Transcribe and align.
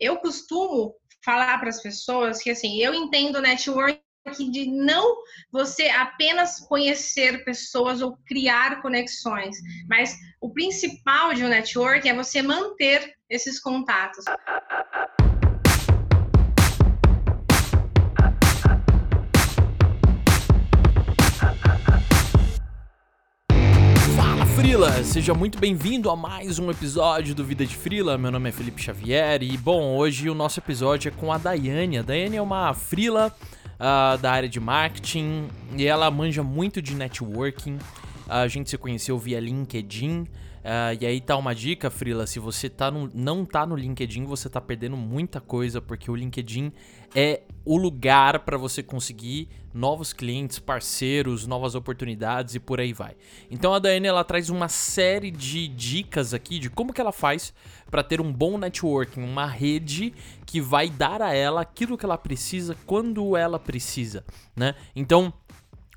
Eu 0.00 0.16
costumo 0.18 0.94
falar 1.24 1.58
para 1.58 1.68
as 1.68 1.82
pessoas 1.82 2.42
que 2.42 2.50
assim, 2.50 2.78
eu 2.78 2.94
entendo 2.94 3.40
network 3.40 4.00
de 4.50 4.66
não 4.66 5.16
você 5.50 5.88
apenas 5.88 6.60
conhecer 6.60 7.44
pessoas 7.44 8.02
ou 8.02 8.16
criar 8.26 8.82
conexões, 8.82 9.56
mas 9.88 10.16
o 10.40 10.50
principal 10.50 11.32
de 11.32 11.44
um 11.44 11.48
network 11.48 12.06
é 12.08 12.14
você 12.14 12.42
manter 12.42 13.14
esses 13.28 13.58
contatos. 13.58 14.24
Frila, 24.58 25.04
seja 25.04 25.32
muito 25.34 25.56
bem-vindo 25.56 26.10
a 26.10 26.16
mais 26.16 26.58
um 26.58 26.68
episódio 26.68 27.32
do 27.32 27.44
Vida 27.44 27.64
de 27.64 27.76
Frila. 27.76 28.18
Meu 28.18 28.32
nome 28.32 28.48
é 28.48 28.52
Felipe 28.52 28.82
Xavier 28.82 29.40
e, 29.40 29.56
bom, 29.56 29.96
hoje 29.96 30.28
o 30.28 30.34
nosso 30.34 30.58
episódio 30.58 31.10
é 31.10 31.12
com 31.12 31.32
a 31.32 31.38
Daiane. 31.38 31.98
A 31.98 32.02
Daiane 32.02 32.38
é 32.38 32.42
uma 32.42 32.74
Frila 32.74 33.32
uh, 33.74 34.18
da 34.18 34.32
área 34.32 34.48
de 34.48 34.58
marketing 34.58 35.46
e 35.76 35.86
ela 35.86 36.10
manja 36.10 36.42
muito 36.42 36.82
de 36.82 36.96
networking. 36.96 37.78
A 38.28 38.48
gente 38.48 38.68
se 38.68 38.76
conheceu 38.76 39.16
via 39.16 39.38
LinkedIn. 39.38 40.22
Uh, 40.22 40.98
e 41.00 41.06
aí 41.06 41.20
tá 41.20 41.36
uma 41.36 41.54
dica, 41.54 41.88
Frila, 41.88 42.26
se 42.26 42.40
você 42.40 42.68
tá 42.68 42.90
no, 42.90 43.08
não 43.14 43.44
tá 43.44 43.64
no 43.64 43.76
LinkedIn, 43.76 44.24
você 44.24 44.50
tá 44.50 44.60
perdendo 44.60 44.96
muita 44.96 45.40
coisa, 45.40 45.80
porque 45.80 46.10
o 46.10 46.16
LinkedIn 46.16 46.72
é 47.14 47.42
o 47.64 47.76
lugar 47.76 48.40
para 48.40 48.58
você 48.58 48.82
conseguir 48.82 49.48
novos 49.78 50.12
clientes, 50.12 50.58
parceiros, 50.58 51.46
novas 51.46 51.76
oportunidades 51.76 52.56
e 52.56 52.60
por 52.60 52.80
aí 52.80 52.92
vai. 52.92 53.14
Então 53.48 53.72
a 53.72 53.78
Daiane 53.78 54.08
ela 54.08 54.24
traz 54.24 54.50
uma 54.50 54.68
série 54.68 55.30
de 55.30 55.68
dicas 55.68 56.34
aqui 56.34 56.58
de 56.58 56.68
como 56.68 56.92
que 56.92 57.00
ela 57.00 57.12
faz 57.12 57.54
para 57.88 58.02
ter 58.02 58.20
um 58.20 58.32
bom 58.32 58.58
networking, 58.58 59.22
uma 59.22 59.46
rede 59.46 60.12
que 60.44 60.60
vai 60.60 60.90
dar 60.90 61.22
a 61.22 61.32
ela 61.32 61.60
aquilo 61.60 61.96
que 61.96 62.04
ela 62.04 62.18
precisa 62.18 62.76
quando 62.84 63.36
ela 63.36 63.58
precisa, 63.58 64.24
né? 64.56 64.74
Então 64.96 65.32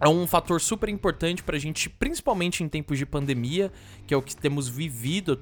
é 0.03 0.09
um 0.09 0.25
fator 0.25 0.59
super 0.59 0.89
importante 0.89 1.43
para 1.43 1.55
a 1.55 1.59
gente, 1.59 1.87
principalmente 1.87 2.63
em 2.63 2.67
tempos 2.67 2.97
de 2.97 3.05
pandemia, 3.05 3.71
que 4.07 4.15
é 4.15 4.17
o 4.17 4.21
que 4.21 4.35
temos 4.35 4.67
vivido 4.67 5.37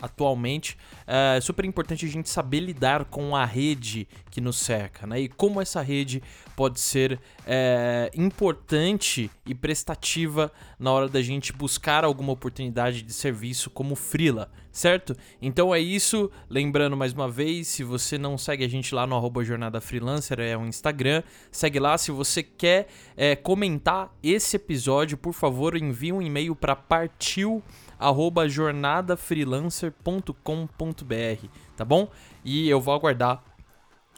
atualmente. 0.00 0.76
É 1.06 1.40
super 1.40 1.64
importante 1.64 2.04
a 2.04 2.08
gente 2.08 2.28
saber 2.28 2.58
lidar 2.58 3.04
com 3.04 3.36
a 3.36 3.44
rede 3.44 4.08
que 4.28 4.40
nos 4.40 4.56
cerca, 4.56 5.06
né? 5.06 5.20
E 5.20 5.28
como 5.28 5.60
essa 5.60 5.80
rede 5.80 6.20
pode 6.62 6.78
ser 6.78 7.18
é, 7.44 8.08
importante 8.14 9.28
e 9.44 9.52
prestativa 9.52 10.52
na 10.78 10.92
hora 10.92 11.08
da 11.08 11.20
gente 11.20 11.52
buscar 11.52 12.04
alguma 12.04 12.32
oportunidade 12.32 13.02
de 13.02 13.12
serviço 13.12 13.68
como 13.68 13.96
Frila, 13.96 14.48
certo? 14.70 15.16
Então 15.40 15.74
é 15.74 15.80
isso. 15.80 16.30
Lembrando 16.48 16.96
mais 16.96 17.12
uma 17.12 17.28
vez, 17.28 17.66
se 17.66 17.82
você 17.82 18.16
não 18.16 18.38
segue 18.38 18.64
a 18.64 18.68
gente 18.68 18.94
lá 18.94 19.08
no 19.08 19.16
arroba 19.16 19.42
Jornada 19.42 19.80
Freelancer, 19.80 20.38
é 20.38 20.56
o 20.56 20.64
Instagram, 20.64 21.24
segue 21.50 21.80
lá. 21.80 21.98
Se 21.98 22.12
você 22.12 22.44
quer 22.44 22.86
é, 23.16 23.34
comentar 23.34 24.16
esse 24.22 24.54
episódio, 24.54 25.18
por 25.18 25.32
favor, 25.32 25.76
envie 25.76 26.12
um 26.12 26.22
e-mail 26.22 26.54
para 26.54 26.76
partiu 26.76 27.60
arroba 27.98 28.48
jornadafreelancer.com.br, 28.48 31.46
tá 31.76 31.84
bom? 31.84 32.08
E 32.44 32.68
eu 32.68 32.80
vou 32.80 32.94
aguardar 32.94 33.42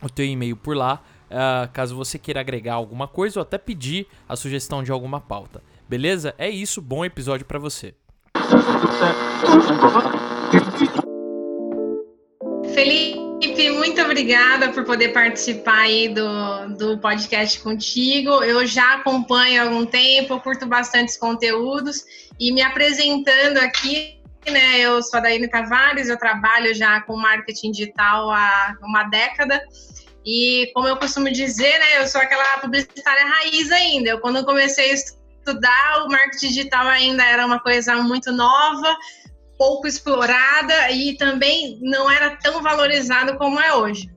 o 0.03 0.11
teu 0.11 0.27
e-mail 0.27 0.57
por 0.57 0.77
lá, 0.77 1.03
uh, 1.35 1.71
caso 1.73 1.97
você 1.97 2.19
queira 2.19 2.41
agregar 2.41 2.75
alguma 2.75 3.09
coisa 3.09 3.41
ou 3.41 3.43
até 3.43 3.59
pedir 3.59 4.07
a 4.29 4.37
sugestão 4.37 4.83
de 4.83 4.93
alguma 4.93 5.21
pauta. 5.21 5.63
Beleza? 5.89 6.35
É 6.39 6.49
isso, 6.49 6.81
bom 6.81 7.05
episódio 7.05 7.45
para 7.45 7.59
você. 7.59 7.95
Felipe, 12.73 13.71
muito 13.71 14.01
obrigada 14.01 14.73
por 14.73 14.85
poder 14.85 15.09
participar 15.09 15.81
aí 15.81 16.09
do, 16.09 16.77
do 16.77 16.99
podcast 16.99 17.61
contigo. 17.61 18.43
Eu 18.43 18.67
já 18.67 18.95
acompanho 18.95 19.61
há 19.61 19.65
algum 19.65 19.85
tempo, 19.85 20.41
curto 20.41 20.67
bastante 20.67 21.19
conteúdos 21.19 22.05
e 22.41 22.53
me 22.53 22.63
apresentando 22.63 23.59
aqui, 23.59 24.19
né? 24.51 24.81
Eu 24.81 25.03
sou 25.03 25.19
a 25.19 25.23
Daíne 25.23 25.49
Tavares, 25.49 26.09
eu 26.09 26.19
trabalho 26.19 26.75
já 26.75 27.01
com 27.03 27.17
marketing 27.17 27.71
digital 27.71 28.31
há 28.31 28.77
uma 28.83 29.05
década. 29.05 29.63
E 30.25 30.71
como 30.75 30.89
eu 30.89 30.97
costumo 30.97 31.31
dizer, 31.31 31.79
né, 31.79 31.99
eu 31.99 32.09
sou 32.09 32.21
aquela 32.21 32.59
publicitária 32.59 33.27
raiz 33.27 33.71
ainda. 33.71 34.11
Eu, 34.11 34.21
quando 34.21 34.45
comecei 34.45 34.91
a 34.91 34.95
estudar, 34.95 36.05
o 36.05 36.09
marketing 36.09 36.49
digital 36.49 36.87
ainda 36.87 37.25
era 37.25 37.45
uma 37.45 37.61
coisa 37.61 37.97
muito 37.97 38.33
nova, 38.33 38.97
pouco 39.59 39.87
explorada 39.87 40.91
e 40.91 41.17
também 41.17 41.79
não 41.83 42.11
era 42.11 42.37
tão 42.37 42.63
valorizado 42.63 43.37
como 43.37 43.61
é 43.61 43.75
hoje. 43.75 44.11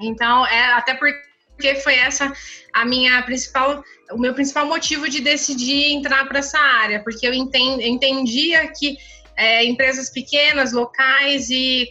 Então, 0.00 0.46
é 0.46 0.64
até 0.72 0.94
porque 0.94 1.74
foi 1.82 1.94
essa 1.94 2.32
a 2.72 2.84
minha 2.84 3.22
principal, 3.22 3.84
o 4.12 4.18
meu 4.18 4.34
principal 4.34 4.66
motivo 4.66 5.08
de 5.08 5.20
decidir 5.20 5.92
entrar 5.92 6.26
para 6.26 6.38
essa 6.38 6.58
área, 6.58 7.02
porque 7.02 7.26
eu 7.26 7.34
entendia 7.34 8.66
que 8.68 8.96
é, 9.36 9.64
empresas 9.64 10.10
pequenas, 10.10 10.72
locais 10.72 11.50
e 11.50 11.90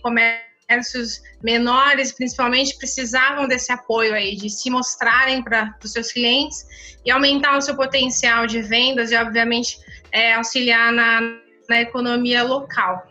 comércios 0.72 1.22
menores, 1.44 2.12
principalmente, 2.14 2.78
precisavam 2.78 3.48
desse 3.48 3.72
apoio 3.72 4.14
aí, 4.14 4.36
de 4.36 4.50
se 4.50 4.70
mostrarem 4.70 5.44
para 5.44 5.76
os 5.84 5.92
seus 5.92 6.12
clientes 6.12 6.66
e 7.06 7.12
aumentar 7.12 7.58
o 7.58 7.62
seu 7.62 7.76
potencial 7.76 8.48
de 8.48 8.62
vendas 8.62 9.12
e, 9.12 9.16
obviamente, 9.16 9.80
é, 10.12 10.34
auxiliar 10.36 10.94
na, 10.94 11.20
na 11.68 11.82
economia 11.82 12.44
local. 12.44 13.06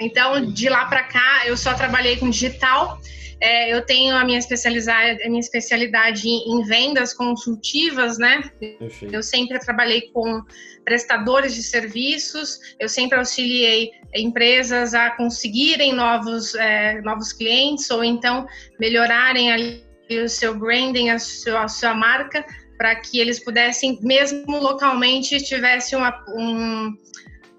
Então, 0.00 0.50
de 0.52 0.68
lá 0.68 0.86
para 0.86 1.02
cá, 1.04 1.42
eu 1.46 1.56
só 1.56 1.74
trabalhei 1.74 2.16
com 2.16 2.30
digital. 2.30 2.98
É, 3.44 3.70
eu 3.70 3.84
tenho 3.84 4.16
a 4.16 4.24
minha 4.24 4.38
especialidade, 4.38 5.22
a 5.22 5.28
minha 5.28 5.40
especialidade 5.40 6.26
em, 6.26 6.64
vendas 6.64 7.12
consultivas, 7.12 8.16
né? 8.16 8.42
Perfeito. 8.58 9.14
Eu 9.14 9.22
sempre 9.22 9.58
trabalhei 9.58 10.08
com 10.14 10.42
prestadores 10.82 11.54
de 11.54 11.62
serviços, 11.62 12.58
eu 12.80 12.88
sempre 12.88 13.18
auxiliei 13.18 13.90
empresas 14.14 14.94
a 14.94 15.10
conseguirem 15.10 15.92
novos, 15.92 16.54
é, 16.54 17.02
novos 17.02 17.34
clientes 17.34 17.90
ou 17.90 18.02
então 18.02 18.46
melhorarem 18.80 19.52
ali 19.52 19.84
o 20.24 20.26
seu 20.26 20.58
branding, 20.58 21.10
a 21.10 21.18
sua, 21.18 21.64
a 21.64 21.68
sua 21.68 21.92
marca, 21.92 22.46
para 22.78 22.96
que 22.96 23.20
eles 23.20 23.44
pudessem, 23.44 23.98
mesmo 24.00 24.58
localmente, 24.58 25.36
tivesse 25.44 25.94
uma, 25.94 26.24
um, 26.28 26.96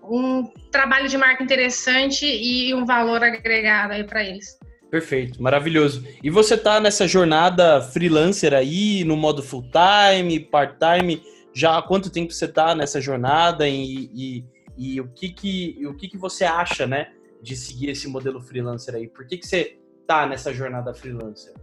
um 0.01 0.51
trabalho 0.71 1.07
de 1.07 1.15
marca 1.15 1.43
interessante 1.43 2.25
e 2.25 2.73
um 2.73 2.87
valor 2.87 3.23
agregado 3.23 3.93
aí 3.93 4.03
para 4.03 4.23
eles. 4.23 4.64
Perfeito, 4.89 5.41
maravilhoso. 5.41 6.05
E 6.23 6.29
você 6.29 6.57
tá 6.57 6.79
nessa 6.79 7.07
jornada 7.07 7.81
freelancer 7.81 8.53
aí, 8.53 9.03
no 9.03 9.17
modo 9.17 9.41
full 9.41 9.63
time, 9.63 10.39
part 10.39 10.77
time? 10.79 11.21
Já 11.53 11.77
há 11.77 11.81
quanto 11.81 12.09
tempo 12.09 12.31
você 12.31 12.47
tá 12.47 12.75
nessa 12.75 13.01
jornada 13.01 13.67
e, 13.67 14.09
e, 14.13 14.45
e 14.77 15.01
o 15.01 15.07
que 15.07 15.29
que 15.29 15.85
o 15.85 15.93
que 15.93 16.07
que 16.07 16.17
você 16.17 16.43
acha, 16.43 16.85
né, 16.85 17.11
de 17.41 17.55
seguir 17.55 17.89
esse 17.89 18.07
modelo 18.07 18.41
freelancer 18.41 18.95
aí? 18.95 19.07
Por 19.07 19.25
que 19.25 19.37
que 19.37 19.47
você 19.47 19.77
tá 20.05 20.27
nessa 20.27 20.53
jornada 20.53 20.93
freelancer? 20.93 21.53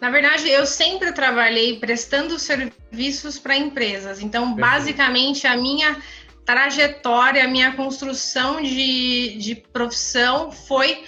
Na 0.00 0.10
verdade, 0.10 0.48
eu 0.48 0.66
sempre 0.66 1.12
trabalhei 1.12 1.78
prestando 1.78 2.38
serviços 2.38 3.38
para 3.38 3.56
empresas. 3.56 4.20
Então, 4.20 4.54
Perfeito. 4.54 4.60
basicamente, 4.60 5.46
a 5.46 5.56
minha 5.56 5.96
trajetória, 6.44 7.44
a 7.44 7.48
minha 7.48 7.72
construção 7.76 8.60
de, 8.60 9.36
de 9.38 9.54
profissão 9.54 10.50
foi 10.50 11.04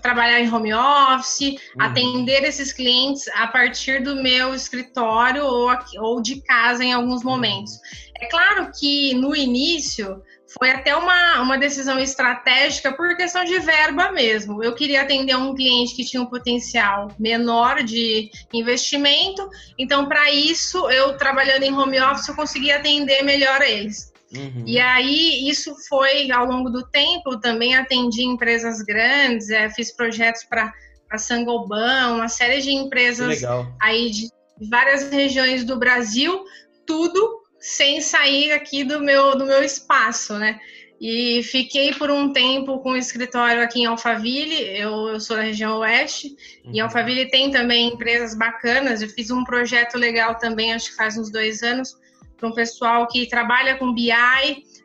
trabalhar 0.00 0.40
em 0.40 0.52
home 0.52 0.72
office, 0.72 1.40
uhum. 1.40 1.56
atender 1.78 2.44
esses 2.44 2.72
clientes 2.72 3.28
a 3.34 3.46
partir 3.46 4.02
do 4.02 4.16
meu 4.16 4.54
escritório 4.54 5.44
ou, 5.44 5.70
ou 5.98 6.22
de 6.22 6.40
casa 6.42 6.84
em 6.84 6.92
alguns 6.92 7.22
momentos. 7.22 7.72
É 8.20 8.26
claro 8.26 8.70
que 8.78 9.14
no 9.14 9.34
início 9.34 10.22
foi 10.58 10.70
até 10.70 10.94
uma, 10.94 11.40
uma 11.40 11.58
decisão 11.58 11.98
estratégica 11.98 12.92
por 12.92 13.16
questão 13.16 13.44
de 13.44 13.58
verba 13.58 14.12
mesmo. 14.12 14.62
Eu 14.62 14.74
queria 14.74 15.02
atender 15.02 15.36
um 15.36 15.54
cliente 15.54 15.96
que 15.96 16.04
tinha 16.04 16.22
um 16.22 16.26
potencial 16.26 17.08
menor 17.18 17.82
de 17.82 18.30
investimento, 18.52 19.48
então, 19.78 20.06
para 20.06 20.30
isso, 20.30 20.88
eu 20.90 21.16
trabalhando 21.16 21.62
em 21.62 21.72
home 21.72 22.00
office, 22.00 22.28
eu 22.28 22.36
conseguia 22.36 22.76
atender 22.76 23.22
melhor 23.22 23.62
eles. 23.62 24.11
Uhum. 24.34 24.64
E 24.66 24.78
aí, 24.78 25.48
isso 25.48 25.74
foi 25.88 26.30
ao 26.30 26.46
longo 26.46 26.70
do 26.70 26.86
tempo, 26.88 27.38
também 27.40 27.74
atendi 27.74 28.22
empresas 28.22 28.80
grandes, 28.82 29.50
é, 29.50 29.68
fiz 29.70 29.94
projetos 29.94 30.44
para 30.44 30.72
a 31.10 31.18
Sangoban, 31.18 32.14
uma 32.14 32.28
série 32.28 32.60
de 32.62 32.70
empresas 32.70 33.42
aí 33.80 34.10
de 34.10 34.28
várias 34.68 35.10
regiões 35.10 35.64
do 35.64 35.78
Brasil, 35.78 36.44
tudo 36.86 37.42
sem 37.60 38.00
sair 38.00 38.52
aqui 38.52 38.82
do 38.82 39.00
meu, 39.00 39.36
do 39.36 39.44
meu 39.44 39.62
espaço, 39.62 40.34
né? 40.38 40.58
E 41.00 41.42
fiquei 41.42 41.92
por 41.92 42.10
um 42.10 42.32
tempo 42.32 42.78
com 42.78 42.92
o 42.92 42.96
escritório 42.96 43.60
aqui 43.60 43.80
em 43.80 43.86
Alphaville, 43.86 44.78
eu, 44.78 45.08
eu 45.08 45.20
sou 45.20 45.36
da 45.36 45.42
região 45.42 45.78
oeste, 45.78 46.28
uhum. 46.64 46.72
e 46.74 46.80
Alphaville 46.80 47.28
tem 47.28 47.50
também 47.50 47.88
empresas 47.88 48.36
bacanas, 48.36 49.02
eu 49.02 49.08
fiz 49.08 49.30
um 49.30 49.42
projeto 49.42 49.98
legal 49.98 50.36
também, 50.36 50.72
acho 50.72 50.90
que 50.90 50.96
faz 50.96 51.18
uns 51.18 51.30
dois 51.30 51.62
anos, 51.62 51.96
para 52.42 52.48
um 52.48 52.52
pessoal 52.52 53.06
que 53.06 53.28
trabalha 53.28 53.76
com 53.76 53.94
BI 53.94 54.12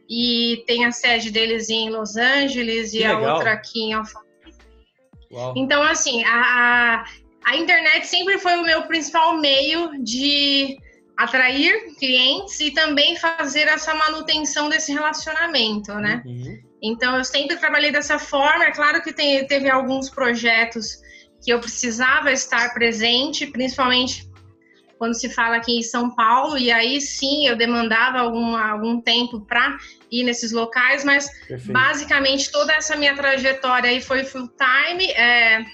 e 0.07 0.63
tem 0.67 0.85
a 0.85 0.91
sede 0.91 1.31
deles 1.31 1.69
em 1.69 1.89
Los 1.89 2.15
Angeles 2.15 2.91
que 2.91 2.97
e 2.97 2.99
legal. 2.99 3.25
a 3.25 3.33
outra 3.33 3.53
aqui 3.53 3.79
em 3.79 3.93
Alphaville. 3.93 4.27
Uau. 5.31 5.53
Então, 5.57 5.81
assim, 5.81 6.23
a, 6.23 7.03
a 7.43 7.57
internet 7.57 8.05
sempre 8.05 8.37
foi 8.37 8.55
o 8.57 8.63
meu 8.63 8.83
principal 8.83 9.37
meio 9.37 10.03
de 10.03 10.77
atrair 11.17 11.95
clientes 11.97 12.59
e 12.59 12.69
também 12.69 13.17
fazer 13.17 13.67
essa 13.67 13.95
manutenção 13.95 14.69
desse 14.69 14.93
relacionamento, 14.93 15.95
né? 15.95 16.21
Uhum. 16.23 16.59
Então, 16.81 17.17
eu 17.17 17.25
sempre 17.25 17.57
trabalhei 17.57 17.91
dessa 17.91 18.19
forma. 18.19 18.65
É 18.65 18.71
claro 18.71 19.01
que 19.01 19.11
tem, 19.11 19.45
teve 19.47 19.67
alguns 19.67 20.11
projetos 20.11 21.01
que 21.43 21.51
eu 21.51 21.59
precisava 21.59 22.31
estar 22.31 22.71
presente, 22.75 23.47
principalmente 23.47 24.26
quando 24.97 25.13
se 25.13 25.29
fala 25.29 25.57
aqui 25.57 25.79
em 25.79 25.83
São 25.83 26.09
Paulo, 26.13 26.57
e 26.57 26.71
aí 26.71 26.99
sim 26.99 27.47
eu 27.47 27.55
demandava 27.55 28.19
algum, 28.19 28.55
algum 28.55 28.99
tempo 28.99 29.41
para 29.41 29.77
ir 30.11 30.23
nesses 30.23 30.51
locais, 30.51 31.03
mas 31.03 31.29
Perfeito. 31.47 31.71
basicamente 31.71 32.51
toda 32.51 32.73
essa 32.73 32.95
minha 32.95 33.15
trajetória 33.15 33.89
aí 33.89 34.01
foi 34.01 34.23
full 34.23 34.49
time. 34.49 35.05
É, 35.11 35.65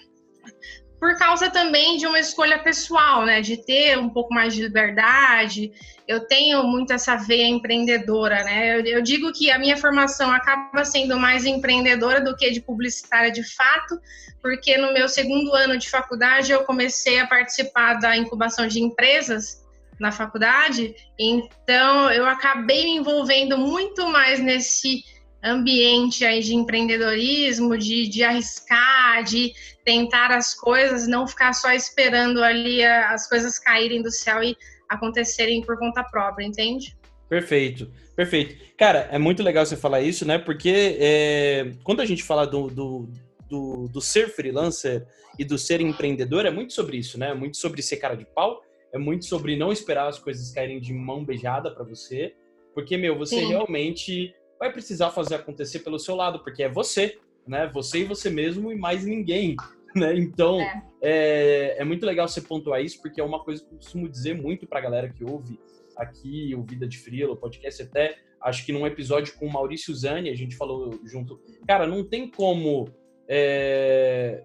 por 1.04 1.18
causa 1.18 1.50
também 1.50 1.98
de 1.98 2.08
uma 2.08 2.18
escolha 2.18 2.60
pessoal, 2.60 3.26
né? 3.26 3.42
De 3.42 3.58
ter 3.58 4.00
um 4.00 4.08
pouco 4.08 4.34
mais 4.34 4.54
de 4.54 4.62
liberdade. 4.62 5.70
Eu 6.08 6.26
tenho 6.26 6.64
muito 6.64 6.94
essa 6.94 7.18
veia 7.18 7.46
empreendedora, 7.46 8.42
né? 8.46 8.80
Eu, 8.80 8.86
eu, 8.86 9.02
digo 9.02 9.34
que 9.34 9.52
a 9.52 9.60
minha 9.60 9.76
formação 9.76 10.32
acaba 10.32 10.86
sendo 10.86 11.20
mais 11.20 11.46
empreendedora 11.46 12.22
do 12.22 12.34
que 12.38 12.50
de 12.52 12.62
publicitária 12.62 13.30
de 13.30 13.44
fato, 13.44 14.00
porque 14.42 14.78
no 14.78 14.94
meu 14.94 15.10
segundo 15.10 15.54
ano 15.54 15.78
de 15.78 15.90
faculdade 15.90 16.54
eu 16.54 16.64
comecei 16.64 17.20
a 17.20 17.28
participar 17.28 17.96
da 17.96 18.16
incubação 18.16 18.66
de 18.66 18.80
empresas 18.80 19.62
na 20.00 20.10
faculdade, 20.10 20.96
então 21.20 22.10
eu 22.12 22.26
acabei 22.26 22.86
me 22.86 22.96
envolvendo 22.96 23.58
muito 23.58 24.08
mais 24.08 24.40
nesse 24.40 25.04
ambiente 25.44 26.24
aí 26.24 26.42
de 26.42 26.56
empreendedorismo, 26.56 27.78
de, 27.78 28.08
de 28.08 28.24
arriscar, 28.24 29.24
de 29.24 29.54
tentar 29.84 30.32
as 30.32 30.54
coisas, 30.54 31.08
não 31.08 31.28
ficar 31.28 31.54
só 31.54 31.72
esperando 31.72 32.42
ali 32.42 32.84
as 32.84 33.28
coisas 33.28 33.60
caírem 33.60 34.02
do 34.02 34.10
céu 34.10 34.42
e 34.42 34.56
acontecerem 34.88 35.62
por 35.62 35.78
conta 35.78 36.04
própria, 36.04 36.46
entende? 36.46 36.96
Perfeito, 37.28 37.92
perfeito. 38.16 38.56
Cara, 38.78 39.10
é 39.12 39.18
muito 39.18 39.44
legal 39.44 39.66
você 39.66 39.76
falar 39.76 40.02
isso, 40.02 40.26
né? 40.26 40.38
Porque 40.38 40.98
é, 41.00 41.72
quando 41.84 42.02
a 42.02 42.06
gente 42.06 42.24
fala 42.24 42.46
do, 42.46 42.68
do, 42.68 43.10
do, 43.50 43.88
do, 43.88 44.02
ser 44.02 44.30
freelancer 44.30 45.06
e 45.38 45.44
do 45.44 45.58
ser 45.58 45.82
empreendedor, 45.82 46.46
é 46.46 46.52
muito 46.52 46.74
sobre 46.74 46.98
isso, 46.98 47.20
né? 47.20 47.32
É 47.32 47.34
muito 47.34 47.58
sobre 47.58 47.82
ser 47.82 47.98
cara 47.98 48.16
de 48.16 48.26
pau, 48.26 48.62
é 48.94 48.98
muito 48.98 49.26
sobre 49.26 49.58
não 49.58 49.72
esperar 49.72 50.08
as 50.08 50.20
coisas 50.20 50.52
caírem 50.52 50.80
de 50.80 50.94
mão 50.94 51.26
beijada 51.26 51.72
para 51.72 51.84
você, 51.84 52.34
porque, 52.74 52.98
meu, 52.98 53.18
você 53.18 53.40
Sim. 53.40 53.48
realmente 53.48 54.34
vai 54.64 54.72
precisar 54.72 55.12
fazer 55.12 55.36
acontecer 55.36 55.80
pelo 55.80 56.00
seu 56.00 56.16
lado, 56.16 56.40
porque 56.40 56.64
é 56.64 56.70
você, 56.70 57.20
né? 57.46 57.70
Você 57.74 58.00
e 58.00 58.04
você 58.06 58.30
mesmo 58.30 58.72
e 58.72 58.76
mais 58.76 59.04
ninguém, 59.04 59.58
né? 59.94 60.16
Então, 60.16 60.62
é, 60.62 60.84
é, 61.02 61.82
é 61.82 61.84
muito 61.84 62.06
legal 62.06 62.30
você 62.30 62.40
pontuar 62.40 62.82
isso, 62.82 63.02
porque 63.02 63.20
é 63.20 63.24
uma 63.24 63.44
coisa 63.44 63.62
que 63.62 63.74
eu 63.74 63.78
costumo 63.78 64.08
dizer 64.08 64.42
muito 64.42 64.66
pra 64.66 64.80
galera 64.80 65.10
que 65.10 65.26
ouve 65.26 65.60
aqui 65.98 66.56
o 66.56 66.64
Vida 66.64 66.88
de 66.88 66.98
Frila, 66.98 67.34
o 67.34 67.38
podcast 67.38 67.84
até, 67.84 68.18
acho 68.42 68.66
que 68.66 68.72
num 68.72 68.88
episódio 68.88 69.36
com 69.38 69.46
o 69.46 69.52
Maurício 69.52 69.94
Zani, 69.94 70.30
a 70.30 70.36
gente 70.36 70.56
falou 70.56 70.98
junto, 71.04 71.42
cara, 71.68 71.86
não 71.86 72.04
tem 72.04 72.32
como 72.32 72.88
é, 73.28 74.44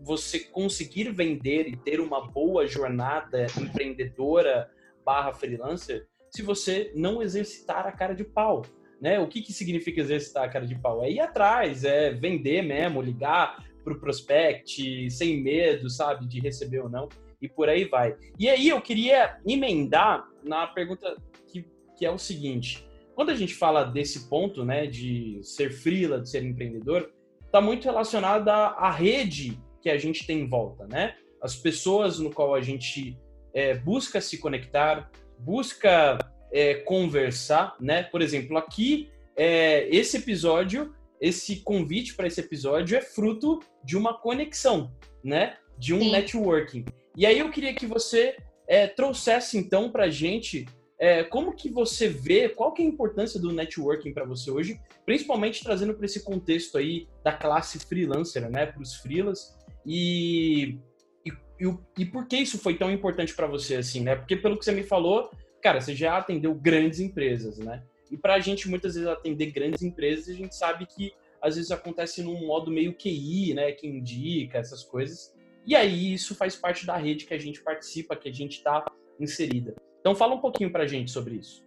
você 0.00 0.40
conseguir 0.40 1.10
vender 1.10 1.66
e 1.68 1.76
ter 1.76 2.00
uma 2.00 2.30
boa 2.30 2.66
jornada 2.66 3.46
empreendedora 3.58 4.70
barra 5.04 5.32
freelancer 5.32 6.06
se 6.34 6.42
você 6.42 6.90
não 6.96 7.22
exercitar 7.22 7.86
a 7.86 7.92
cara 7.92 8.12
de 8.12 8.24
pau, 8.24 8.62
né? 9.00 9.18
O 9.18 9.26
que, 9.26 9.42
que 9.42 9.52
significa 9.52 10.00
exercitar 10.00 10.44
a 10.44 10.48
cara 10.48 10.66
de 10.66 10.78
pau? 10.78 11.04
É 11.04 11.10
ir 11.10 11.20
atrás, 11.20 11.84
é 11.84 12.12
vender 12.12 12.62
mesmo, 12.62 13.02
ligar 13.02 13.64
para 13.82 13.92
o 13.92 14.00
prospect, 14.00 15.10
sem 15.10 15.42
medo, 15.42 15.90
sabe, 15.90 16.26
de 16.26 16.40
receber 16.40 16.80
ou 16.80 16.88
não, 16.88 17.08
e 17.40 17.48
por 17.48 17.68
aí 17.68 17.84
vai. 17.84 18.16
E 18.38 18.48
aí 18.48 18.68
eu 18.68 18.80
queria 18.80 19.38
emendar 19.46 20.26
na 20.42 20.66
pergunta 20.66 21.16
que, 21.46 21.66
que 21.96 22.06
é 22.06 22.10
o 22.10 22.18
seguinte: 22.18 22.88
quando 23.14 23.30
a 23.30 23.34
gente 23.34 23.54
fala 23.54 23.84
desse 23.84 24.28
ponto, 24.28 24.64
né, 24.64 24.86
de 24.86 25.40
ser 25.42 25.70
freela, 25.70 26.20
de 26.20 26.28
ser 26.28 26.42
empreendedor, 26.42 27.12
está 27.44 27.60
muito 27.60 27.84
relacionado 27.84 28.48
à, 28.48 28.90
rede 28.90 29.60
que 29.80 29.90
a 29.90 29.98
gente 29.98 30.26
tem 30.26 30.40
em 30.40 30.48
volta, 30.48 30.86
né? 30.86 31.14
As 31.40 31.54
pessoas 31.54 32.18
no 32.18 32.30
qual 32.30 32.54
a 32.54 32.60
gente 32.60 33.16
é, 33.52 33.74
busca 33.74 34.20
se 34.20 34.38
conectar, 34.38 35.10
busca 35.38 36.18
é, 36.54 36.74
conversar, 36.74 37.76
né? 37.80 38.04
Por 38.04 38.22
exemplo, 38.22 38.56
aqui, 38.56 39.10
é, 39.36 39.88
esse 39.94 40.18
episódio, 40.18 40.94
esse 41.20 41.56
convite 41.56 42.14
para 42.14 42.28
esse 42.28 42.40
episódio 42.40 42.96
é 42.96 43.00
fruto 43.00 43.58
de 43.84 43.96
uma 43.96 44.16
conexão, 44.16 44.94
né? 45.22 45.56
De 45.76 45.92
um 45.92 45.98
Sim. 45.98 46.12
networking. 46.12 46.84
E 47.16 47.26
aí 47.26 47.40
eu 47.40 47.50
queria 47.50 47.74
que 47.74 47.86
você 47.86 48.36
é, 48.68 48.86
trouxesse 48.86 49.58
então 49.58 49.90
para 49.90 50.04
a 50.04 50.10
gente 50.10 50.64
é, 50.96 51.24
como 51.24 51.56
que 51.56 51.68
você 51.68 52.08
vê, 52.08 52.48
qual 52.48 52.72
que 52.72 52.82
é 52.82 52.84
a 52.84 52.88
importância 52.88 53.40
do 53.40 53.52
networking 53.52 54.14
para 54.14 54.24
você 54.24 54.48
hoje, 54.48 54.80
principalmente 55.04 55.62
trazendo 55.62 55.92
para 55.92 56.06
esse 56.06 56.22
contexto 56.22 56.78
aí 56.78 57.08
da 57.24 57.32
classe 57.32 57.80
freelancer, 57.80 58.48
né? 58.48 58.66
Para 58.66 58.80
os 58.80 58.94
freelas 58.94 59.58
e, 59.84 60.78
e, 61.26 61.32
e, 61.60 61.76
e 61.98 62.04
por 62.04 62.28
que 62.28 62.36
isso 62.36 62.58
foi 62.58 62.78
tão 62.78 62.92
importante 62.92 63.34
para 63.34 63.48
você 63.48 63.74
assim, 63.74 64.02
né? 64.02 64.14
Porque 64.14 64.36
pelo 64.36 64.56
que 64.56 64.64
você 64.64 64.72
me 64.72 64.84
falou, 64.84 65.30
cara, 65.64 65.80
você 65.80 65.96
já 65.96 66.18
atendeu 66.18 66.54
grandes 66.54 67.00
empresas, 67.00 67.58
né? 67.58 67.82
E 68.10 68.18
para 68.18 68.34
a 68.34 68.38
gente, 68.38 68.68
muitas 68.68 68.94
vezes, 68.94 69.08
atender 69.08 69.46
grandes 69.46 69.82
empresas, 69.82 70.28
a 70.28 70.36
gente 70.36 70.54
sabe 70.54 70.84
que 70.84 71.10
às 71.40 71.56
vezes 71.56 71.70
acontece 71.70 72.22
num 72.22 72.46
modo 72.46 72.70
meio 72.70 72.92
QI, 72.92 73.54
né? 73.54 73.72
Que 73.72 73.86
indica 73.86 74.58
essas 74.58 74.84
coisas. 74.84 75.34
E 75.66 75.74
aí 75.74 76.12
isso 76.12 76.34
faz 76.34 76.54
parte 76.54 76.84
da 76.84 76.98
rede 76.98 77.24
que 77.24 77.32
a 77.32 77.38
gente 77.38 77.62
participa, 77.62 78.14
que 78.14 78.28
a 78.28 78.32
gente 78.32 78.58
está 78.58 78.84
inserida. 79.18 79.74
Então 80.00 80.14
fala 80.14 80.34
um 80.34 80.40
pouquinho 80.40 80.70
para 80.70 80.84
a 80.84 80.86
gente 80.86 81.10
sobre 81.10 81.36
isso. 81.36 81.64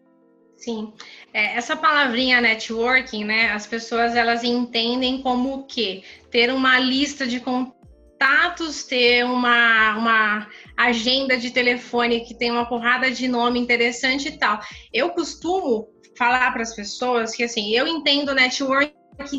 Sim, 0.55 0.93
é, 1.33 1.55
essa 1.55 1.75
palavrinha 1.75 2.39
networking, 2.39 3.23
né? 3.23 3.51
As 3.51 3.65
pessoas 3.65 4.15
elas 4.15 4.43
entendem 4.43 5.23
como 5.23 5.55
o 5.55 5.63
quê? 5.65 6.03
Ter 6.29 6.51
uma 6.51 6.79
lista 6.79 7.25
de 7.25 7.39
contatos, 7.39 7.76
ter 8.87 9.25
uma, 9.25 9.97
uma 9.97 10.47
agenda 10.75 11.37
de 11.37 11.51
telefone 11.51 12.21
que 12.21 12.35
tem 12.35 12.51
uma 12.51 12.67
porrada 12.67 13.11
de 13.11 13.27
nome 13.27 13.59
interessante 13.59 14.29
e 14.29 14.37
tal. 14.37 14.59
Eu 14.93 15.09
costumo 15.11 15.89
falar 16.17 16.51
para 16.51 16.63
as 16.63 16.75
pessoas 16.75 17.35
que 17.35 17.43
assim, 17.43 17.71
eu 17.75 17.87
entendo 17.87 18.33
network 18.33 18.93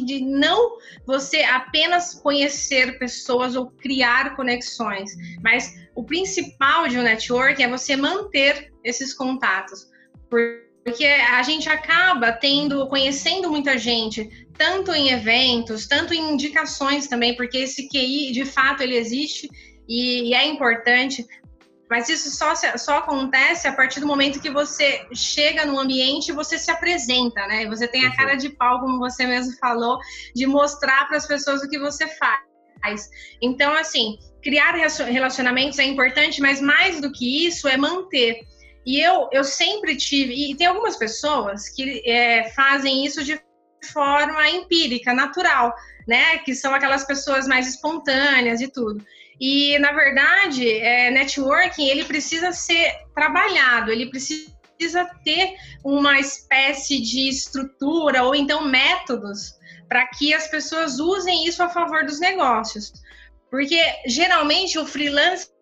de 0.05 0.21
não 0.21 0.77
você 1.07 1.43
apenas 1.43 2.15
conhecer 2.15 2.99
pessoas 2.99 3.55
ou 3.55 3.71
criar 3.71 4.35
conexões, 4.35 5.11
mas 5.43 5.73
o 5.95 6.05
principal 6.05 6.89
de 6.89 6.99
um 6.99 7.03
network 7.03 7.63
é 7.63 7.69
você 7.69 7.97
manter 7.97 8.73
esses 8.85 9.15
contatos. 9.15 9.87
Porque 10.29 10.68
a 11.05 11.43
gente 11.43 11.69
acaba 11.69 12.33
tendo, 12.33 12.87
conhecendo 12.89 13.51
muita 13.51 13.77
gente, 13.79 14.47
tanto 14.57 14.93
em 14.93 15.11
eventos, 15.11 15.87
tanto 15.87 16.13
em 16.13 16.33
indicações 16.33 17.07
também, 17.07 17.37
porque 17.37 17.59
esse 17.59 17.89
QI, 17.89 18.33
de 18.33 18.45
fato, 18.45 18.83
ele 18.83 18.97
existe 18.97 19.49
e, 19.89 20.31
e 20.31 20.35
é 20.35 20.47
importante, 20.47 21.27
mas 21.89 22.09
isso 22.09 22.31
só, 22.31 22.55
só 22.77 22.99
acontece 22.99 23.67
a 23.67 23.73
partir 23.73 24.01
do 24.01 24.07
momento 24.07 24.41
que 24.41 24.51
você 24.51 25.07
chega 25.15 25.65
no 25.65 25.79
ambiente 25.79 26.29
e 26.29 26.35
você 26.35 26.59
se 26.59 26.71
apresenta, 26.71 27.47
né? 27.47 27.67
Você 27.67 27.89
tem 27.89 28.05
a 28.05 28.15
cara 28.15 28.35
de 28.35 28.51
pau, 28.51 28.81
como 28.81 28.99
você 28.99 29.27
mesmo 29.27 29.57
falou, 29.59 29.99
de 30.35 30.47
mostrar 30.47 31.07
para 31.09 31.17
as 31.17 31.27
pessoas 31.27 31.63
o 31.63 31.69
que 31.69 31.79
você 31.79 32.07
faz. 32.07 33.09
Então, 33.41 33.73
assim, 33.73 34.19
criar 34.43 34.73
relacionamentos 34.73 35.79
é 35.79 35.85
importante, 35.85 36.41
mas 36.41 36.61
mais 36.61 37.01
do 37.01 37.11
que 37.11 37.47
isso 37.47 37.67
é 37.67 37.77
manter. 37.77 38.41
E 38.89 39.03
eu, 39.03 39.29
eu 39.31 39.45
sempre 39.45 39.95
tive, 39.97 40.33
e 40.33 40.57
tem 40.57 40.67
algumas 40.67 40.97
pessoas 40.97 41.69
que 41.69 42.03
é, 42.11 42.49
fazem 42.53 43.05
isso 43.05 43.23
de 43.23 43.39
forma 43.93 44.49
empírica, 44.49 45.13
natural, 45.13 45.75
né? 46.07 46.39
Que 46.39 46.55
são 46.55 46.75
aquelas 46.75 47.05
pessoas 47.05 47.47
mais 47.47 47.69
espontâneas 47.69 48.63
e 48.63 48.69
tudo. 48.69 49.05
E, 49.39 49.79
na 49.79 49.93
verdade, 49.93 50.67
é, 50.67 51.11
networking, 51.11 51.87
ele 51.87 52.07
precisa 52.07 52.51
ser 52.51 52.91
trabalhado, 53.15 53.93
ele 53.93 54.09
precisa 54.09 55.05
ter 55.23 55.55
uma 55.85 56.19
espécie 56.19 56.99
de 56.99 57.29
estrutura 57.29 58.23
ou 58.23 58.35
então 58.35 58.67
métodos 58.67 59.53
para 59.87 60.07
que 60.07 60.33
as 60.33 60.49
pessoas 60.49 60.99
usem 60.99 61.47
isso 61.47 61.63
a 61.63 61.69
favor 61.69 62.07
dos 62.07 62.21
negócios. 62.21 62.91
Porque, 63.51 63.79
geralmente, 64.07 64.79
o 64.79 64.87
freelancer 64.87 65.58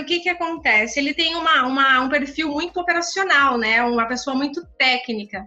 o 0.00 0.04
que, 0.04 0.20
que 0.20 0.28
acontece? 0.28 0.98
Ele 0.98 1.14
tem 1.14 1.34
uma, 1.34 1.66
uma, 1.66 2.00
um 2.00 2.08
perfil 2.08 2.48
muito 2.48 2.78
operacional, 2.80 3.58
né? 3.58 3.82
Uma 3.82 4.06
pessoa 4.06 4.36
muito 4.36 4.64
técnica. 4.78 5.46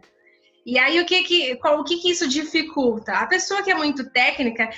E 0.66 0.78
aí, 0.80 1.00
o 1.00 1.06
que 1.06 1.24
que, 1.24 1.56
qual, 1.58 1.80
o 1.80 1.84
que 1.84 1.98
que 1.98 2.10
isso 2.10 2.28
dificulta? 2.28 3.13
A 3.13 3.28
pessoa 3.28 3.62
que 3.62 3.72
é 3.72 3.75
muito 3.75 4.10
técnica 4.12 4.70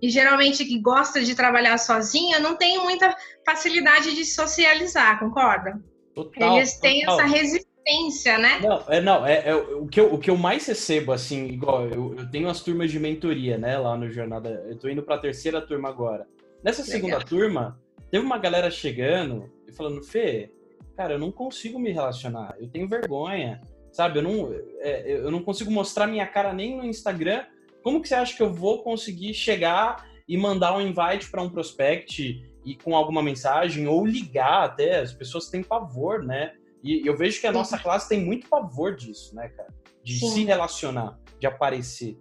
e 0.00 0.08
geralmente 0.08 0.64
que 0.64 0.80
gosta 0.80 1.22
de 1.22 1.34
trabalhar 1.34 1.76
sozinha 1.78 2.38
não 2.38 2.56
tem 2.56 2.78
muita 2.78 3.14
facilidade 3.44 4.14
de 4.14 4.24
socializar, 4.24 5.18
concorda? 5.18 5.80
Total, 6.14 6.56
Eles 6.56 6.78
têm 6.78 7.04
total. 7.04 7.20
essa 7.20 7.28
resistência, 7.28 8.38
né? 8.38 8.60
Não, 8.60 8.84
é, 8.88 9.00
não 9.00 9.26
é, 9.26 9.48
é, 9.48 9.54
o, 9.54 9.86
que 9.86 10.00
eu, 10.00 10.14
o 10.14 10.18
que 10.18 10.30
eu 10.30 10.36
mais 10.36 10.66
recebo, 10.66 11.12
assim, 11.12 11.46
igual 11.46 11.86
eu, 11.86 12.14
eu 12.16 12.30
tenho 12.30 12.48
as 12.48 12.60
turmas 12.60 12.90
de 12.90 12.98
mentoria, 12.98 13.58
né, 13.58 13.76
lá 13.78 13.96
no 13.96 14.10
Jornada. 14.10 14.64
Eu 14.68 14.78
tô 14.78 14.88
indo 14.88 15.02
para 15.02 15.16
a 15.16 15.20
terceira 15.20 15.60
turma 15.60 15.88
agora. 15.88 16.26
Nessa 16.62 16.82
segunda 16.82 17.18
Legal. 17.18 17.28
turma, 17.28 17.80
teve 18.10 18.24
uma 18.24 18.38
galera 18.38 18.70
chegando 18.70 19.50
e 19.66 19.72
falando, 19.72 20.02
Fê, 20.02 20.52
cara, 20.96 21.14
eu 21.14 21.18
não 21.18 21.30
consigo 21.30 21.78
me 21.78 21.92
relacionar, 21.92 22.56
eu 22.58 22.68
tenho 22.68 22.88
vergonha, 22.88 23.60
sabe? 23.92 24.18
Eu 24.18 24.22
não, 24.22 24.52
é, 24.80 25.12
eu 25.12 25.30
não 25.30 25.42
consigo 25.42 25.70
mostrar 25.70 26.06
minha 26.06 26.26
cara 26.26 26.52
nem 26.52 26.76
no 26.76 26.84
Instagram. 26.84 27.44
Como 27.82 28.00
que 28.02 28.08
você 28.08 28.14
acha 28.14 28.36
que 28.36 28.42
eu 28.42 28.52
vou 28.52 28.82
conseguir 28.82 29.34
chegar 29.34 30.08
e 30.28 30.36
mandar 30.36 30.76
um 30.76 30.80
invite 30.80 31.30
para 31.30 31.42
um 31.42 31.48
prospect 31.48 32.44
e 32.64 32.76
com 32.76 32.94
alguma 32.94 33.22
mensagem 33.22 33.86
ou 33.86 34.04
ligar 34.04 34.64
até? 34.64 35.00
As 35.00 35.12
pessoas 35.12 35.48
têm 35.48 35.62
pavor, 35.62 36.22
né? 36.22 36.54
E 36.82 37.06
eu 37.06 37.16
vejo 37.16 37.40
que 37.40 37.46
a 37.46 37.52
nossa 37.52 37.78
classe 37.78 38.08
tem 38.08 38.24
muito 38.24 38.48
pavor 38.48 38.94
disso, 38.94 39.34
né, 39.34 39.48
cara? 39.48 39.72
De 40.02 40.18
Sim. 40.18 40.30
se 40.30 40.44
relacionar, 40.44 41.18
de 41.38 41.46
aparecer. 41.46 42.16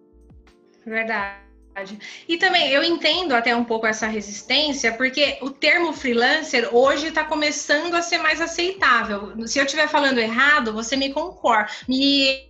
Verdade. 0.85 1.46
E 2.27 2.37
também 2.37 2.69
eu 2.69 2.83
entendo 2.83 3.33
até 3.33 3.55
um 3.55 3.63
pouco 3.63 3.85
essa 3.85 4.07
resistência, 4.07 4.93
porque 4.93 5.37
o 5.41 5.49
termo 5.49 5.93
freelancer 5.93 6.73
hoje 6.73 7.07
está 7.07 7.23
começando 7.23 7.95
a 7.95 8.01
ser 8.01 8.17
mais 8.17 8.41
aceitável. 8.41 9.47
Se 9.47 9.59
eu 9.59 9.65
estiver 9.65 9.87
falando 9.87 10.19
errado, 10.19 10.73
você 10.73 10.95
me 10.95 11.13
concorda, 11.13 11.71
me, 11.87 12.49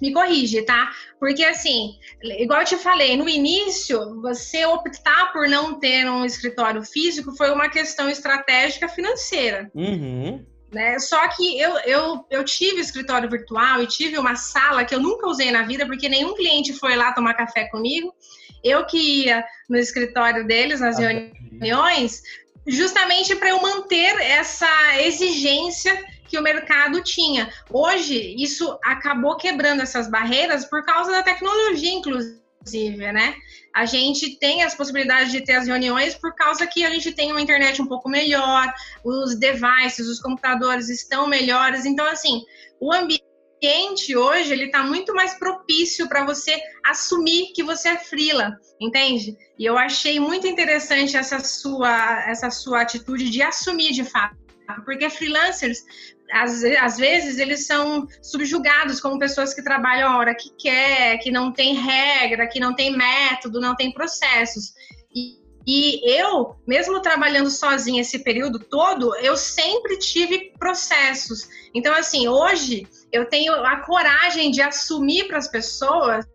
me 0.00 0.12
corrige, 0.12 0.62
tá? 0.62 0.92
Porque 1.18 1.44
assim, 1.44 1.98
igual 2.22 2.60
eu 2.60 2.66
te 2.66 2.76
falei, 2.76 3.16
no 3.16 3.28
início, 3.28 4.20
você 4.20 4.66
optar 4.66 5.32
por 5.32 5.48
não 5.48 5.78
ter 5.78 6.08
um 6.08 6.24
escritório 6.24 6.82
físico 6.82 7.36
foi 7.36 7.50
uma 7.50 7.68
questão 7.68 8.08
estratégica 8.08 8.88
financeira. 8.88 9.70
Uhum. 9.74 10.44
Né? 10.72 10.98
Só 10.98 11.26
que 11.28 11.58
eu, 11.58 11.78
eu, 11.78 12.26
eu 12.30 12.44
tive 12.44 12.80
escritório 12.80 13.28
virtual 13.28 13.82
e 13.82 13.86
tive 13.86 14.18
uma 14.18 14.36
sala 14.36 14.84
que 14.84 14.94
eu 14.94 15.00
nunca 15.00 15.26
usei 15.26 15.50
na 15.50 15.62
vida, 15.62 15.86
porque 15.86 16.08
nenhum 16.08 16.34
cliente 16.34 16.74
foi 16.74 16.94
lá 16.94 17.12
tomar 17.12 17.34
café 17.34 17.64
comigo. 17.70 18.14
Eu 18.62 18.84
que 18.86 19.24
ia 19.24 19.44
no 19.68 19.76
escritório 19.76 20.46
deles, 20.46 20.80
nas 20.80 20.98
ah, 20.98 21.08
reuniões, 21.08 22.22
justamente 22.66 23.34
para 23.36 23.50
eu 23.50 23.60
manter 23.60 24.20
essa 24.20 24.68
exigência 25.00 26.04
que 26.28 26.38
o 26.38 26.42
mercado 26.42 27.02
tinha. 27.02 27.50
Hoje, 27.70 28.36
isso 28.38 28.78
acabou 28.84 29.36
quebrando 29.36 29.82
essas 29.82 30.08
barreiras 30.08 30.64
por 30.66 30.84
causa 30.84 31.10
da 31.10 31.22
tecnologia, 31.22 31.90
inclusive, 31.90 33.12
né? 33.12 33.34
A 33.74 33.86
gente 33.86 34.36
tem 34.38 34.62
as 34.62 34.74
possibilidades 34.74 35.32
de 35.32 35.40
ter 35.40 35.54
as 35.54 35.66
reuniões 35.66 36.14
por 36.14 36.34
causa 36.34 36.66
que 36.66 36.84
a 36.84 36.90
gente 36.90 37.12
tem 37.12 37.30
uma 37.30 37.40
internet 37.40 37.80
um 37.80 37.86
pouco 37.86 38.08
melhor, 38.08 38.72
os 39.02 39.36
devices, 39.36 40.06
os 40.06 40.20
computadores 40.20 40.88
estão 40.90 41.26
melhores. 41.26 41.86
Então, 41.86 42.06
assim, 42.06 42.42
o 42.78 42.92
ambiente 42.92 43.27
ambiente 43.58 44.16
hoje 44.16 44.52
ele 44.52 44.66
está 44.66 44.82
muito 44.82 45.12
mais 45.14 45.34
propício 45.34 46.08
para 46.08 46.24
você 46.24 46.58
assumir 46.84 47.52
que 47.52 47.62
você 47.62 47.90
é 47.90 47.96
frila, 47.96 48.58
entende? 48.80 49.36
E 49.58 49.64
eu 49.64 49.76
achei 49.76 50.18
muito 50.20 50.46
interessante 50.46 51.16
essa 51.16 51.40
sua 51.40 52.24
essa 52.28 52.50
sua 52.50 52.82
atitude 52.82 53.28
de 53.28 53.42
assumir 53.42 53.92
de 53.92 54.04
fato, 54.04 54.36
porque 54.84 55.10
freelancers 55.10 55.84
às, 56.32 56.62
às 56.62 56.98
vezes 56.98 57.38
eles 57.38 57.66
são 57.66 58.06
subjugados 58.22 59.00
como 59.00 59.18
pessoas 59.18 59.52
que 59.52 59.62
trabalham 59.62 60.10
a 60.10 60.18
hora 60.18 60.34
que 60.34 60.50
quer, 60.56 61.18
que 61.18 61.30
não 61.30 61.52
tem 61.52 61.74
regra, 61.74 62.46
que 62.46 62.60
não 62.60 62.74
tem 62.74 62.96
método, 62.96 63.60
não 63.60 63.74
tem 63.74 63.92
processos. 63.92 64.72
E, 65.14 65.38
e 65.66 66.18
eu, 66.20 66.54
mesmo 66.66 67.00
trabalhando 67.00 67.50
sozinha 67.50 68.02
esse 68.02 68.18
período 68.18 68.58
todo, 68.58 69.14
eu 69.16 69.36
sempre 69.36 69.98
tive 69.98 70.52
processos. 70.58 71.48
Então, 71.74 71.94
assim, 71.94 72.28
hoje 72.28 72.86
eu 73.12 73.26
tenho 73.26 73.52
a 73.64 73.76
coragem 73.80 74.50
de 74.50 74.60
assumir 74.60 75.26
para 75.26 75.38
as 75.38 75.48
pessoas 75.48 76.26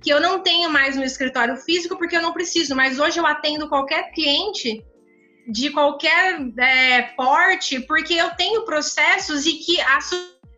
que 0.00 0.10
eu 0.10 0.20
não 0.20 0.40
tenho 0.40 0.68
mais 0.68 0.96
um 0.96 1.02
escritório 1.02 1.56
físico 1.56 1.96
porque 1.96 2.16
eu 2.16 2.22
não 2.22 2.32
preciso, 2.32 2.74
mas 2.74 2.98
hoje 2.98 3.20
eu 3.20 3.26
atendo 3.26 3.68
qualquer 3.68 4.10
cliente 4.10 4.84
de 5.48 5.70
qualquer 5.70 6.40
é, 6.58 7.02
porte 7.16 7.80
porque 7.80 8.14
eu 8.14 8.30
tenho 8.30 8.64
processos 8.64 9.46
e 9.46 9.54
que 9.54 9.80
a 9.80 9.98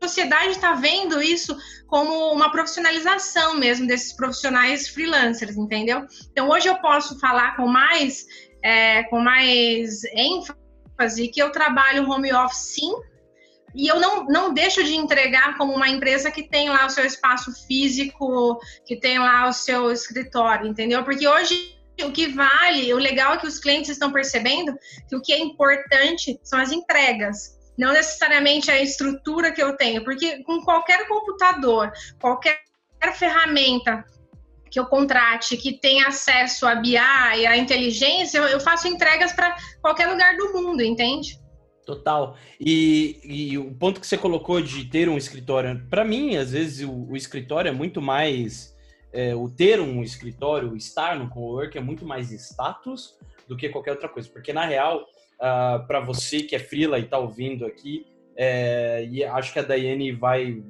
sociedade 0.03 0.53
está 0.53 0.75
vendo 0.75 1.23
isso 1.23 1.57
como 1.87 2.33
uma 2.33 2.51
profissionalização 2.51 3.57
mesmo 3.57 3.87
desses 3.87 4.13
profissionais 4.15 4.89
freelancers, 4.89 5.57
entendeu? 5.57 6.07
Então 6.31 6.49
hoje 6.49 6.69
eu 6.69 6.77
posso 6.77 7.19
falar 7.19 7.57
com 7.57 7.67
mais 7.67 8.27
é, 8.63 9.03
com 9.05 9.21
mais 9.21 10.05
ênfase 10.05 11.29
que 11.29 11.43
eu 11.43 11.51
trabalho 11.51 12.09
home 12.09 12.33
office 12.33 12.75
sim, 12.75 12.93
e 13.75 13.89
eu 13.89 13.99
não, 13.99 14.27
não 14.27 14.55
deixo 14.55 14.85
de 14.85 14.95
entregar 14.95 15.57
como 15.57 15.75
uma 15.75 15.89
empresa 15.89 16.31
que 16.31 16.43
tem 16.43 16.69
lá 16.69 16.87
o 16.87 16.91
seu 16.91 17.05
espaço 17.05 17.53
físico, 17.67 18.59
que 18.87 18.97
tem 18.97 19.19
lá 19.19 19.49
o 19.49 19.53
seu 19.53 19.91
escritório, 19.91 20.67
entendeu? 20.67 21.03
Porque 21.03 21.27
hoje 21.27 21.75
o 22.03 22.11
que 22.11 22.29
vale, 22.29 22.93
o 22.93 22.99
legal 22.99 23.35
é 23.35 23.37
que 23.39 23.47
os 23.47 23.59
clientes 23.59 23.91
estão 23.91 24.13
percebendo 24.13 24.75
que 25.09 25.17
o 25.17 25.21
que 25.21 25.33
é 25.33 25.39
importante 25.39 26.39
são 26.43 26.59
as 26.59 26.73
entregas 26.73 27.55
não 27.77 27.93
necessariamente 27.93 28.71
a 28.71 28.81
estrutura 28.81 29.53
que 29.53 29.63
eu 29.63 29.77
tenho, 29.77 30.05
porque 30.05 30.43
com 30.45 30.61
qualquer 30.63 31.07
computador, 31.09 31.93
qualquer 32.21 32.61
ferramenta 33.15 34.05
que 34.71 34.79
eu 34.79 34.87
contrate 34.87 35.57
que 35.57 35.79
tenha 35.79 36.09
acesso 36.09 36.67
a 36.67 36.75
BI, 36.75 36.97
a 36.97 37.57
inteligência, 37.57 38.39
eu, 38.39 38.61
faço 38.61 38.89
entregas 38.89 39.33
para 39.33 39.55
qualquer 39.81 40.09
lugar 40.09 40.37
do 40.37 40.53
mundo, 40.53 40.83
entende? 40.83 41.39
Total. 41.85 42.37
E, 42.59 43.21
e, 43.25 43.59
o 43.59 43.75
ponto 43.75 44.01
que 44.01 44.07
você 44.07 44.17
colocou 44.17 44.61
de 44.63 44.87
ter 44.87 45.09
um 45.09 45.19
escritório, 45.19 45.87
para 45.91 46.05
mim, 46.05 46.37
às 46.37 46.53
vezes 46.53 46.87
o, 46.87 47.11
o, 47.11 47.17
escritório 47.17 47.69
é 47.69 47.73
muito 47.73 48.01
mais. 48.01 48.75
É, 49.13 49.35
o 49.35 49.49
ter 49.49 49.81
um 49.81 50.03
escritório, 50.03 50.75
estar 50.77 51.19
no 51.19 51.29
cowork 51.29 51.77
é 51.77 51.81
muito 51.81 52.05
mais 52.05 52.33
status 52.33 53.17
do 53.47 53.57
que 53.57 53.69
qualquer 53.69 53.93
outra 53.93 54.09
coisa. 54.09 54.29
Porque, 54.31 54.53
na 54.53 54.65
real, 54.65 55.03
uh, 55.03 55.05
ah, 55.41 55.85
para 55.87 56.01
você 56.01 56.43
que 56.43 56.57
é 56.57 56.59
frila 56.59 56.99
e 56.99 57.03
está 57.03 57.19
ouvindo 57.19 57.65
aqui, 57.67 58.07
é, 58.37 59.07
e 59.09 59.23
acho 59.23 59.53
que 59.53 59.59
a 59.59 59.63
Daiane 59.63 60.11
vai 60.11 60.65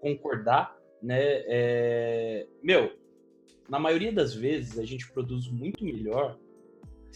concordar, 0.00 0.74
né? 1.02 1.18
É, 1.18 2.46
meu, 2.62 2.92
na 3.68 3.78
maioria 3.78 4.12
das 4.12 4.34
vezes 4.34 4.78
a 4.78 4.84
gente 4.84 5.10
produz 5.12 5.48
muito 5.48 5.84
melhor 5.84 6.38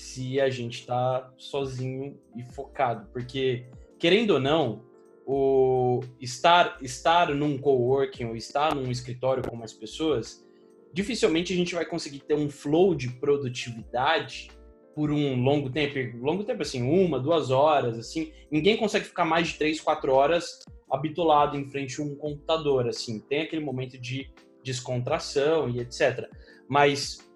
se 0.01 0.41
a 0.41 0.49
gente 0.49 0.81
está 0.81 1.31
sozinho 1.37 2.19
e 2.35 2.43
focado, 2.43 3.09
porque 3.13 3.67
querendo 3.99 4.31
ou 4.31 4.41
não, 4.41 4.83
o 5.27 6.01
estar 6.19 6.79
estar 6.81 7.35
num 7.35 7.59
coworking 7.59 8.25
ou 8.25 8.35
estar 8.35 8.75
num 8.75 8.91
escritório 8.91 9.47
com 9.49 9.55
mais 9.55 9.73
pessoas, 9.73 10.45
dificilmente 10.93 11.53
a 11.53 11.57
gente 11.57 11.75
vai 11.75 11.85
conseguir 11.85 12.21
ter 12.21 12.35
um 12.35 12.49
flow 12.49 12.95
de 12.95 13.11
produtividade 13.11 14.51
por 14.95 15.11
um 15.11 15.41
longo 15.41 15.71
tempo, 15.71 15.95
longo 16.19 16.45
tempo 16.45 16.63
assim, 16.63 16.83
uma, 16.83 17.21
duas 17.21 17.51
horas, 17.51 17.99
assim, 17.99 18.33
ninguém 18.51 18.77
consegue 18.77 19.05
ficar 19.05 19.25
mais 19.25 19.49
de 19.49 19.55
três, 19.59 19.81
quatro 19.81 20.13
horas 20.13 20.61
habitulado 20.91 21.57
em 21.57 21.67
frente 21.67 22.01
a 22.01 22.05
um 22.05 22.17
computador, 22.17 22.89
assim, 22.89 23.21
tem 23.21 23.43
aquele 23.43 23.65
momento 23.65 23.99
de 23.99 24.31
descontração 24.65 25.69
e 25.69 25.79
etc. 25.79 26.29
Mas, 26.69 27.30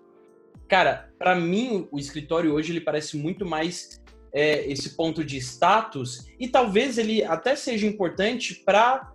cara, 0.69 1.11
para 1.19 1.35
mim 1.35 1.89
o 1.91 1.99
escritório 1.99 2.53
hoje 2.53 2.73
ele 2.73 2.81
parece 2.81 3.17
muito 3.17 3.45
mais 3.45 4.03
é, 4.33 4.67
esse 4.71 4.97
ponto 4.97 5.25
de 5.25 5.37
status 5.39 6.27
e 6.39 6.49
talvez 6.49 6.99
ele 6.99 7.23
até 7.23 7.55
seja 7.55 7.87
importante 7.87 8.55
para 8.65 9.13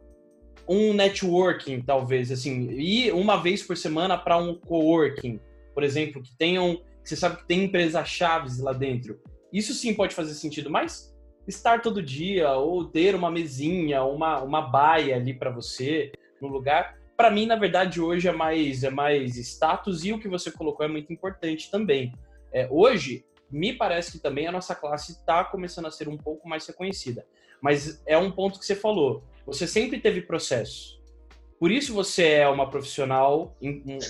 um 0.68 0.94
networking, 0.94 1.82
talvez 1.82 2.32
assim, 2.32 2.70
ir 2.72 3.12
uma 3.14 3.42
vez 3.42 3.64
por 3.64 3.76
semana 3.76 4.18
para 4.18 4.38
um 4.38 4.56
coworking, 4.56 5.40
por 5.74 5.84
exemplo, 5.84 6.22
que 6.22 6.36
tenham 6.38 6.82
você 7.04 7.16
sabe 7.16 7.38
que 7.38 7.48
tem 7.48 7.64
empresas 7.64 8.08
chaves 8.08 8.60
lá 8.60 8.72
dentro. 8.72 9.20
Isso 9.52 9.74
sim 9.74 9.96
pode 9.96 10.14
fazer 10.14 10.36
sentido, 10.36 10.70
mas 10.70 11.12
estar 11.48 11.82
todo 11.82 12.04
dia 12.04 12.52
ou 12.52 12.86
ter 12.86 13.16
uma 13.16 13.32
mesinha, 13.32 14.04
uma, 14.04 14.44
uma 14.44 14.62
baia 14.62 15.16
ali 15.16 15.34
para 15.34 15.50
você 15.50 16.12
no 16.40 16.48
lugar, 16.48 16.99
para 17.20 17.30
mim 17.30 17.46
na 17.46 17.58
verdade 17.58 18.00
hoje 18.00 18.30
é 18.30 18.32
mais 18.32 18.82
é 18.82 18.90
mais 18.90 19.36
status 19.36 20.06
e 20.06 20.14
o 20.14 20.20
que 20.20 20.30
você 20.30 20.50
colocou 20.50 20.86
é 20.86 20.90
muito 20.90 21.12
importante 21.12 21.70
também. 21.70 22.14
É, 22.54 22.66
hoje 22.72 23.26
me 23.52 23.74
parece 23.74 24.14
que 24.14 24.20
também 24.20 24.48
a 24.48 24.54
nossa 24.54 24.74
classe 24.74 25.12
está 25.12 25.44
começando 25.44 25.88
a 25.88 25.92
ser 25.92 26.08
um 26.08 26.16
pouco 26.16 26.48
mais 26.48 26.66
reconhecida, 26.66 27.28
mas 27.62 28.02
é 28.06 28.18
um 28.18 28.32
ponto 28.32 28.58
que 28.58 28.66
você 28.66 28.74
falou. 28.74 29.22
Você 29.46 29.68
sempre 29.68 30.00
teve 30.00 30.22
processo. 30.22 30.98
Por 31.60 31.72
isso 31.72 31.94
você 31.94 32.26
é 32.36 32.48
uma 32.48 32.70
profissional, 32.70 33.54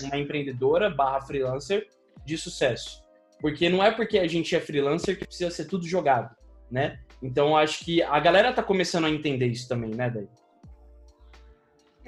uma 0.04 0.16
empreendedora 0.16 0.88
barra 0.88 1.20
freelancer 1.22 1.88
de 2.24 2.38
sucesso. 2.38 3.02
Porque 3.40 3.68
não 3.68 3.82
é 3.82 3.90
porque 3.90 4.20
a 4.20 4.28
gente 4.28 4.54
é 4.54 4.60
freelancer 4.60 5.18
que 5.18 5.26
precisa 5.26 5.50
ser 5.50 5.64
tudo 5.64 5.84
jogado, 5.84 6.32
né? 6.70 7.00
Então 7.20 7.56
acho 7.56 7.84
que 7.84 8.04
a 8.04 8.20
galera 8.20 8.52
tá 8.52 8.62
começando 8.62 9.06
a 9.06 9.10
entender 9.10 9.48
isso 9.48 9.68
também, 9.68 9.90
né, 9.90 10.08
Daí? 10.08 10.28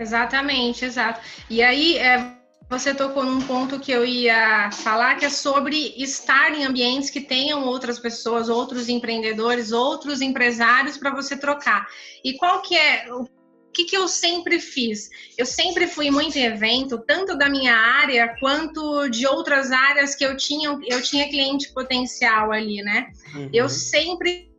Exatamente, 0.02 0.85
exato. 0.85 1.21
E 1.49 1.62
aí 1.62 1.97
é, 1.97 2.32
você 2.68 2.92
tocou 2.92 3.25
num 3.25 3.40
ponto 3.42 3.78
que 3.78 3.92
eu 3.92 4.04
ia 4.04 4.71
falar, 4.73 5.16
que 5.16 5.25
é 5.25 5.30
sobre 5.30 5.94
estar 5.97 6.52
em 6.52 6.64
ambientes 6.64 7.09
que 7.09 7.21
tenham 7.21 7.64
outras 7.64 7.99
pessoas, 7.99 8.49
outros 8.49 8.88
empreendedores, 8.88 9.73
outros 9.73 10.21
empresários 10.21 10.97
para 10.97 11.14
você 11.14 11.37
trocar. 11.37 11.87
E 12.25 12.35
qual 12.37 12.62
que 12.62 12.76
é 12.76 13.06
o 13.12 13.26
que, 13.73 13.85
que 13.85 13.97
eu 13.97 14.06
sempre 14.06 14.59
fiz? 14.59 15.09
Eu 15.38 15.47
sempre 15.47 15.87
fui 15.87 16.11
muito 16.11 16.37
em 16.37 16.44
evento, 16.44 16.99
tanto 17.06 17.38
da 17.38 17.49
minha 17.49 17.75
área 17.75 18.37
quanto 18.38 19.09
de 19.09 19.26
outras 19.26 19.73
áreas 19.73 20.14
que 20.14 20.26
eu 20.26 20.37
tinha, 20.37 20.78
eu 20.87 21.00
tinha 21.00 21.30
cliente 21.30 21.73
potencial 21.73 22.52
ali, 22.52 22.82
né? 22.82 23.11
Uhum. 23.35 23.49
Eu 23.50 23.71
sempre 23.71 24.51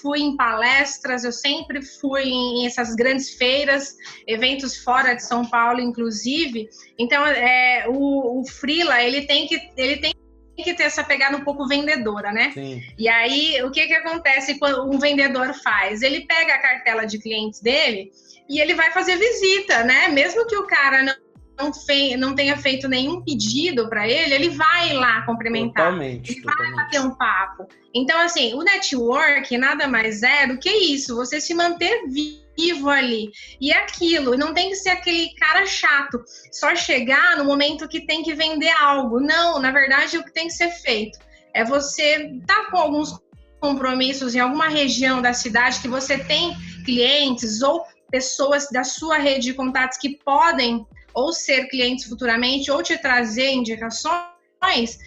fui 0.00 0.20
em 0.20 0.36
palestras, 0.36 1.24
eu 1.24 1.32
sempre 1.32 1.82
fui 1.82 2.24
em 2.24 2.66
essas 2.66 2.94
grandes 2.94 3.30
feiras, 3.34 3.96
eventos 4.26 4.78
fora 4.78 5.14
de 5.14 5.24
São 5.24 5.44
Paulo, 5.44 5.80
inclusive. 5.80 6.68
Então, 6.98 7.26
é, 7.26 7.86
o, 7.88 8.40
o 8.40 8.44
Frila, 8.46 9.02
ele 9.02 9.26
tem 9.26 9.46
que 9.46 9.60
ele 9.76 9.96
tem 9.96 10.12
que 10.56 10.74
ter 10.74 10.84
essa 10.84 11.02
pegada 11.02 11.36
um 11.36 11.44
pouco 11.44 11.66
vendedora, 11.66 12.32
né? 12.32 12.52
Sim. 12.52 12.82
E 12.98 13.08
aí, 13.08 13.62
o 13.62 13.70
que 13.70 13.86
que 13.86 13.94
acontece 13.94 14.58
quando 14.58 14.90
um 14.90 14.98
vendedor 14.98 15.54
faz? 15.54 16.02
Ele 16.02 16.26
pega 16.26 16.54
a 16.54 16.58
cartela 16.58 17.04
de 17.04 17.18
clientes 17.18 17.60
dele 17.60 18.10
e 18.48 18.60
ele 18.60 18.74
vai 18.74 18.92
fazer 18.92 19.16
visita, 19.16 19.82
né? 19.84 20.08
Mesmo 20.08 20.46
que 20.46 20.56
o 20.56 20.66
cara 20.66 21.02
não 21.02 21.14
não, 21.58 21.72
fei, 21.72 22.16
não 22.16 22.34
tenha 22.34 22.56
feito 22.56 22.88
nenhum 22.88 23.22
pedido 23.22 23.88
para 23.88 24.08
ele, 24.08 24.34
ele 24.34 24.48
vai 24.50 24.92
lá 24.92 25.22
cumprimentar. 25.22 25.86
Totalmente, 25.86 26.32
ele 26.32 26.42
totalmente. 26.42 26.74
vai 26.74 26.84
bater 26.84 27.00
um 27.00 27.14
papo. 27.14 27.68
Então, 27.94 28.18
assim, 28.20 28.54
o 28.54 28.62
network 28.62 29.56
nada 29.58 29.86
mais 29.86 30.22
é 30.22 30.46
do 30.46 30.58
que 30.58 30.70
isso, 30.70 31.16
você 31.16 31.40
se 31.40 31.54
manter 31.54 32.04
vivo 32.08 32.88
ali. 32.88 33.30
E 33.60 33.70
é 33.72 33.78
aquilo, 33.78 34.36
não 34.36 34.54
tem 34.54 34.70
que 34.70 34.76
ser 34.76 34.90
aquele 34.90 35.34
cara 35.34 35.66
chato, 35.66 36.22
só 36.50 36.74
chegar 36.74 37.36
no 37.36 37.44
momento 37.44 37.88
que 37.88 38.06
tem 38.06 38.22
que 38.22 38.34
vender 38.34 38.72
algo. 38.80 39.20
Não, 39.20 39.58
na 39.58 39.70
verdade, 39.70 40.18
o 40.18 40.24
que 40.24 40.32
tem 40.32 40.46
que 40.46 40.54
ser 40.54 40.70
feito 40.70 41.18
é 41.54 41.64
você 41.64 42.38
tá 42.46 42.70
com 42.70 42.78
alguns 42.78 43.20
compromissos 43.60 44.34
em 44.34 44.40
alguma 44.40 44.68
região 44.68 45.22
da 45.22 45.32
cidade 45.32 45.80
que 45.80 45.88
você 45.88 46.18
tem 46.18 46.56
clientes 46.84 47.62
ou 47.62 47.84
pessoas 48.10 48.68
da 48.70 48.84
sua 48.84 49.18
rede 49.18 49.46
de 49.46 49.54
contatos 49.54 49.96
que 49.96 50.18
podem 50.24 50.84
ou 51.14 51.32
ser 51.32 51.68
clientes 51.68 52.04
futuramente, 52.04 52.70
ou 52.70 52.82
te 52.82 52.96
trazer 52.98 53.50
indicações, 53.50 54.98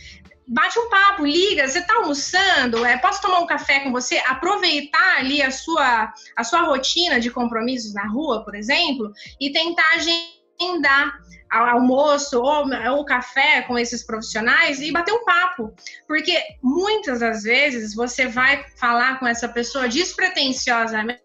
bate 0.48 0.78
um 0.78 0.90
papo, 0.90 1.26
liga, 1.26 1.68
você 1.68 1.80
está 1.80 1.96
almoçando, 1.96 2.86
é, 2.86 2.98
posso 2.98 3.22
tomar 3.22 3.40
um 3.40 3.48
café 3.48 3.80
com 3.80 3.92
você? 3.92 4.18
Aproveitar 4.28 5.18
ali 5.18 5.42
a 5.42 5.52
sua, 5.52 6.14
a 6.36 6.44
sua 6.44 6.62
rotina 6.62 7.20
de 7.20 7.32
compromissos 7.32 7.94
na 7.94 8.08
rua, 8.08 8.44
por 8.44 8.56
exemplo, 8.56 9.12
e 9.40 9.52
tentar 9.52 9.86
agendar 9.96 11.20
almoço 11.50 12.42
ou, 12.42 12.66
ou 12.92 13.06
café 13.06 13.62
com 13.62 13.78
esses 13.78 14.04
profissionais 14.04 14.82
e 14.82 14.92
bater 14.92 15.14
um 15.14 15.24
papo. 15.24 15.74
Porque 16.08 16.38
muitas 16.62 17.20
das 17.20 17.44
vezes 17.44 17.96
você 17.96 18.28
vai 18.28 18.66
falar 18.78 19.20
com 19.20 19.28
essa 19.28 19.48
pessoa 19.48 19.88
despretensiosamente 19.88 21.22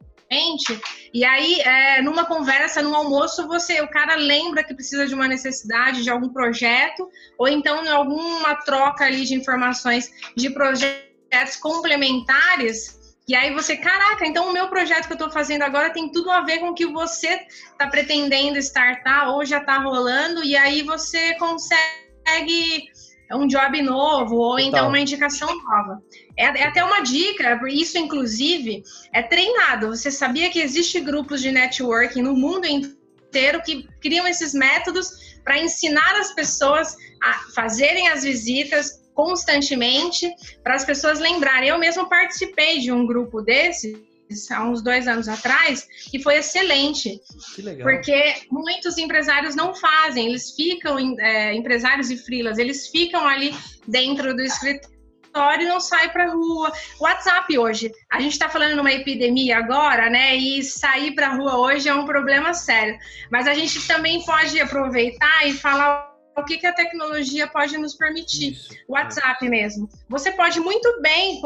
e 1.13 1.25
aí, 1.25 1.61
é, 1.61 2.01
numa 2.03 2.25
conversa, 2.25 2.81
num 2.81 2.95
almoço, 2.95 3.49
você, 3.49 3.81
o 3.81 3.89
cara 3.89 4.15
lembra 4.15 4.63
que 4.63 4.75
precisa 4.75 5.07
de 5.07 5.15
uma 5.15 5.27
necessidade, 5.27 6.05
de 6.05 6.11
algum 6.11 6.29
projeto, 6.29 7.09
ou 7.37 7.49
então 7.49 7.85
em 7.85 7.89
alguma 7.89 8.55
troca 8.55 9.05
ali 9.05 9.25
de 9.25 9.35
informações 9.35 10.09
de 10.37 10.49
projetos 10.51 11.57
complementares. 11.61 13.01
E 13.27 13.35
aí 13.35 13.53
você, 13.53 13.77
caraca, 13.77 14.25
então 14.25 14.49
o 14.49 14.53
meu 14.53 14.69
projeto 14.69 15.07
que 15.07 15.13
eu 15.13 15.17
estou 15.17 15.31
fazendo 15.31 15.63
agora 15.63 15.91
tem 15.91 16.11
tudo 16.13 16.31
a 16.31 16.43
ver 16.43 16.61
com 16.61 16.69
o 16.69 16.75
que 16.75 16.87
você 16.87 17.47
está 17.73 17.89
pretendendo 17.89 18.59
startar 18.59 19.31
ou 19.31 19.45
já 19.45 19.59
está 19.59 19.79
rolando, 19.79 20.45
e 20.45 20.57
aí 20.57 20.83
você 20.83 21.35
consegue 21.37 22.89
um 23.33 23.47
job 23.47 23.83
novo 23.83 24.37
ou 24.37 24.59
então 24.59 24.89
uma 24.89 24.99
indicação 24.99 25.49
nova. 25.63 26.03
É, 26.41 26.45
é, 26.45 26.65
até 26.65 26.83
uma 26.83 27.01
dica, 27.01 27.61
isso 27.69 27.99
inclusive 27.99 28.83
é 29.13 29.23
treinado. 29.23 29.89
Você 29.89 30.11
sabia 30.11 30.49
que 30.49 30.59
existe 30.59 30.99
grupos 30.99 31.43
de 31.43 31.53
networking 31.53 32.23
no 32.23 32.35
mundo 32.35 32.65
inteiro 32.67 33.63
que 33.63 33.87
criam 34.01 34.27
esses 34.27 34.55
métodos 34.55 35.39
para 35.45 35.59
ensinar 35.59 36.17
as 36.19 36.35
pessoas 36.35 36.97
a 37.23 37.35
fazerem 37.55 38.09
as 38.09 38.23
visitas 38.25 39.01
constantemente, 39.13 40.33
para 40.65 40.75
as 40.75 40.85
pessoas 40.85 41.19
lembrarem. 41.19 41.69
Eu 41.69 41.79
mesmo 41.79 42.09
participei 42.09 42.79
de 42.79 42.91
um 42.91 43.07
grupo 43.07 43.43
desse 43.43 44.03
há 44.51 44.65
uns 44.65 44.81
dois 44.81 45.09
anos 45.09 45.29
atrás, 45.29 45.87
que 46.11 46.23
foi 46.23 46.37
excelente. 46.37 47.21
Que 47.55 47.63
legal. 47.63 47.87
Porque 47.87 48.47
muitos 48.51 48.97
empresários 48.97 49.55
não 49.55 49.75
fazem, 49.75 50.29
eles 50.29 50.53
ficam, 50.53 50.97
é, 51.19 51.53
empresários 51.53 52.11
e 52.11 52.17
frilas, 52.17 52.57
eles 52.57 52.87
ficam 52.87 53.27
ali 53.27 53.55
dentro 53.87 54.35
do 54.35 54.41
escritório 54.41 55.00
e 55.35 55.67
não 55.67 55.81
saem 55.81 56.11
para 56.11 56.31
rua. 56.31 56.73
WhatsApp 56.99 57.59
hoje, 57.59 57.93
a 58.11 58.21
gente 58.21 58.33
está 58.33 58.49
falando 58.49 58.77
numa 58.77 58.93
epidemia 58.93 59.59
agora, 59.59 60.11
né? 60.11 60.35
E 60.37 60.63
sair 60.63 61.15
para 61.15 61.35
rua 61.35 61.59
hoje 61.59 61.89
é 61.89 61.95
um 61.95 62.05
problema 62.05 62.53
sério. 62.53 62.99
Mas 63.31 63.47
a 63.47 63.55
gente 63.55 63.87
também 63.87 64.25
pode 64.25 64.61
aproveitar 64.61 65.47
e 65.47 65.53
falar 65.53 66.11
o 66.37 66.45
que, 66.45 66.59
que 66.59 66.67
a 66.67 66.73
tecnologia 66.73 67.47
pode 67.47 67.77
nos 67.77 67.95
permitir. 67.95 68.53
Isso. 68.53 68.75
WhatsApp 68.89 69.49
mesmo. 69.49 69.89
Você 70.09 70.33
pode 70.33 70.59
muito 70.61 71.01
bem 71.01 71.41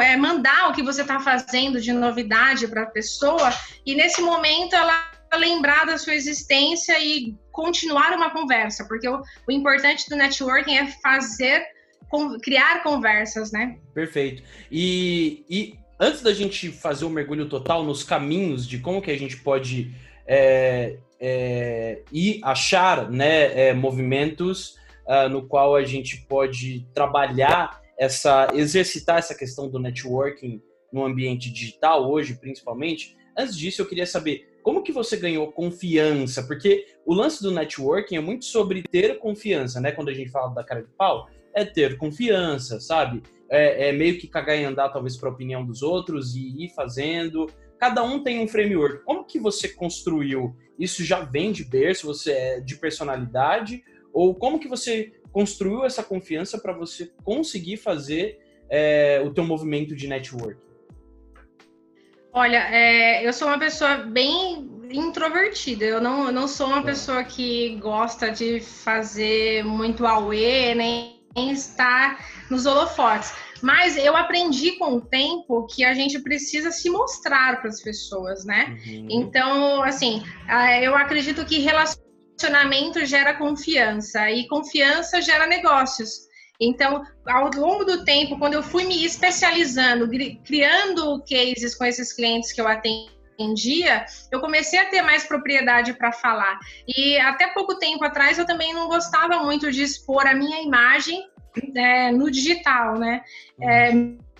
é, 0.00 0.16
mandar 0.16 0.70
o 0.70 0.72
que 0.72 0.82
você 0.82 1.02
está 1.02 1.20
fazendo 1.20 1.80
de 1.80 1.92
novidade 1.92 2.68
para 2.68 2.82
a 2.82 2.86
pessoa 2.86 3.52
e 3.84 3.94
nesse 3.94 4.20
momento 4.20 4.74
ela 4.74 5.16
lembrar 5.34 5.84
da 5.84 5.98
sua 5.98 6.14
existência 6.14 6.98
e 6.98 7.36
continuar 7.52 8.12
uma 8.12 8.30
conversa, 8.30 8.84
porque 8.86 9.08
o, 9.08 9.22
o 9.46 9.52
importante 9.52 10.08
do 10.08 10.16
networking 10.16 10.76
é 10.76 10.86
fazer, 10.86 11.66
com, 12.08 12.38
criar 12.38 12.82
conversas, 12.82 13.52
né? 13.52 13.78
Perfeito. 13.94 14.42
E, 14.70 15.44
e 15.48 15.78
antes 15.98 16.22
da 16.22 16.32
gente 16.32 16.70
fazer 16.70 17.04
o 17.04 17.08
um 17.08 17.12
mergulho 17.12 17.48
total 17.48 17.82
nos 17.82 18.04
caminhos 18.04 18.66
de 18.66 18.78
como 18.78 19.02
que 19.02 19.10
a 19.10 19.18
gente 19.18 19.36
pode 19.38 19.94
é, 20.26 20.98
é, 21.20 22.02
e 22.12 22.40
achar 22.42 23.10
né, 23.10 23.68
é, 23.68 23.72
movimentos 23.72 24.76
uh, 25.06 25.28
no 25.28 25.46
qual 25.46 25.74
a 25.74 25.84
gente 25.84 26.18
pode 26.28 26.86
trabalhar 26.92 27.80
essa, 27.98 28.48
exercitar 28.54 29.18
essa 29.18 29.34
questão 29.34 29.68
do 29.68 29.78
networking 29.78 30.60
no 30.92 31.04
ambiente 31.04 31.50
digital 31.50 32.10
hoje, 32.10 32.34
principalmente. 32.34 33.16
Antes 33.36 33.56
disso, 33.56 33.82
eu 33.82 33.86
queria 33.86 34.06
saber 34.06 34.56
como 34.62 34.82
que 34.82 34.92
você 34.92 35.16
ganhou 35.16 35.52
confiança, 35.52 36.42
porque 36.42 36.86
o 37.04 37.14
lance 37.14 37.42
do 37.42 37.52
networking 37.52 38.16
é 38.16 38.20
muito 38.20 38.44
sobre 38.44 38.82
ter 38.82 39.18
confiança, 39.18 39.80
né? 39.80 39.92
Quando 39.92 40.08
a 40.08 40.14
gente 40.14 40.30
fala 40.30 40.52
da 40.52 40.64
cara 40.64 40.82
de 40.82 40.88
pau, 40.88 41.28
é 41.56 41.64
ter 41.64 41.96
confiança, 41.96 42.78
sabe? 42.78 43.22
É, 43.50 43.88
é 43.88 43.92
meio 43.92 44.18
que 44.18 44.28
cagar 44.28 44.56
em 44.56 44.66
andar, 44.66 44.90
talvez, 44.90 45.16
para 45.16 45.30
a 45.30 45.32
opinião 45.32 45.64
dos 45.64 45.82
outros 45.82 46.36
e 46.36 46.64
ir 46.64 46.74
fazendo. 46.74 47.50
Cada 47.78 48.02
um 48.02 48.22
tem 48.22 48.40
um 48.40 48.46
framework. 48.46 49.02
Como 49.04 49.24
que 49.24 49.40
você 49.40 49.68
construiu 49.68 50.54
isso 50.78 51.02
já 51.02 51.20
vem 51.20 51.52
de 51.52 51.64
berço, 51.64 52.06
você 52.06 52.32
é 52.32 52.60
de 52.60 52.76
personalidade, 52.76 53.82
ou 54.12 54.34
como 54.34 54.58
que 54.58 54.68
você 54.68 55.14
construiu 55.32 55.84
essa 55.84 56.02
confiança 56.02 56.58
para 56.58 56.74
você 56.74 57.10
conseguir 57.24 57.78
fazer 57.78 58.38
é, 58.68 59.22
o 59.24 59.32
teu 59.32 59.44
movimento 59.44 59.96
de 59.96 60.06
network? 60.06 60.60
Olha, 62.32 62.68
é, 62.70 63.26
eu 63.26 63.32
sou 63.32 63.48
uma 63.48 63.58
pessoa 63.58 63.96
bem 63.96 64.68
introvertida. 64.90 65.86
Eu 65.86 66.02
não, 66.02 66.26
eu 66.26 66.32
não 66.32 66.46
sou 66.46 66.66
uma 66.66 66.80
é. 66.80 66.84
pessoa 66.84 67.24
que 67.24 67.76
gosta 67.76 68.30
de 68.30 68.60
fazer 68.60 69.64
muito 69.64 70.06
auê, 70.06 70.74
nem 70.74 71.15
estar 71.36 72.24
nos 72.50 72.66
holofotes. 72.66 73.32
Mas 73.62 73.96
eu 73.96 74.14
aprendi 74.16 74.72
com 74.72 74.96
o 74.96 75.00
tempo 75.00 75.66
que 75.66 75.82
a 75.82 75.94
gente 75.94 76.18
precisa 76.20 76.70
se 76.70 76.90
mostrar 76.90 77.60
para 77.60 77.70
as 77.70 77.80
pessoas, 77.80 78.44
né? 78.44 78.78
Uhum. 78.86 79.08
Então, 79.10 79.82
assim, 79.82 80.22
eu 80.82 80.94
acredito 80.94 81.44
que 81.44 81.60
relacionamento 81.60 83.04
gera 83.06 83.32
confiança 83.34 84.30
e 84.30 84.46
confiança 84.46 85.22
gera 85.22 85.46
negócios. 85.46 86.26
Então, 86.60 87.02
ao 87.26 87.50
longo 87.50 87.84
do 87.84 88.04
tempo, 88.04 88.38
quando 88.38 88.54
eu 88.54 88.62
fui 88.62 88.84
me 88.84 89.04
especializando, 89.04 90.08
criando 90.44 91.22
cases 91.28 91.74
com 91.74 91.84
esses 91.84 92.12
clientes 92.12 92.52
que 92.52 92.60
eu 92.60 92.68
atendia, 93.36 94.04
eu 94.32 94.40
comecei 94.40 94.78
a 94.78 94.86
ter 94.86 95.02
mais 95.02 95.24
propriedade 95.24 95.92
para 95.92 96.10
falar. 96.10 96.58
E 96.88 97.18
até 97.18 97.46
pouco 97.48 97.78
tempo 97.78 98.04
atrás 98.04 98.38
eu 98.38 98.46
também 98.46 98.72
não 98.72 98.88
gostava 98.88 99.38
muito 99.44 99.70
de 99.70 99.82
expor 99.82 100.26
a 100.26 100.34
minha 100.34 100.62
imagem 100.62 101.22
é, 101.74 102.10
no 102.10 102.30
digital, 102.30 102.98
né? 102.98 103.22
É, 103.60 103.92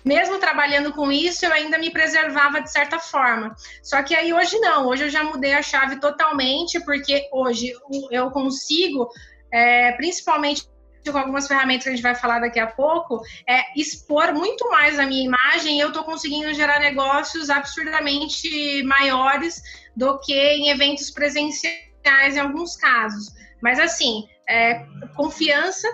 mesmo 0.03 0.39
trabalhando 0.39 0.93
com 0.93 1.11
isso, 1.11 1.45
eu 1.45 1.51
ainda 1.51 1.77
me 1.77 1.91
preservava 1.91 2.61
de 2.61 2.71
certa 2.71 2.97
forma. 2.99 3.55
Só 3.83 4.01
que 4.01 4.15
aí 4.15 4.33
hoje 4.33 4.57
não, 4.59 4.87
hoje 4.87 5.05
eu 5.05 5.09
já 5.09 5.23
mudei 5.23 5.53
a 5.53 5.61
chave 5.61 5.99
totalmente, 5.99 6.79
porque 6.85 7.27
hoje 7.31 7.73
eu 8.09 8.31
consigo, 8.31 9.09
é, 9.51 9.91
principalmente 9.93 10.63
com 11.11 11.17
algumas 11.17 11.47
ferramentas 11.47 11.83
que 11.83 11.89
a 11.89 11.91
gente 11.93 12.03
vai 12.03 12.15
falar 12.15 12.39
daqui 12.39 12.59
a 12.59 12.67
pouco, 12.67 13.21
é 13.47 13.61
expor 13.79 14.33
muito 14.33 14.69
mais 14.69 14.99
a 14.99 15.05
minha 15.05 15.25
imagem 15.25 15.77
e 15.77 15.79
eu 15.79 15.89
estou 15.89 16.03
conseguindo 16.03 16.53
gerar 16.53 16.79
negócios 16.79 17.49
absurdamente 17.49 18.83
maiores 18.83 19.61
do 19.95 20.19
que 20.19 20.33
em 20.33 20.69
eventos 20.69 21.09
presenciais 21.11 22.35
em 22.35 22.39
alguns 22.39 22.75
casos. 22.75 23.33
Mas 23.61 23.79
assim, 23.79 24.23
é, 24.47 24.85
confiança 25.15 25.87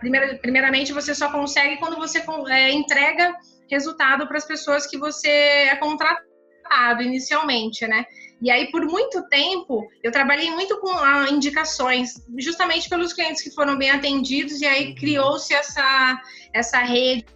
primeira, 0.00 0.36
primeiramente, 0.38 0.92
você 0.92 1.14
só 1.14 1.30
consegue 1.30 1.76
quando 1.76 1.96
você 1.96 2.22
é, 2.48 2.70
entrega 2.72 3.34
resultado 3.70 4.26
para 4.26 4.36
as 4.36 4.44
pessoas 4.44 4.86
que 4.86 4.98
você 4.98 5.28
é 5.28 5.76
contratado 5.76 7.02
inicialmente, 7.02 7.86
né? 7.86 8.04
E 8.40 8.50
aí, 8.50 8.70
por 8.70 8.84
muito 8.86 9.22
tempo, 9.28 9.86
eu 10.02 10.10
trabalhei 10.10 10.50
muito 10.50 10.78
com 10.78 10.90
ah, 10.90 11.26
indicações, 11.30 12.24
justamente 12.38 12.88
pelos 12.88 13.12
clientes 13.12 13.42
que 13.42 13.50
foram 13.50 13.76
bem 13.76 13.90
atendidos, 13.90 14.60
e 14.60 14.66
aí 14.66 14.88
uhum. 14.88 14.94
criou-se 14.94 15.52
essa, 15.52 16.22
essa 16.54 16.78
rede 16.78 17.26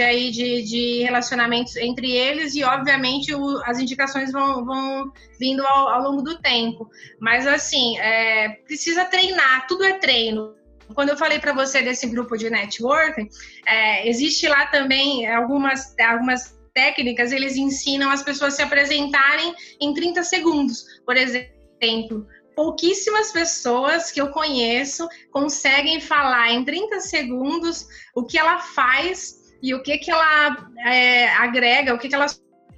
aí 0.00 0.30
de, 0.30 0.62
de 0.62 1.02
relacionamentos 1.02 1.76
entre 1.76 2.10
eles 2.10 2.54
e, 2.54 2.64
obviamente, 2.64 3.34
o, 3.34 3.62
as 3.64 3.78
indicações 3.78 4.32
vão, 4.32 4.64
vão 4.64 5.12
vindo 5.38 5.64
ao, 5.66 5.88
ao 5.88 6.02
longo 6.02 6.22
do 6.22 6.40
tempo. 6.40 6.88
Mas, 7.20 7.46
assim, 7.46 7.98
é, 7.98 8.48
precisa 8.66 9.04
treinar, 9.04 9.66
tudo 9.66 9.84
é 9.84 9.98
treino. 9.98 10.54
Quando 10.94 11.10
eu 11.10 11.16
falei 11.16 11.38
para 11.38 11.52
você 11.52 11.82
desse 11.82 12.06
grupo 12.06 12.36
de 12.36 12.50
networking, 12.50 13.28
é, 13.66 14.08
existe 14.08 14.48
lá 14.48 14.66
também 14.66 15.26
algumas, 15.26 15.94
algumas 15.98 16.54
técnicas, 16.74 17.32
eles 17.32 17.56
ensinam 17.56 18.10
as 18.10 18.22
pessoas 18.22 18.54
a 18.54 18.56
se 18.56 18.62
apresentarem 18.62 19.54
em 19.80 19.94
30 19.94 20.22
segundos. 20.24 20.84
Por 21.06 21.16
exemplo, 21.16 22.26
pouquíssimas 22.54 23.32
pessoas 23.32 24.10
que 24.10 24.20
eu 24.20 24.30
conheço 24.30 25.08
conseguem 25.30 26.00
falar 26.00 26.52
em 26.52 26.64
30 26.64 27.00
segundos 27.00 27.86
o 28.14 28.24
que 28.24 28.38
ela 28.38 28.58
faz 28.58 29.54
e 29.62 29.74
o 29.74 29.82
que, 29.82 29.98
que 29.98 30.10
ela 30.10 30.70
é, 30.86 31.28
agrega, 31.28 31.94
o 31.94 31.98
que, 31.98 32.08
que 32.08 32.14
ela 32.14 32.26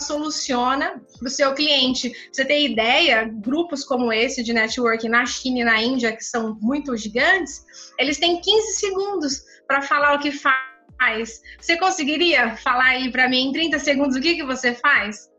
soluciona 0.01 1.03
para 1.19 1.27
o 1.27 1.31
seu 1.31 1.55
cliente. 1.55 2.13
você 2.31 2.45
tem 2.45 2.67
ideia, 2.67 3.25
grupos 3.25 3.85
como 3.85 4.13
esse 4.13 4.43
de 4.43 4.53
networking 4.53 5.09
na 5.09 5.25
China 5.25 5.61
e 5.61 5.65
na 5.65 5.83
Índia, 5.83 6.15
que 6.15 6.25
são 6.25 6.57
muito 6.61 6.97
gigantes, 6.97 7.65
eles 7.99 8.19
têm 8.19 8.41
15 8.41 8.75
segundos 8.75 9.43
para 9.67 9.83
falar 9.83 10.15
o 10.15 10.19
que 10.19 10.31
faz. 10.31 10.66
Você 11.59 11.77
conseguiria 11.77 12.57
falar 12.57 12.87
aí 12.87 13.11
para 13.11 13.29
mim 13.29 13.49
em 13.49 13.53
30 13.53 13.79
segundos 13.79 14.17
o 14.17 14.21
que, 14.21 14.37
que 14.37 14.45
você 14.45 14.75
faz? 14.75 15.31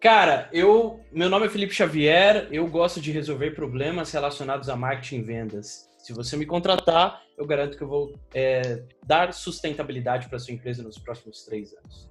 Cara, 0.00 0.48
eu, 0.52 1.00
meu 1.10 1.28
nome 1.28 1.46
é 1.46 1.48
Felipe 1.48 1.74
Xavier, 1.74 2.46
eu 2.52 2.66
gosto 2.68 3.00
de 3.00 3.10
resolver 3.10 3.50
problemas 3.50 4.12
relacionados 4.12 4.68
a 4.68 4.76
marketing 4.76 5.16
e 5.16 5.22
vendas. 5.22 5.90
Se 5.98 6.12
você 6.12 6.36
me 6.36 6.46
contratar, 6.46 7.20
eu 7.36 7.44
garanto 7.44 7.76
que 7.76 7.82
eu 7.82 7.88
vou 7.88 8.14
é, 8.32 8.82
dar 9.04 9.32
sustentabilidade 9.32 10.28
para 10.28 10.38
sua 10.38 10.54
empresa 10.54 10.84
nos 10.84 10.98
próximos 10.98 11.44
três 11.44 11.74
anos. 11.74 12.08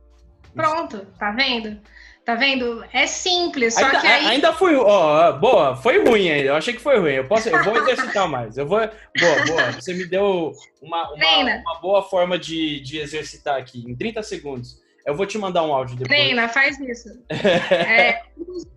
Pronto, 0.54 1.06
tá 1.18 1.32
vendo? 1.32 1.80
Tá 2.28 2.36
vendo? 2.36 2.84
É 2.92 3.08
simples, 3.08 3.74
só 3.74 3.86
ainda, 3.86 4.02
que 4.02 4.06
aí... 4.06 4.26
Ainda 4.28 4.52
foi, 4.52 4.76
ó, 4.76 5.32
boa, 5.32 5.78
foi 5.78 6.04
ruim 6.04 6.30
ainda. 6.30 6.50
Eu 6.50 6.56
achei 6.58 6.74
que 6.74 6.82
foi 6.82 7.00
ruim. 7.00 7.14
Eu 7.14 7.26
posso, 7.26 7.48
eu 7.48 7.64
vou 7.64 7.78
exercitar 7.88 8.28
mais. 8.28 8.58
Eu 8.58 8.68
vou, 8.68 8.80
boa, 8.80 9.46
boa. 9.48 9.72
Você 9.72 9.94
me 9.94 10.06
deu 10.06 10.52
uma, 10.82 11.14
uma, 11.14 11.62
uma 11.62 11.80
boa 11.80 12.04
forma 12.04 12.38
de, 12.38 12.82
de 12.82 13.00
exercitar 13.00 13.56
aqui 13.56 13.82
em 13.88 13.96
30 13.96 14.22
segundos. 14.24 14.78
Eu 15.06 15.16
vou 15.16 15.26
te 15.26 15.38
mandar 15.38 15.64
um 15.64 15.74
áudio 15.74 15.96
depois. 15.96 16.20
Treina, 16.20 16.50
faz 16.50 16.78
isso. 16.82 17.18
é, 17.32 18.24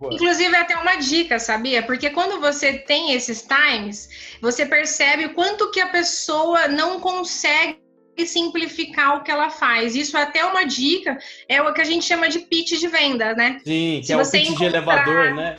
inclusive, 0.09 0.55
até 0.55 0.77
uma 0.77 0.95
dica, 0.95 1.37
sabia? 1.37 1.83
Porque 1.83 2.09
quando 2.09 2.39
você 2.39 2.77
tem 2.77 3.11
esses 3.11 3.45
times, 3.45 4.37
você 4.41 4.65
percebe 4.65 5.25
o 5.25 5.33
quanto 5.33 5.69
que 5.71 5.81
a 5.81 5.89
pessoa 5.89 6.69
não 6.69 7.01
consegue 7.01 7.80
simplificar 8.25 9.17
o 9.17 9.23
que 9.23 9.31
ela 9.31 9.49
faz. 9.49 9.95
Isso 9.95 10.17
é 10.17 10.23
até 10.23 10.45
uma 10.45 10.63
dica, 10.65 11.17
é 11.47 11.61
o 11.61 11.73
que 11.73 11.81
a 11.81 11.85
gente 11.85 12.05
chama 12.05 12.29
de 12.29 12.39
pitch 12.39 12.79
de 12.79 12.87
venda, 12.87 13.33
né? 13.33 13.59
Sim, 13.63 13.99
que 13.99 14.07
Se 14.07 14.13
é 14.13 14.17
o 14.17 14.19
pitch 14.19 14.49
encontrar... 14.49 14.57
de 14.57 14.75
elevador, 14.75 15.33
né? 15.33 15.57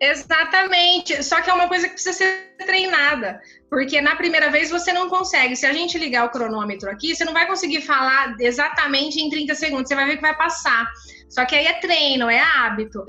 Exatamente, 0.00 1.22
só 1.22 1.40
que 1.40 1.48
é 1.48 1.54
uma 1.54 1.68
coisa 1.68 1.88
que 1.88 1.94
precisa 1.94 2.12
ser 2.12 2.54
treinada, 2.66 3.40
porque 3.70 3.98
na 4.00 4.14
primeira 4.14 4.50
vez 4.50 4.68
você 4.68 4.92
não 4.92 5.08
consegue. 5.08 5.56
Se 5.56 5.64
a 5.64 5.72
gente 5.72 5.98
ligar 5.98 6.26
o 6.26 6.30
cronômetro 6.30 6.90
aqui, 6.90 7.14
você 7.14 7.24
não 7.24 7.32
vai 7.32 7.46
conseguir 7.46 7.80
falar 7.80 8.36
exatamente 8.38 9.18
em 9.18 9.30
30 9.30 9.54
segundos, 9.54 9.88
você 9.88 9.94
vai 9.94 10.04
ver 10.04 10.16
que 10.16 10.22
vai 10.22 10.36
passar. 10.36 10.86
Só 11.30 11.44
que 11.46 11.54
aí 11.54 11.66
é 11.66 11.80
treino, 11.80 12.28
é 12.28 12.38
hábito. 12.38 13.04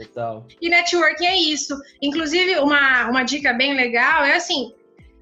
E 0.61 0.69
networking 0.69 1.25
é 1.25 1.35
isso. 1.35 1.77
Inclusive, 2.01 2.57
uma, 2.59 3.07
uma 3.09 3.23
dica 3.23 3.53
bem 3.53 3.75
legal 3.75 4.23
é 4.23 4.35
assim: 4.35 4.73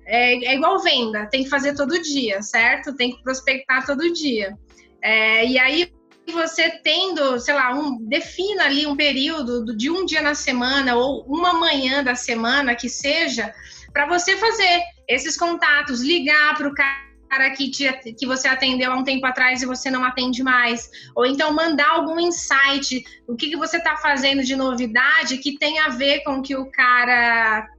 é, 0.06 0.34
é 0.46 0.56
igual 0.56 0.82
venda, 0.82 1.26
tem 1.28 1.44
que 1.44 1.50
fazer 1.50 1.76
todo 1.76 2.02
dia, 2.02 2.42
certo? 2.42 2.96
Tem 2.96 3.16
que 3.16 3.24
prospectar 3.24 3.86
todo 3.86 4.14
dia. 4.14 4.58
É, 5.02 5.46
e 5.46 5.58
aí 5.58 5.92
você 6.32 6.70
tendo, 6.70 7.40
sei 7.40 7.54
lá, 7.54 7.74
um, 7.74 7.98
defina 8.08 8.66
ali 8.66 8.86
um 8.86 8.96
período 8.96 9.76
de 9.76 9.90
um 9.90 10.06
dia 10.06 10.22
na 10.22 10.34
semana 10.34 10.96
ou 10.96 11.24
uma 11.28 11.54
manhã 11.54 12.04
da 12.04 12.16
semana 12.16 12.76
que 12.76 12.90
seja, 12.90 13.54
para 13.94 14.08
você 14.08 14.36
fazer 14.38 14.82
esses 15.08 15.38
contatos, 15.38 16.02
ligar 16.02 16.56
para 16.58 16.68
o 16.68 16.74
cara 16.74 17.50
que, 17.52 17.70
te, 17.70 17.92
que 18.18 18.26
você 18.26 18.48
atendeu 18.48 18.92
há 18.92 18.96
um 18.96 19.04
tempo 19.04 19.26
atrás 19.26 19.62
e 19.62 19.66
você 19.66 19.92
não 19.92 20.04
atende 20.04 20.42
mais, 20.42 20.90
ou 21.16 21.26
então 21.26 21.54
mandar 21.54 21.92
algum 21.92 22.20
insight, 22.20 23.04
o 23.28 23.36
que, 23.36 23.50
que 23.50 23.58
você 23.58 23.78
está 23.78 23.98
fazendo 23.98 24.44
de 24.44 24.56
novidade 24.56 25.38
que 25.38 25.58
tem 25.58 25.80
a 25.80 25.90
ver 25.90 26.24
com 26.24 26.38
o 26.38 26.42
que 26.42 26.56
o 26.56 26.66
cara 26.72 27.70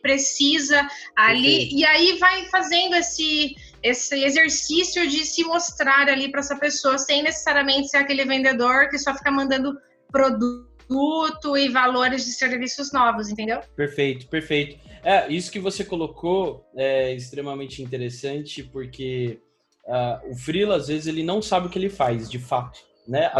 precisa 0.00 0.88
ali, 1.16 1.68
e 1.74 1.84
aí 1.84 2.18
vai 2.18 2.46
fazendo 2.46 2.94
esse 2.96 3.54
esse 3.82 4.22
exercício 4.24 5.08
de 5.08 5.24
se 5.24 5.42
mostrar 5.44 6.08
ali 6.08 6.30
para 6.30 6.40
essa 6.40 6.56
pessoa, 6.56 6.98
sem 6.98 7.22
necessariamente 7.22 7.88
ser 7.88 7.98
aquele 7.98 8.24
vendedor 8.24 8.88
que 8.88 8.98
só 8.98 9.14
fica 9.14 9.30
mandando 9.30 9.74
produto 10.10 11.56
e 11.56 11.68
valores 11.68 12.24
de 12.24 12.32
serviços 12.32 12.92
novos, 12.92 13.30
entendeu? 13.30 13.60
Perfeito, 13.74 14.26
perfeito. 14.28 14.78
É, 15.02 15.32
isso 15.32 15.50
que 15.50 15.58
você 15.58 15.82
colocou 15.84 16.66
é 16.76 17.14
extremamente 17.14 17.82
interessante, 17.82 18.62
porque 18.62 19.40
uh, 19.86 20.30
o 20.30 20.36
freela, 20.36 20.76
às 20.76 20.88
vezes, 20.88 21.06
ele 21.06 21.22
não 21.22 21.40
sabe 21.40 21.66
o 21.66 21.70
que 21.70 21.78
ele 21.78 21.88
faz, 21.88 22.28
de 22.28 22.38
fato. 22.38 22.80
Né? 23.08 23.30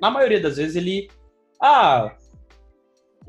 Na 0.00 0.10
maioria 0.10 0.40
das 0.40 0.56
vezes, 0.56 0.76
ele... 0.76 1.10
Ah, 1.60 2.14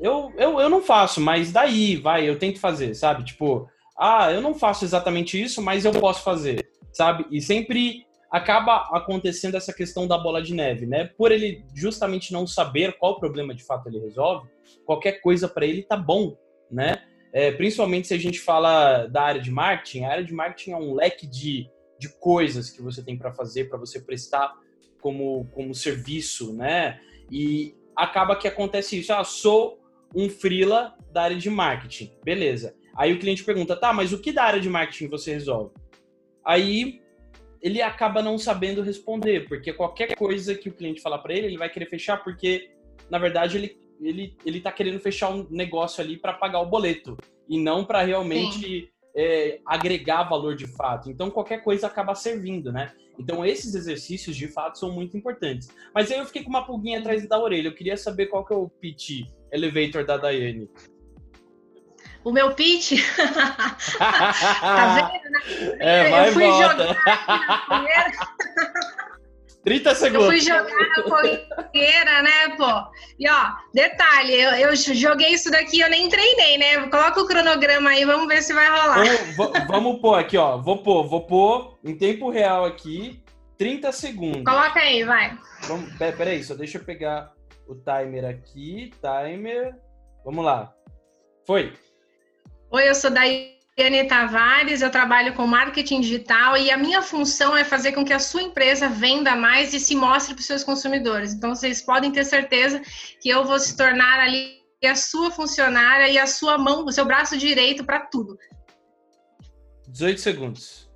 eu, 0.00 0.32
eu, 0.36 0.60
eu 0.60 0.68
não 0.68 0.82
faço, 0.82 1.20
mas 1.20 1.52
daí, 1.52 1.96
vai, 1.96 2.28
eu 2.28 2.38
tento 2.38 2.58
fazer, 2.58 2.94
sabe? 2.94 3.24
Tipo, 3.24 3.68
ah, 3.98 4.32
eu 4.32 4.40
não 4.40 4.54
faço 4.54 4.84
exatamente 4.84 5.40
isso, 5.40 5.60
mas 5.60 5.84
eu 5.84 5.92
posso 5.92 6.22
fazer, 6.22 6.70
sabe? 6.92 7.26
E 7.30 7.40
sempre 7.40 8.06
acaba 8.30 8.88
acontecendo 8.92 9.56
essa 9.56 9.72
questão 9.72 10.06
da 10.06 10.16
bola 10.16 10.40
de 10.40 10.54
neve, 10.54 10.86
né? 10.86 11.04
Por 11.18 11.32
ele 11.32 11.64
justamente 11.74 12.32
não 12.32 12.46
saber 12.46 12.96
qual 12.96 13.18
problema 13.18 13.54
de 13.54 13.64
fato 13.64 13.88
ele 13.88 13.98
resolve, 13.98 14.48
qualquer 14.86 15.20
coisa 15.20 15.48
para 15.48 15.66
ele 15.66 15.82
tá 15.82 15.96
bom, 15.96 16.36
né? 16.70 17.02
É, 17.32 17.52
principalmente 17.52 18.08
se 18.08 18.14
a 18.14 18.18
gente 18.18 18.40
fala 18.40 19.06
da 19.06 19.22
área 19.22 19.40
de 19.40 19.50
marketing, 19.50 20.04
a 20.04 20.12
área 20.12 20.24
de 20.24 20.32
marketing 20.32 20.72
é 20.72 20.76
um 20.76 20.94
leque 20.94 21.26
de, 21.26 21.68
de 21.98 22.08
coisas 22.18 22.70
que 22.70 22.80
você 22.80 23.02
tem 23.02 23.18
para 23.18 23.32
fazer, 23.32 23.68
para 23.68 23.78
você 23.78 24.00
prestar 24.00 24.52
como, 25.00 25.46
como 25.52 25.74
serviço, 25.74 26.54
né? 26.54 27.00
E 27.30 27.74
acaba 27.94 28.36
que 28.36 28.48
acontece 28.48 28.98
isso. 28.98 29.12
Ah, 29.12 29.24
sou 29.24 29.79
um 30.14 30.28
freela 30.28 30.96
da 31.12 31.22
área 31.22 31.36
de 31.36 31.50
marketing. 31.50 32.12
Beleza. 32.24 32.74
Aí 32.96 33.12
o 33.12 33.18
cliente 33.18 33.44
pergunta, 33.44 33.76
tá, 33.76 33.92
mas 33.92 34.12
o 34.12 34.20
que 34.20 34.32
da 34.32 34.44
área 34.44 34.60
de 34.60 34.68
marketing 34.68 35.08
você 35.08 35.32
resolve? 35.32 35.72
Aí 36.44 37.00
ele 37.62 37.82
acaba 37.82 38.22
não 38.22 38.38
sabendo 38.38 38.82
responder, 38.82 39.46
porque 39.48 39.72
qualquer 39.72 40.16
coisa 40.16 40.54
que 40.54 40.68
o 40.68 40.72
cliente 40.72 41.00
falar 41.00 41.18
para 41.18 41.34
ele, 41.34 41.46
ele 41.46 41.58
vai 41.58 41.68
querer 41.68 41.86
fechar, 41.86 42.22
porque 42.22 42.70
na 43.08 43.18
verdade 43.18 43.56
ele 43.56 43.80
ele 44.00 44.34
ele 44.46 44.60
tá 44.60 44.72
querendo 44.72 44.98
fechar 44.98 45.30
um 45.30 45.46
negócio 45.50 46.02
ali 46.02 46.16
para 46.16 46.32
pagar 46.32 46.60
o 46.60 46.66
boleto 46.66 47.18
e 47.46 47.58
não 47.58 47.84
para 47.84 48.02
realmente 48.02 48.90
é, 49.14 49.60
agregar 49.66 50.24
valor 50.24 50.56
de 50.56 50.66
fato. 50.66 51.10
Então 51.10 51.30
qualquer 51.30 51.62
coisa 51.62 51.86
acaba 51.86 52.14
servindo, 52.14 52.72
né? 52.72 52.92
Então 53.18 53.44
esses 53.44 53.74
exercícios 53.74 54.36
de 54.36 54.48
fato 54.48 54.78
são 54.78 54.90
muito 54.90 55.16
importantes. 55.16 55.68
Mas 55.94 56.10
aí 56.10 56.18
eu 56.18 56.24
fiquei 56.24 56.42
com 56.42 56.48
uma 56.48 56.64
pulguinha 56.64 56.98
atrás 56.98 57.28
da 57.28 57.38
orelha. 57.38 57.68
Eu 57.68 57.74
queria 57.74 57.96
saber 57.96 58.26
qual 58.26 58.44
que 58.44 58.54
é 58.54 58.56
o 58.56 58.68
pitch 58.68 59.26
elevator 59.52 60.04
da 60.04 60.16
Daiane 60.16 60.68
o 62.24 62.32
meu 62.32 62.52
pitch. 62.54 62.92
tá 63.98 65.10
vendo? 65.12 65.30
Né? 65.30 65.76
É, 65.80 66.10
vai 66.10 66.28
eu 66.28 66.32
fui 66.32 66.46
volta. 66.46 66.86
jogar 66.86 68.36
30 69.64 69.94
segundos. 69.94 70.24
Eu 70.24 70.30
fui 70.30 70.40
jogar 70.40 70.88
na 70.88 71.02
fogueira, 71.02 72.22
né, 72.22 72.56
pô? 72.56 72.90
E 73.18 73.28
ó, 73.28 73.52
detalhe, 73.74 74.34
eu, 74.34 74.50
eu, 74.52 74.76
joguei 74.76 75.28
isso 75.30 75.50
daqui, 75.50 75.80
eu 75.80 75.90
nem 75.90 76.08
treinei, 76.08 76.56
né? 76.56 76.86
Coloca 76.88 77.20
o 77.20 77.26
cronograma 77.26 77.90
aí, 77.90 78.04
vamos 78.04 78.26
ver 78.26 78.42
se 78.42 78.54
vai 78.54 78.68
rolar. 78.68 79.04
Vamos, 79.36 79.66
vamos 79.66 80.00
pôr 80.00 80.18
aqui, 80.18 80.36
ó. 80.36 80.56
Vou 80.56 80.82
pôr, 80.82 81.06
vou 81.06 81.26
pôr 81.26 81.78
em 81.84 81.94
tempo 81.94 82.30
real 82.30 82.64
aqui, 82.64 83.22
30 83.58 83.92
segundos. 83.92 84.44
Coloca 84.44 84.80
aí, 84.80 85.04
vai. 85.04 85.38
Vamos, 85.64 85.92
peraí, 85.94 86.42
só 86.42 86.54
deixa 86.54 86.78
eu 86.78 86.84
pegar 86.84 87.30
o 87.70 87.76
timer 87.76 88.24
aqui. 88.24 88.92
Timer. 89.00 89.74
Vamos 90.24 90.44
lá. 90.44 90.74
Foi. 91.46 91.72
Oi, 92.70 92.88
eu 92.88 92.94
sou 92.94 93.10
Daiane 93.10 94.06
Tavares, 94.08 94.82
eu 94.82 94.90
trabalho 94.90 95.34
com 95.34 95.46
marketing 95.46 96.00
digital 96.00 96.56
e 96.56 96.70
a 96.70 96.76
minha 96.76 97.00
função 97.00 97.56
é 97.56 97.64
fazer 97.64 97.92
com 97.92 98.04
que 98.04 98.12
a 98.12 98.18
sua 98.18 98.42
empresa 98.42 98.88
venda 98.88 99.34
mais 99.34 99.72
e 99.72 99.80
se 99.80 99.94
mostre 99.94 100.34
para 100.34 100.40
os 100.40 100.46
seus 100.46 100.64
consumidores. 100.64 101.32
Então, 101.32 101.54
vocês 101.54 101.80
podem 101.80 102.12
ter 102.12 102.24
certeza 102.24 102.80
que 103.20 103.28
eu 103.28 103.44
vou 103.44 103.58
se 103.58 103.76
tornar 103.76 104.20
ali 104.20 104.60
a 104.84 104.94
sua 104.94 105.30
funcionária 105.30 106.08
e 106.08 106.18
a 106.18 106.26
sua 106.26 106.58
mão, 106.58 106.84
o 106.84 106.92
seu 106.92 107.04
braço 107.04 107.36
direito 107.36 107.84
para 107.84 108.00
tudo. 108.00 108.36
18 109.88 110.20
segundos. 110.20 110.90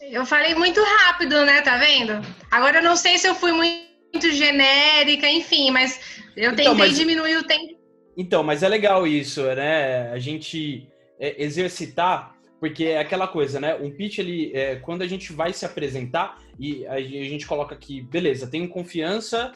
Eu 0.00 0.24
falei 0.24 0.54
muito 0.54 0.80
rápido, 0.82 1.44
né? 1.44 1.62
Tá 1.62 1.76
vendo? 1.76 2.12
Agora 2.50 2.78
eu 2.78 2.82
não 2.82 2.96
sei 2.96 3.18
se 3.18 3.26
eu 3.26 3.34
fui 3.34 3.52
muito 3.52 3.85
genérica, 4.32 5.28
enfim, 5.28 5.70
mas 5.70 6.00
eu 6.36 6.52
então, 6.52 6.56
tentei 6.56 6.88
mas... 6.88 6.96
diminuir 6.96 7.36
o 7.36 7.44
tempo 7.44 7.78
Então, 8.16 8.42
mas 8.42 8.62
é 8.62 8.68
legal 8.68 9.06
isso, 9.06 9.42
né? 9.54 10.10
A 10.10 10.18
gente 10.18 10.88
é, 11.18 11.42
exercitar, 11.42 12.36
porque 12.60 12.84
é 12.84 12.98
aquela 12.98 13.28
coisa, 13.28 13.60
né? 13.60 13.74
Um 13.74 13.90
pitch, 13.90 14.18
ele, 14.18 14.52
é, 14.54 14.76
quando 14.76 15.02
a 15.02 15.06
gente 15.06 15.32
vai 15.32 15.52
se 15.52 15.64
apresentar 15.64 16.38
e 16.58 16.86
a 16.86 17.00
gente 17.00 17.46
coloca 17.46 17.74
aqui, 17.74 18.00
beleza, 18.00 18.46
tenho 18.46 18.68
confiança, 18.68 19.52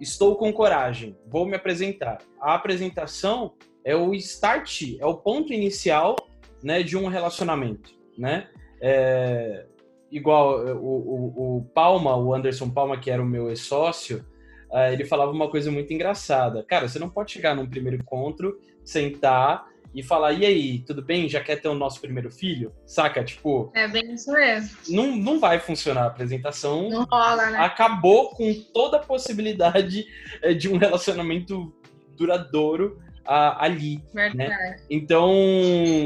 estou 0.00 0.36
com 0.36 0.52
coragem, 0.52 1.16
vou 1.26 1.46
me 1.46 1.54
apresentar. 1.54 2.18
A 2.40 2.54
apresentação 2.54 3.54
é 3.84 3.94
o 3.94 4.14
start, 4.14 4.96
é 4.98 5.06
o 5.06 5.14
ponto 5.14 5.52
inicial, 5.52 6.16
né, 6.62 6.82
de 6.82 6.96
um 6.96 7.06
relacionamento, 7.06 7.90
né? 8.16 8.48
É, 8.80 9.66
igual 10.10 10.60
o, 10.76 10.86
o, 10.86 11.58
o, 11.58 11.64
Palma, 11.74 12.16
o 12.16 12.34
Anderson 12.34 12.70
Palma, 12.70 12.98
que 12.98 13.10
era 13.10 13.22
o 13.22 13.26
meu 13.26 13.48
ex-sócio, 13.48 14.24
uh, 14.70 14.92
ele 14.92 15.04
falava 15.04 15.30
uma 15.30 15.50
coisa 15.50 15.70
muito 15.70 15.92
engraçada. 15.92 16.62
Cara, 16.64 16.88
você 16.88 16.98
não 16.98 17.10
pode 17.10 17.32
chegar 17.32 17.54
num 17.54 17.66
primeiro 17.66 17.96
encontro, 17.96 18.58
sentar 18.84 19.68
e 19.94 20.02
falar, 20.02 20.32
e 20.32 20.46
aí, 20.46 20.78
tudo 20.80 21.02
bem? 21.02 21.28
Já 21.28 21.40
quer 21.40 21.60
ter 21.60 21.68
o 21.68 21.74
nosso 21.74 22.00
primeiro 22.00 22.30
filho? 22.30 22.72
Saca? 22.86 23.24
Tipo. 23.24 23.72
É 23.74 23.88
bem 23.88 24.14
isso 24.14 24.30
mesmo. 24.32 24.76
Não, 24.88 25.16
não 25.16 25.40
vai 25.40 25.58
funcionar 25.58 26.02
a 26.02 26.06
apresentação. 26.06 26.88
Não 26.88 27.04
rola, 27.04 27.50
né? 27.50 27.58
Acabou 27.58 28.30
com 28.30 28.54
toda 28.72 28.98
a 28.98 29.00
possibilidade 29.00 30.06
eh, 30.42 30.54
de 30.54 30.68
um 30.68 30.76
relacionamento 30.76 31.74
duradouro 32.16 33.00
ali. 33.24 33.96
Né? 34.12 34.30
Verdade. 34.30 34.50
Né? 34.50 34.76
Então, 34.88 35.32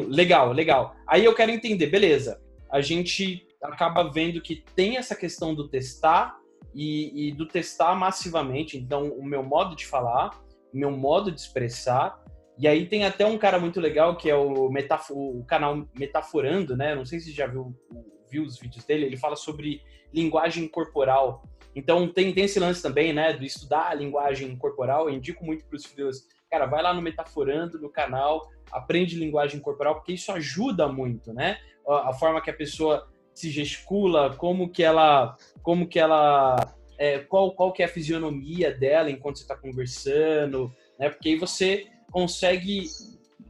legal, 0.08 0.52
legal. 0.52 0.96
Aí 1.06 1.24
eu 1.24 1.34
quero 1.34 1.50
entender, 1.50 1.86
beleza. 1.86 2.40
A 2.70 2.80
gente 2.80 3.46
acaba 3.64 4.10
vendo 4.10 4.40
que 4.40 4.64
tem 4.74 4.96
essa 4.96 5.14
questão 5.14 5.54
do 5.54 5.68
testar 5.68 6.38
e, 6.74 7.28
e 7.28 7.32
do 7.32 7.46
testar 7.46 7.94
massivamente. 7.94 8.76
Então, 8.76 9.08
o 9.08 9.24
meu 9.24 9.42
modo 9.42 9.74
de 9.74 9.86
falar, 9.86 10.30
o 10.72 10.76
meu 10.76 10.90
modo 10.90 11.30
de 11.30 11.40
expressar 11.40 12.22
e 12.56 12.68
aí 12.68 12.86
tem 12.86 13.04
até 13.04 13.26
um 13.26 13.36
cara 13.36 13.58
muito 13.58 13.80
legal 13.80 14.16
que 14.16 14.30
é 14.30 14.36
o, 14.36 14.70
o 15.10 15.44
canal 15.44 15.86
Metaforando, 15.94 16.76
né? 16.76 16.94
Não 16.94 17.04
sei 17.04 17.18
se 17.18 17.26
você 17.26 17.32
já 17.32 17.46
viu, 17.46 17.74
viu 18.30 18.44
os 18.44 18.58
vídeos 18.58 18.84
dele. 18.84 19.06
Ele 19.06 19.16
fala 19.16 19.34
sobre 19.34 19.82
linguagem 20.12 20.68
corporal. 20.68 21.42
Então 21.74 22.06
tem, 22.06 22.32
tem 22.32 22.44
esse 22.44 22.60
lance 22.60 22.80
também, 22.80 23.12
né? 23.12 23.32
Do 23.32 23.44
estudar 23.44 23.88
a 23.88 23.94
linguagem 23.94 24.56
corporal. 24.56 25.08
Eu 25.08 25.14
indico 25.14 25.44
muito 25.44 25.64
para 25.64 25.76
os 25.76 25.84
filhos. 25.84 26.28
Cara, 26.48 26.66
vai 26.66 26.80
lá 26.80 26.94
no 26.94 27.02
Metaforando, 27.02 27.80
no 27.80 27.90
canal, 27.90 28.48
aprende 28.70 29.18
linguagem 29.18 29.58
corporal, 29.58 29.96
porque 29.96 30.12
isso 30.12 30.30
ajuda 30.30 30.86
muito, 30.86 31.32
né? 31.32 31.58
A, 31.88 32.10
a 32.10 32.12
forma 32.12 32.40
que 32.40 32.50
a 32.50 32.54
pessoa 32.54 33.08
se 33.34 33.50
gesticula, 33.50 34.34
como 34.36 34.68
que 34.68 34.82
ela, 34.82 35.36
como 35.62 35.86
que 35.86 35.98
ela, 35.98 36.74
é, 36.96 37.18
qual, 37.18 37.52
qual 37.52 37.72
que 37.72 37.82
é 37.82 37.86
a 37.86 37.88
fisionomia 37.88 38.72
dela 38.72 39.10
enquanto 39.10 39.36
você 39.36 39.42
está 39.42 39.56
conversando, 39.56 40.72
né? 40.98 41.10
Porque 41.10 41.30
aí 41.30 41.36
você 41.36 41.86
consegue 42.10 42.86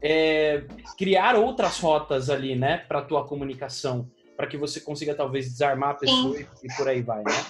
é, 0.00 0.64
criar 0.96 1.36
outras 1.36 1.78
rotas 1.78 2.30
ali, 2.30 2.56
né, 2.56 2.78
para 2.88 3.02
tua 3.02 3.26
comunicação, 3.26 4.10
para 4.36 4.46
que 4.46 4.56
você 4.56 4.80
consiga 4.80 5.14
talvez 5.14 5.50
desarmar 5.50 5.90
a 5.90 5.94
pessoa 5.94 6.38
e, 6.38 6.46
e, 6.62 6.76
por 6.76 6.88
aí 6.88 7.02
vai, 7.02 7.22
né? 7.22 7.44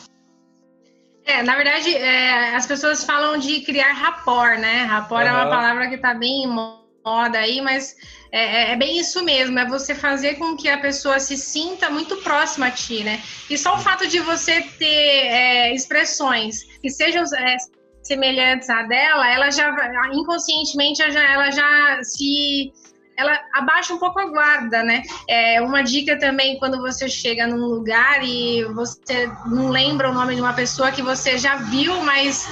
É, 1.27 1.43
na 1.43 1.57
verdade, 1.57 1.95
é, 1.97 2.55
as 2.55 2.67
pessoas 2.67 3.03
falam 3.03 3.39
de 3.39 3.61
criar 3.61 3.93
rapport, 3.93 4.59
né? 4.59 4.83
Rapport 4.83 5.23
uhum. 5.23 5.31
é 5.31 5.33
uma 5.33 5.49
palavra 5.49 5.89
que 5.89 5.95
está 5.95 6.13
bem 6.13 6.47
moda 6.47 7.39
aí, 7.39 7.61
mas 7.61 7.97
é, 8.35 8.41
é, 8.41 8.73
é, 8.73 8.77
bem 8.77 8.99
isso 8.99 9.23
mesmo, 9.23 9.57
é 9.61 9.65
você 9.65 9.95
fazer 9.95 10.35
com 10.35 10.57
que 10.57 10.69
a 10.69 10.79
pessoa 10.79 11.21
se 11.21 11.37
sinta 11.37 11.89
muito 11.89 12.17
próxima 12.17 12.67
a 12.67 12.71
ti, 12.73 13.05
né? 13.05 13.23
E 13.49 13.57
só 13.57 13.77
o 13.77 13.79
fato 13.79 14.09
de 14.09 14.19
você 14.19 14.61
ter 14.77 14.85
é, 14.85 15.73
expressões 15.73 16.65
que 16.83 16.91
sejam 16.91 17.23
é, 17.23 17.57
semelhantes 18.03 18.69
à 18.69 18.83
dela, 18.83 19.33
ela 19.33 19.53
já 19.53 19.73
inconscientemente 20.13 21.01
ela 21.01 21.13
já, 21.13 21.33
ela 21.33 21.51
já 21.53 22.03
se 22.03 22.73
ela 23.17 23.41
abaixa 23.55 23.95
um 23.95 23.99
pouco 23.99 24.19
a 24.19 24.27
guarda, 24.27 24.83
né? 24.83 25.03
É 25.29 25.63
uma 25.63 25.83
dica 25.83 26.19
também 26.19 26.59
quando 26.59 26.81
você 26.81 27.09
chega 27.09 27.47
num 27.47 27.67
lugar 27.67 28.25
e 28.25 28.65
você 28.65 29.31
não 29.47 29.69
lembra 29.69 30.11
o 30.11 30.13
nome 30.13 30.35
de 30.35 30.41
uma 30.41 30.53
pessoa 30.53 30.91
que 30.91 31.03
você 31.03 31.39
já 31.39 31.55
viu, 31.55 32.03
mas 32.03 32.49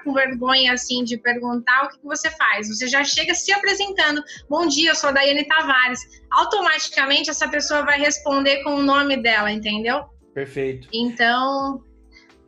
tá 0.00 0.04
com 0.04 0.12
vergonha 0.12 0.72
assim 0.72 1.04
de 1.04 1.18
perguntar, 1.18 1.84
o 1.84 1.88
que, 1.90 1.98
que 1.98 2.06
você 2.06 2.30
faz? 2.30 2.68
Você 2.68 2.88
já 2.88 3.04
chega 3.04 3.34
se 3.34 3.52
apresentando. 3.52 4.22
Bom 4.48 4.66
dia, 4.66 4.90
eu 4.90 4.94
sou 4.94 5.10
a 5.10 5.12
Daiane 5.12 5.46
Tavares. 5.46 6.00
Automaticamente 6.30 7.30
essa 7.30 7.48
pessoa 7.48 7.82
vai 7.82 7.98
responder 7.98 8.62
com 8.62 8.76
o 8.76 8.82
nome 8.82 9.16
dela, 9.16 9.52
entendeu? 9.52 10.04
Perfeito. 10.34 10.88
Então, 10.92 11.84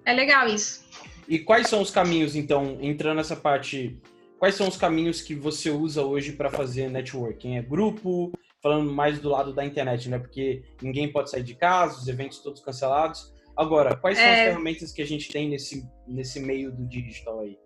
é 0.04 0.12
legal 0.12 0.48
isso. 0.48 0.82
E 1.28 1.38
quais 1.38 1.68
são 1.68 1.80
os 1.80 1.90
caminhos, 1.90 2.34
então, 2.34 2.78
entrando 2.80 3.16
nessa 3.16 3.36
parte, 3.36 3.98
quais 4.38 4.54
são 4.54 4.68
os 4.68 4.76
caminhos 4.76 5.20
que 5.20 5.34
você 5.34 5.70
usa 5.70 6.02
hoje 6.02 6.32
para 6.32 6.50
fazer 6.50 6.90
networking? 6.90 7.56
É 7.56 7.62
grupo, 7.62 8.32
falando 8.62 8.92
mais 8.92 9.18
do 9.18 9.28
lado 9.28 9.52
da 9.52 9.64
internet, 9.64 10.08
né? 10.08 10.18
Porque 10.18 10.62
ninguém 10.80 11.10
pode 11.10 11.30
sair 11.30 11.42
de 11.42 11.54
casa, 11.54 11.98
os 11.98 12.08
eventos 12.08 12.38
todos 12.38 12.60
cancelados. 12.60 13.32
Agora, 13.56 13.94
quais 13.96 14.16
são 14.16 14.26
é... 14.26 14.32
as 14.32 14.48
ferramentas 14.48 14.92
que 14.92 15.02
a 15.02 15.06
gente 15.06 15.30
tem 15.30 15.48
nesse, 15.48 15.86
nesse 16.12 16.40
meio 16.40 16.70
do 16.70 16.86
digital 16.86 17.40
aí? 17.40 17.58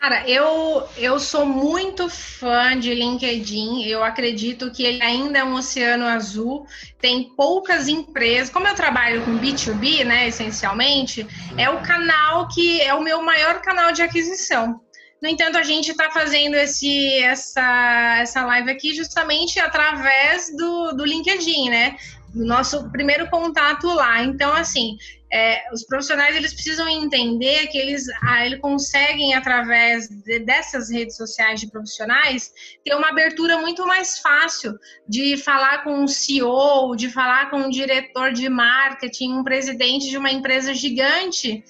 Cara, 0.00 0.26
eu, 0.26 0.88
eu 0.96 1.20
sou 1.20 1.44
muito 1.44 2.08
fã 2.08 2.78
de 2.78 2.94
LinkedIn. 2.94 3.84
Eu 3.84 4.02
acredito 4.02 4.70
que 4.72 4.82
ele 4.82 5.02
ainda 5.02 5.40
é 5.40 5.44
um 5.44 5.52
oceano 5.52 6.06
azul. 6.06 6.66
Tem 6.98 7.34
poucas 7.36 7.86
empresas. 7.86 8.48
Como 8.48 8.66
eu 8.66 8.74
trabalho 8.74 9.22
com 9.22 9.38
B2B, 9.38 10.06
né, 10.06 10.26
essencialmente, 10.26 11.26
é 11.58 11.68
o 11.68 11.82
canal 11.82 12.48
que 12.48 12.80
é 12.80 12.94
o 12.94 13.02
meu 13.02 13.20
maior 13.22 13.60
canal 13.60 13.92
de 13.92 14.00
aquisição. 14.00 14.80
No 15.22 15.28
entanto, 15.28 15.58
a 15.58 15.62
gente 15.62 15.90
está 15.90 16.10
fazendo 16.10 16.54
esse, 16.54 17.22
essa, 17.22 18.16
essa 18.20 18.42
live 18.46 18.70
aqui 18.70 18.94
justamente 18.94 19.60
através 19.60 20.50
do, 20.56 20.92
do 20.92 21.04
LinkedIn, 21.04 21.68
né? 21.68 21.96
Do 22.34 22.46
nosso 22.46 22.90
primeiro 22.90 23.28
contato 23.28 23.86
lá. 23.86 24.24
Então, 24.24 24.54
assim, 24.54 24.96
é, 25.32 25.62
os 25.72 25.84
profissionais 25.84 26.34
eles 26.34 26.52
precisam 26.52 26.88
entender 26.88 27.68
que 27.68 27.78
eles, 27.78 28.06
ah, 28.22 28.44
eles 28.44 28.60
conseguem, 28.60 29.34
através 29.34 30.08
de, 30.08 30.40
dessas 30.40 30.90
redes 30.90 31.16
sociais 31.16 31.60
de 31.60 31.70
profissionais, 31.70 32.52
ter 32.84 32.94
uma 32.94 33.10
abertura 33.10 33.58
muito 33.58 33.86
mais 33.86 34.18
fácil 34.18 34.76
de 35.08 35.36
falar 35.36 35.84
com 35.84 36.02
um 36.02 36.08
CEO, 36.08 36.96
de 36.96 37.08
falar 37.08 37.50
com 37.50 37.58
um 37.58 37.70
diretor 37.70 38.32
de 38.32 38.48
marketing, 38.48 39.34
um 39.34 39.44
presidente 39.44 40.10
de 40.10 40.18
uma 40.18 40.30
empresa 40.30 40.74
gigante, 40.74 41.62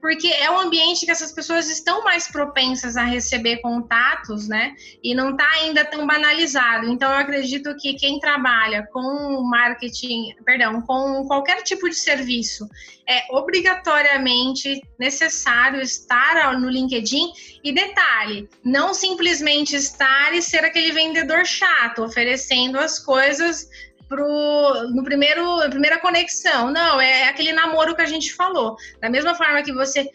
porque 0.00 0.28
é 0.28 0.50
um 0.50 0.58
ambiente 0.58 1.04
que 1.04 1.10
essas 1.10 1.32
pessoas 1.32 1.68
estão 1.68 2.04
mais 2.04 2.28
propensas 2.28 2.96
a 2.96 3.04
receber 3.04 3.58
contatos, 3.58 4.48
né? 4.48 4.74
E 5.02 5.14
não 5.14 5.30
está 5.30 5.48
ainda 5.50 5.84
tão 5.84 6.06
banalizado. 6.06 6.88
Então, 6.88 7.10
eu 7.10 7.18
acredito 7.18 7.74
que 7.76 7.94
quem 7.94 8.18
trabalha 8.20 8.86
com 8.92 9.42
marketing, 9.42 10.34
perdão, 10.44 10.80
com 10.82 11.26
qualquer 11.26 11.62
tipo 11.62 11.88
de 11.88 11.96
serviço, 11.96 12.68
é 13.08 13.24
obrigatoriamente 13.30 14.80
necessário 14.98 15.80
estar 15.80 16.58
no 16.58 16.68
LinkedIn. 16.68 17.32
E 17.64 17.72
detalhe, 17.72 18.48
não 18.64 18.94
simplesmente 18.94 19.74
estar 19.74 20.32
e 20.32 20.40
ser 20.40 20.64
aquele 20.64 20.92
vendedor 20.92 21.44
chato, 21.44 22.04
oferecendo 22.04 22.78
as 22.78 22.98
coisas 22.98 23.68
pro, 24.08 24.88
no 24.94 25.04
primeiro, 25.04 25.58
primeira 25.70 25.98
conexão. 25.98 26.70
Não, 26.70 27.00
é 27.00 27.28
aquele 27.28 27.52
namoro 27.52 27.94
que 27.94 28.02
a 28.02 28.06
gente 28.06 28.34
falou. 28.34 28.76
Da 29.00 29.08
mesma 29.10 29.34
forma 29.34 29.62
que 29.62 29.72
você 29.72 30.08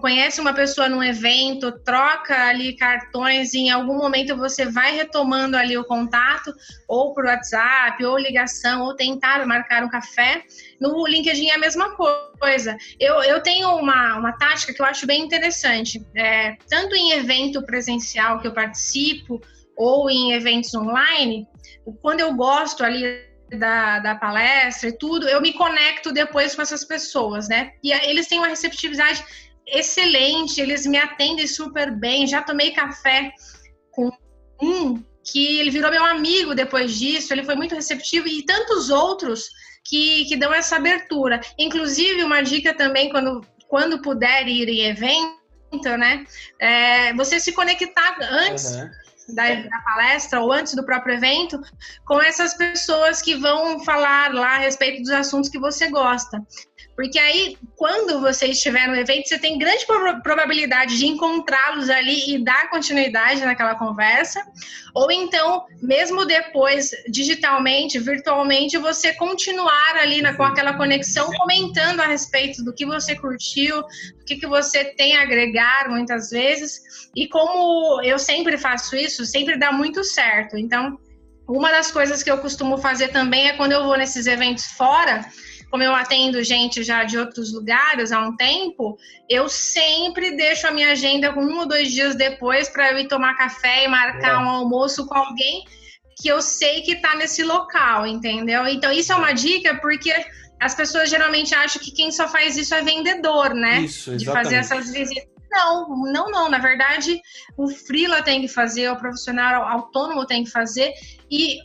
conhece 0.00 0.40
uma 0.40 0.54
pessoa 0.54 0.88
num 0.88 1.02
evento, 1.02 1.72
troca 1.84 2.48
ali 2.48 2.76
cartões 2.76 3.52
em 3.52 3.68
algum 3.68 3.98
momento 3.98 4.36
você 4.36 4.64
vai 4.64 4.92
retomando 4.92 5.56
ali 5.56 5.76
o 5.76 5.84
contato, 5.84 6.54
ou 6.88 7.12
por 7.12 7.24
WhatsApp, 7.24 8.02
ou 8.04 8.16
ligação, 8.16 8.82
ou 8.82 8.94
tentar 8.94 9.44
marcar 9.46 9.84
um 9.84 9.88
café. 9.88 10.42
No 10.80 11.06
LinkedIn 11.06 11.48
é 11.48 11.54
a 11.54 11.58
mesma 11.58 11.94
coisa. 11.96 12.76
Eu, 12.98 13.22
eu 13.22 13.42
tenho 13.42 13.76
uma, 13.76 14.16
uma 14.16 14.32
tática 14.32 14.72
que 14.72 14.80
eu 14.80 14.86
acho 14.86 15.06
bem 15.06 15.22
interessante. 15.22 16.04
É, 16.14 16.56
tanto 16.68 16.94
em 16.94 17.12
evento 17.12 17.62
presencial 17.62 18.40
que 18.40 18.46
eu 18.46 18.52
participo, 18.52 19.40
ou 19.76 20.08
em 20.08 20.32
eventos 20.32 20.74
online, 20.74 21.46
quando 22.00 22.20
eu 22.20 22.34
gosto 22.34 22.82
ali 22.82 23.25
da, 23.50 23.98
da 24.00 24.14
palestra 24.14 24.88
e 24.88 24.98
tudo, 24.98 25.28
eu 25.28 25.40
me 25.40 25.52
conecto 25.52 26.12
depois 26.12 26.54
com 26.54 26.62
essas 26.62 26.84
pessoas, 26.84 27.48
né? 27.48 27.72
E 27.82 27.92
eles 27.92 28.26
têm 28.26 28.38
uma 28.38 28.48
receptividade 28.48 29.24
excelente, 29.66 30.60
eles 30.60 30.86
me 30.86 30.98
atendem 30.98 31.46
super 31.46 31.90
bem. 31.90 32.26
Já 32.26 32.42
tomei 32.42 32.72
café 32.72 33.32
com 33.90 34.10
um 34.60 35.02
que 35.24 35.58
ele 35.58 35.70
virou 35.70 35.90
meu 35.90 36.04
amigo 36.04 36.54
depois 36.54 36.96
disso, 36.96 37.32
ele 37.32 37.44
foi 37.44 37.56
muito 37.56 37.74
receptivo 37.74 38.28
e 38.28 38.44
tantos 38.44 38.90
outros 38.90 39.48
que, 39.84 40.24
que 40.26 40.36
dão 40.36 40.54
essa 40.54 40.76
abertura. 40.76 41.40
Inclusive, 41.58 42.22
uma 42.22 42.42
dica 42.42 42.74
também, 42.74 43.10
quando, 43.10 43.44
quando 43.68 44.02
puder 44.02 44.46
ir 44.46 44.68
em 44.68 44.86
evento, 44.86 45.96
né? 45.98 46.24
É, 46.60 47.12
você 47.14 47.40
se 47.40 47.52
conectar 47.52 48.16
antes. 48.20 48.72
Uhum 48.72 49.05
da, 49.28 49.54
da, 49.54 49.78
palestra 49.80 50.40
ou 50.40 50.52
antes 50.52 50.74
do 50.74 50.84
próprio 50.84 51.14
evento 51.14 51.60
com 52.04 52.20
essas 52.20 52.54
pessoas 52.54 53.20
que 53.20 53.34
vão 53.34 53.82
falar 53.84 54.32
lá 54.32 54.54
a 54.54 54.58
respeito 54.58 55.02
dos 55.02 55.10
assuntos 55.10 55.50
que 55.50 55.58
você 55.58 55.88
gosta. 55.88 56.44
Porque 56.96 57.18
aí, 57.18 57.58
quando 57.76 58.22
você 58.22 58.46
estiver 58.46 58.88
no 58.88 58.96
evento, 58.96 59.28
você 59.28 59.38
tem 59.38 59.58
grande 59.58 59.84
probabilidade 60.22 60.96
de 60.96 61.06
encontrá-los 61.06 61.90
ali 61.90 62.34
e 62.34 62.42
dar 62.42 62.70
continuidade 62.70 63.44
naquela 63.44 63.74
conversa. 63.74 64.42
Ou 64.94 65.12
então, 65.12 65.66
mesmo 65.82 66.24
depois, 66.24 66.90
digitalmente, 67.10 67.98
virtualmente, 67.98 68.78
você 68.78 69.12
continuar 69.12 69.96
ali 69.96 70.22
na, 70.22 70.34
com 70.34 70.42
aquela 70.42 70.72
conexão, 70.72 71.30
comentando 71.32 72.00
a 72.00 72.06
respeito 72.06 72.64
do 72.64 72.72
que 72.72 72.86
você 72.86 73.14
curtiu, 73.14 73.82
do 73.82 74.24
que, 74.24 74.36
que 74.36 74.46
você 74.46 74.82
tem 74.82 75.16
a 75.18 75.22
agregar 75.22 75.90
muitas 75.90 76.30
vezes. 76.30 76.80
E 77.14 77.28
como 77.28 78.00
eu 78.02 78.18
sempre 78.18 78.56
faço 78.56 78.96
isso, 78.96 79.26
sempre 79.26 79.58
dá 79.58 79.70
muito 79.70 80.02
certo. 80.02 80.56
Então, 80.56 80.98
uma 81.46 81.70
das 81.70 81.90
coisas 81.90 82.22
que 82.22 82.30
eu 82.30 82.38
costumo 82.38 82.78
fazer 82.78 83.08
também 83.08 83.48
é 83.48 83.52
quando 83.52 83.72
eu 83.72 83.84
vou 83.84 83.98
nesses 83.98 84.26
eventos 84.26 84.64
fora 84.64 85.26
como 85.70 85.82
eu 85.82 85.94
atendo 85.94 86.42
gente 86.42 86.82
já 86.82 87.04
de 87.04 87.18
outros 87.18 87.52
lugares 87.52 88.12
há 88.12 88.20
um 88.20 88.36
tempo, 88.36 88.96
eu 89.28 89.48
sempre 89.48 90.36
deixo 90.36 90.66
a 90.66 90.70
minha 90.70 90.92
agenda 90.92 91.36
um 91.38 91.58
ou 91.58 91.66
dois 91.66 91.90
dias 91.90 92.14
depois 92.14 92.68
para 92.68 92.92
eu 92.92 92.98
ir 92.98 93.08
tomar 93.08 93.34
café 93.36 93.84
e 93.84 93.88
marcar 93.88 94.42
um 94.42 94.48
almoço 94.48 95.06
com 95.06 95.16
alguém 95.16 95.64
que 96.18 96.28
eu 96.28 96.40
sei 96.40 96.80
que 96.80 96.92
está 96.92 97.14
nesse 97.14 97.42
local, 97.42 98.06
entendeu? 98.06 98.66
Então, 98.66 98.90
isso 98.90 99.12
é 99.12 99.16
uma 99.16 99.32
dica 99.32 99.74
porque 99.76 100.12
as 100.58 100.74
pessoas 100.74 101.10
geralmente 101.10 101.54
acham 101.54 101.82
que 101.82 101.90
quem 101.90 102.10
só 102.10 102.26
faz 102.26 102.56
isso 102.56 102.74
é 102.74 102.82
vendedor, 102.82 103.54
né? 103.54 103.80
Isso, 103.80 104.16
De 104.16 104.24
fazer 104.24 104.56
essas 104.56 104.90
visitas. 104.90 105.28
Não, 105.50 105.88
não, 106.10 106.30
não. 106.30 106.48
Na 106.48 106.58
verdade, 106.58 107.20
o 107.56 107.68
freela 107.68 108.22
tem 108.22 108.40
que 108.40 108.48
fazer, 108.48 108.90
o 108.90 108.96
profissional 108.96 109.64
autônomo 109.68 110.26
tem 110.26 110.44
que 110.44 110.50
fazer. 110.50 110.92
E 111.30 111.58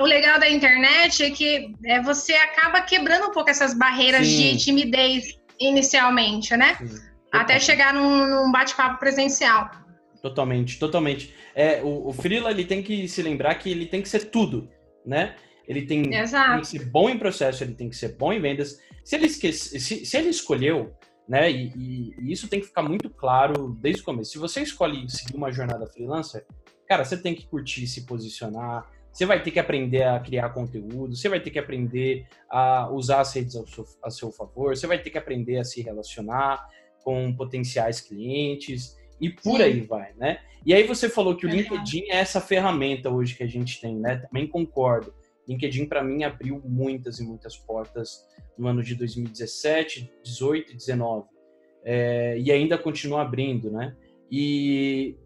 o 0.00 0.04
legal 0.04 0.38
da 0.38 0.48
internet 0.48 1.22
é 1.22 1.30
que 1.30 1.72
é, 1.84 2.00
você 2.00 2.34
acaba 2.34 2.80
quebrando 2.80 3.26
um 3.26 3.30
pouco 3.32 3.50
essas 3.50 3.74
barreiras 3.74 4.26
Sim. 4.26 4.56
de 4.56 4.64
timidez 4.64 5.38
inicialmente, 5.58 6.56
né? 6.56 6.76
Sim, 6.76 7.00
Até 7.32 7.58
chegar 7.58 7.94
num, 7.94 8.26
num 8.26 8.52
bate-papo 8.52 8.98
presencial. 8.98 9.70
Totalmente, 10.22 10.78
totalmente. 10.78 11.34
É, 11.54 11.82
o, 11.82 12.08
o 12.08 12.12
Freela 12.12 12.50
ele 12.50 12.64
tem 12.64 12.82
que 12.82 13.08
se 13.08 13.22
lembrar 13.22 13.54
que 13.54 13.70
ele 13.70 13.86
tem 13.86 14.02
que 14.02 14.08
ser 14.08 14.30
tudo, 14.30 14.68
né? 15.04 15.36
Ele 15.68 15.82
tem, 15.82 16.02
tem, 16.02 16.60
que 16.60 16.66
ser 16.66 16.84
bom 16.86 17.10
em 17.10 17.18
processo, 17.18 17.64
ele 17.64 17.74
tem 17.74 17.88
que 17.88 17.96
ser 17.96 18.16
bom 18.16 18.32
em 18.32 18.40
vendas. 18.40 18.78
Se 19.04 19.16
ele, 19.16 19.26
esquece, 19.26 19.80
se, 19.80 20.06
se 20.06 20.16
ele 20.16 20.28
escolheu, 20.28 20.94
né? 21.28 21.50
E, 21.50 21.72
e, 21.76 22.14
e, 22.20 22.32
isso 22.32 22.48
tem 22.48 22.60
que 22.60 22.66
ficar 22.66 22.82
muito 22.82 23.10
claro 23.10 23.76
desde 23.80 24.02
o 24.02 24.04
começo. 24.04 24.30
Se 24.30 24.38
você 24.38 24.62
escolhe 24.62 25.08
seguir 25.10 25.36
uma 25.36 25.50
jornada 25.50 25.86
freelancer, 25.86 26.46
cara, 26.88 27.04
você 27.04 27.16
tem 27.16 27.34
que 27.34 27.46
curtir, 27.46 27.86
se 27.86 28.06
posicionar, 28.06 28.88
você 29.16 29.24
vai 29.24 29.42
ter 29.42 29.50
que 29.50 29.58
aprender 29.58 30.02
a 30.02 30.20
criar 30.20 30.50
conteúdo, 30.50 31.16
você 31.16 31.26
vai 31.26 31.40
ter 31.40 31.50
que 31.50 31.58
aprender 31.58 32.26
a 32.50 32.90
usar 32.90 33.20
as 33.20 33.32
redes 33.32 33.56
ao 33.56 33.66
seu, 33.66 33.86
a 34.02 34.10
seu 34.10 34.30
favor, 34.30 34.76
você 34.76 34.86
vai 34.86 34.98
ter 35.00 35.08
que 35.08 35.16
aprender 35.16 35.56
a 35.56 35.64
se 35.64 35.80
relacionar 35.80 36.68
com 37.02 37.34
potenciais 37.34 37.98
clientes 37.98 38.94
e 39.18 39.30
por 39.30 39.56
Sim. 39.56 39.62
aí 39.62 39.80
vai, 39.80 40.12
né? 40.18 40.40
E 40.66 40.74
aí 40.74 40.82
você 40.82 41.08
falou 41.08 41.34
que 41.34 41.46
o 41.46 41.48
é 41.48 41.52
LinkedIn 41.52 42.10
é 42.10 42.16
essa 42.16 42.42
ferramenta 42.42 43.08
hoje 43.08 43.34
que 43.34 43.42
a 43.42 43.46
gente 43.46 43.80
tem, 43.80 43.96
né? 43.96 44.16
Também 44.16 44.46
concordo. 44.46 45.14
LinkedIn 45.48 45.86
para 45.86 46.04
mim 46.04 46.22
abriu 46.22 46.60
muitas 46.62 47.18
e 47.18 47.24
muitas 47.24 47.56
portas 47.56 48.22
no 48.58 48.68
ano 48.68 48.82
de 48.82 48.94
2017, 48.94 50.12
18 50.22 50.72
e 50.72 50.76
19. 50.76 51.26
É, 51.82 52.38
e 52.38 52.52
ainda 52.52 52.76
continua 52.76 53.22
abrindo, 53.22 53.70
né? 53.70 53.96
E 54.30 55.16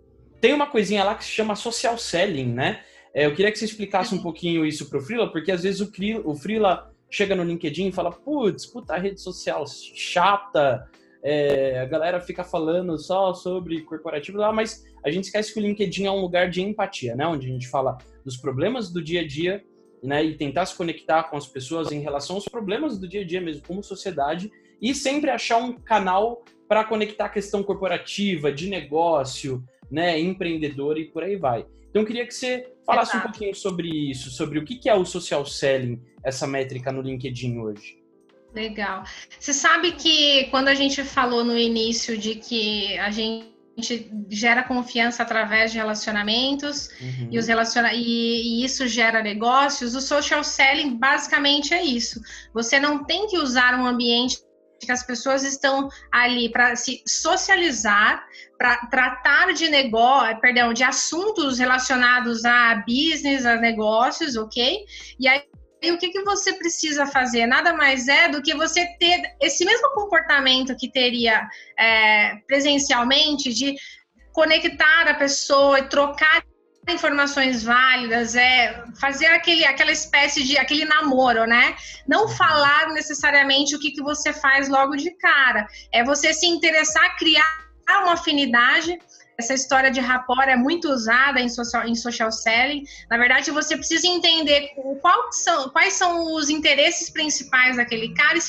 tem 0.40 0.52
uma 0.52 0.68
coisinha 0.68 1.02
lá 1.02 1.16
que 1.16 1.24
se 1.24 1.30
chama 1.30 1.56
social 1.56 1.98
selling, 1.98 2.52
né? 2.52 2.84
É, 3.14 3.26
eu 3.26 3.34
queria 3.34 3.50
que 3.50 3.58
você 3.58 3.64
explicasse 3.64 4.14
um 4.14 4.22
pouquinho 4.22 4.64
isso 4.64 4.88
para 4.88 4.98
o 4.98 5.02
Freela, 5.02 5.30
porque 5.30 5.50
às 5.50 5.62
vezes 5.62 5.80
o, 5.80 5.90
o 6.24 6.34
Freela 6.34 6.92
chega 7.10 7.34
no 7.34 7.42
LinkedIn 7.42 7.88
e 7.88 7.92
fala, 7.92 8.12
putz, 8.12 8.66
puta 8.66 8.96
rede 8.96 9.20
social 9.20 9.64
chata, 9.66 10.88
é, 11.22 11.80
a 11.80 11.86
galera 11.86 12.20
fica 12.20 12.44
falando 12.44 12.96
só 12.98 13.34
sobre 13.34 13.82
corporativo 13.82 14.38
lá, 14.38 14.52
mas 14.52 14.84
a 15.04 15.10
gente 15.10 15.24
esquece 15.24 15.52
que 15.52 15.60
o 15.60 15.62
LinkedIn 15.62 16.06
é 16.06 16.10
um 16.10 16.20
lugar 16.20 16.48
de 16.48 16.62
empatia, 16.62 17.14
né? 17.14 17.26
Onde 17.26 17.46
a 17.46 17.50
gente 17.50 17.68
fala 17.68 17.98
dos 18.24 18.36
problemas 18.36 18.90
do 18.90 19.02
dia 19.02 19.20
a 19.20 19.26
dia, 19.26 19.62
né? 20.02 20.24
E 20.24 20.36
tentar 20.36 20.66
se 20.66 20.76
conectar 20.76 21.24
com 21.24 21.36
as 21.36 21.46
pessoas 21.46 21.92
em 21.92 22.00
relação 22.00 22.36
aos 22.36 22.46
problemas 22.46 22.98
do 22.98 23.08
dia 23.08 23.20
a 23.22 23.24
dia 23.24 23.40
mesmo, 23.40 23.62
como 23.66 23.82
sociedade, 23.82 24.50
e 24.80 24.94
sempre 24.94 25.30
achar 25.30 25.58
um 25.58 25.72
canal 25.72 26.42
para 26.68 26.84
conectar 26.84 27.26
a 27.26 27.30
questão 27.30 27.62
corporativa, 27.62 28.52
de 28.52 28.68
negócio, 28.68 29.62
né? 29.90 30.18
Empreendedor 30.18 30.98
e 30.98 31.06
por 31.06 31.22
aí 31.22 31.36
vai. 31.36 31.66
Então, 31.90 32.02
eu 32.02 32.06
queria 32.06 32.26
que 32.26 32.32
você 32.32 32.72
falasse 32.86 33.12
Exato. 33.12 33.28
um 33.28 33.30
pouquinho 33.30 33.54
sobre 33.54 33.88
isso, 33.88 34.30
sobre 34.30 34.58
o 34.58 34.64
que 34.64 34.88
é 34.88 34.94
o 34.94 35.04
social 35.04 35.44
selling, 35.44 36.00
essa 36.24 36.46
métrica 36.46 36.90
no 36.90 37.02
LinkedIn 37.02 37.58
hoje. 37.58 38.00
Legal. 38.54 39.04
Você 39.38 39.52
sabe 39.52 39.92
que 39.92 40.44
quando 40.50 40.68
a 40.68 40.74
gente 40.74 41.04
falou 41.04 41.44
no 41.44 41.56
início 41.56 42.18
de 42.18 42.34
que 42.34 42.98
a 42.98 43.10
gente 43.10 43.50
gera 44.28 44.64
confiança 44.64 45.22
através 45.22 45.70
de 45.70 45.78
relacionamentos 45.78 46.88
uhum. 47.00 47.28
e, 47.30 47.38
os 47.38 47.46
relaciona 47.46 47.92
e, 47.94 48.02
e, 48.02 48.64
isso 48.64 48.86
gera 48.86 49.22
negócios, 49.22 49.94
o 49.94 50.00
social 50.00 50.42
selling 50.42 50.96
basicamente 50.96 51.72
é 51.72 51.82
isso. 51.82 52.20
Você 52.52 52.80
não 52.80 53.04
tem 53.04 53.26
que 53.28 53.38
usar 53.38 53.78
um 53.78 53.86
ambiente 53.86 54.38
que 54.86 54.92
as 54.92 55.02
pessoas 55.02 55.42
estão 55.42 55.88
ali 56.10 56.50
para 56.50 56.74
se 56.74 57.02
socializar, 57.06 58.24
para 58.58 58.76
tratar 58.86 59.52
de 59.52 59.68
negócio, 59.68 60.40
perdão, 60.40 60.72
de 60.72 60.82
assuntos 60.82 61.58
relacionados 61.58 62.44
a 62.44 62.82
business, 62.86 63.44
a 63.44 63.56
negócios, 63.56 64.36
ok? 64.36 64.84
E 65.18 65.28
aí 65.28 65.42
o 65.90 65.96
que, 65.96 66.10
que 66.10 66.22
você 66.24 66.52
precisa 66.54 67.06
fazer? 67.06 67.46
Nada 67.46 67.72
mais 67.72 68.06
é 68.08 68.28
do 68.28 68.42
que 68.42 68.54
você 68.54 68.86
ter 68.98 69.22
esse 69.40 69.64
mesmo 69.64 69.90
comportamento 69.94 70.76
que 70.76 70.90
teria 70.90 71.48
é, 71.78 72.36
presencialmente 72.46 73.52
de 73.54 73.74
conectar 74.32 75.08
a 75.08 75.14
pessoa 75.14 75.78
e 75.78 75.88
trocar 75.88 76.44
informações 76.88 77.62
válidas, 77.62 78.34
é 78.34 78.84
fazer 78.98 79.26
aquele, 79.26 79.64
aquela 79.64 79.92
espécie 79.92 80.42
de 80.42 80.58
aquele 80.58 80.84
namoro, 80.84 81.46
né? 81.46 81.76
Não 82.06 82.28
falar 82.28 82.88
necessariamente 82.92 83.74
o 83.76 83.78
que, 83.78 83.90
que 83.92 84.02
você 84.02 84.32
faz 84.32 84.68
logo 84.68 84.96
de 84.96 85.10
cara. 85.12 85.66
É 85.92 86.02
você 86.02 86.32
se 86.32 86.46
interessar, 86.46 87.16
criar 87.16 87.44
uma 88.02 88.14
afinidade. 88.14 88.98
Essa 89.38 89.54
história 89.54 89.90
de 89.90 90.00
rapport 90.00 90.48
é 90.48 90.56
muito 90.56 90.88
usada 90.88 91.40
em 91.40 91.48
social, 91.48 91.86
em 91.86 91.94
social 91.94 92.30
selling. 92.30 92.84
Na 93.08 93.16
verdade, 93.16 93.50
você 93.50 93.76
precisa 93.76 94.06
entender 94.06 94.70
qual 95.00 95.32
são, 95.32 95.70
quais 95.70 95.94
são 95.94 96.34
os 96.34 96.50
interesses 96.50 97.10
principais 97.10 97.76
daquele 97.76 98.12
cara 98.14 98.36
e 98.36 98.42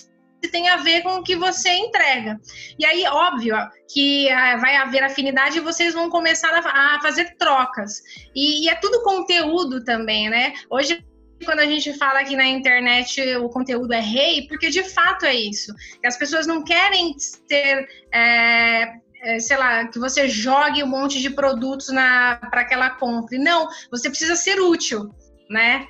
tem 0.49 0.69
a 0.69 0.77
ver 0.77 1.01
com 1.03 1.17
o 1.17 1.23
que 1.23 1.35
você 1.35 1.69
entrega. 1.69 2.39
E 2.77 2.85
aí, 2.85 3.05
óbvio, 3.07 3.55
que 3.91 4.29
ah, 4.29 4.57
vai 4.57 4.75
haver 4.75 5.03
afinidade 5.03 5.57
e 5.57 5.61
vocês 5.61 5.93
vão 5.93 6.09
começar 6.09 6.51
a, 6.53 6.99
fazer 7.01 7.35
trocas. 7.37 8.01
E, 8.35 8.69
é 8.69 8.75
tudo 8.75 9.03
conteúdo 9.03 9.83
também, 9.83 10.29
né? 10.29 10.53
Hoje 10.69 11.03
quando 11.43 11.59
a 11.59 11.65
gente 11.65 11.91
fala 11.97 12.19
aqui 12.19 12.35
na 12.35 12.45
internet 12.45 13.19
o 13.37 13.49
conteúdo 13.49 13.91
é 13.93 13.99
rei, 13.99 14.47
porque 14.47 14.69
de 14.69 14.83
fato 14.83 15.25
é 15.25 15.33
isso. 15.33 15.73
Que 15.99 16.07
as 16.07 16.17
pessoas 16.17 16.45
não 16.45 16.63
querem 16.63 17.15
ter, 17.47 17.87
é, 18.13 18.93
é, 19.23 19.39
sei 19.39 19.57
lá, 19.57 19.87
que 19.87 19.97
você 19.97 20.27
jogue 20.27 20.83
um 20.83 20.87
monte 20.87 21.19
de 21.19 21.29
produtos 21.29 21.87
para 21.87 22.65
que 22.65 22.73
ela 22.73 22.91
compre. 22.91 23.37
Não, 23.37 23.67
você 23.89 24.09
precisa 24.09 24.35
ser 24.35 24.59
útil, 24.59 25.09
né? 25.49 25.87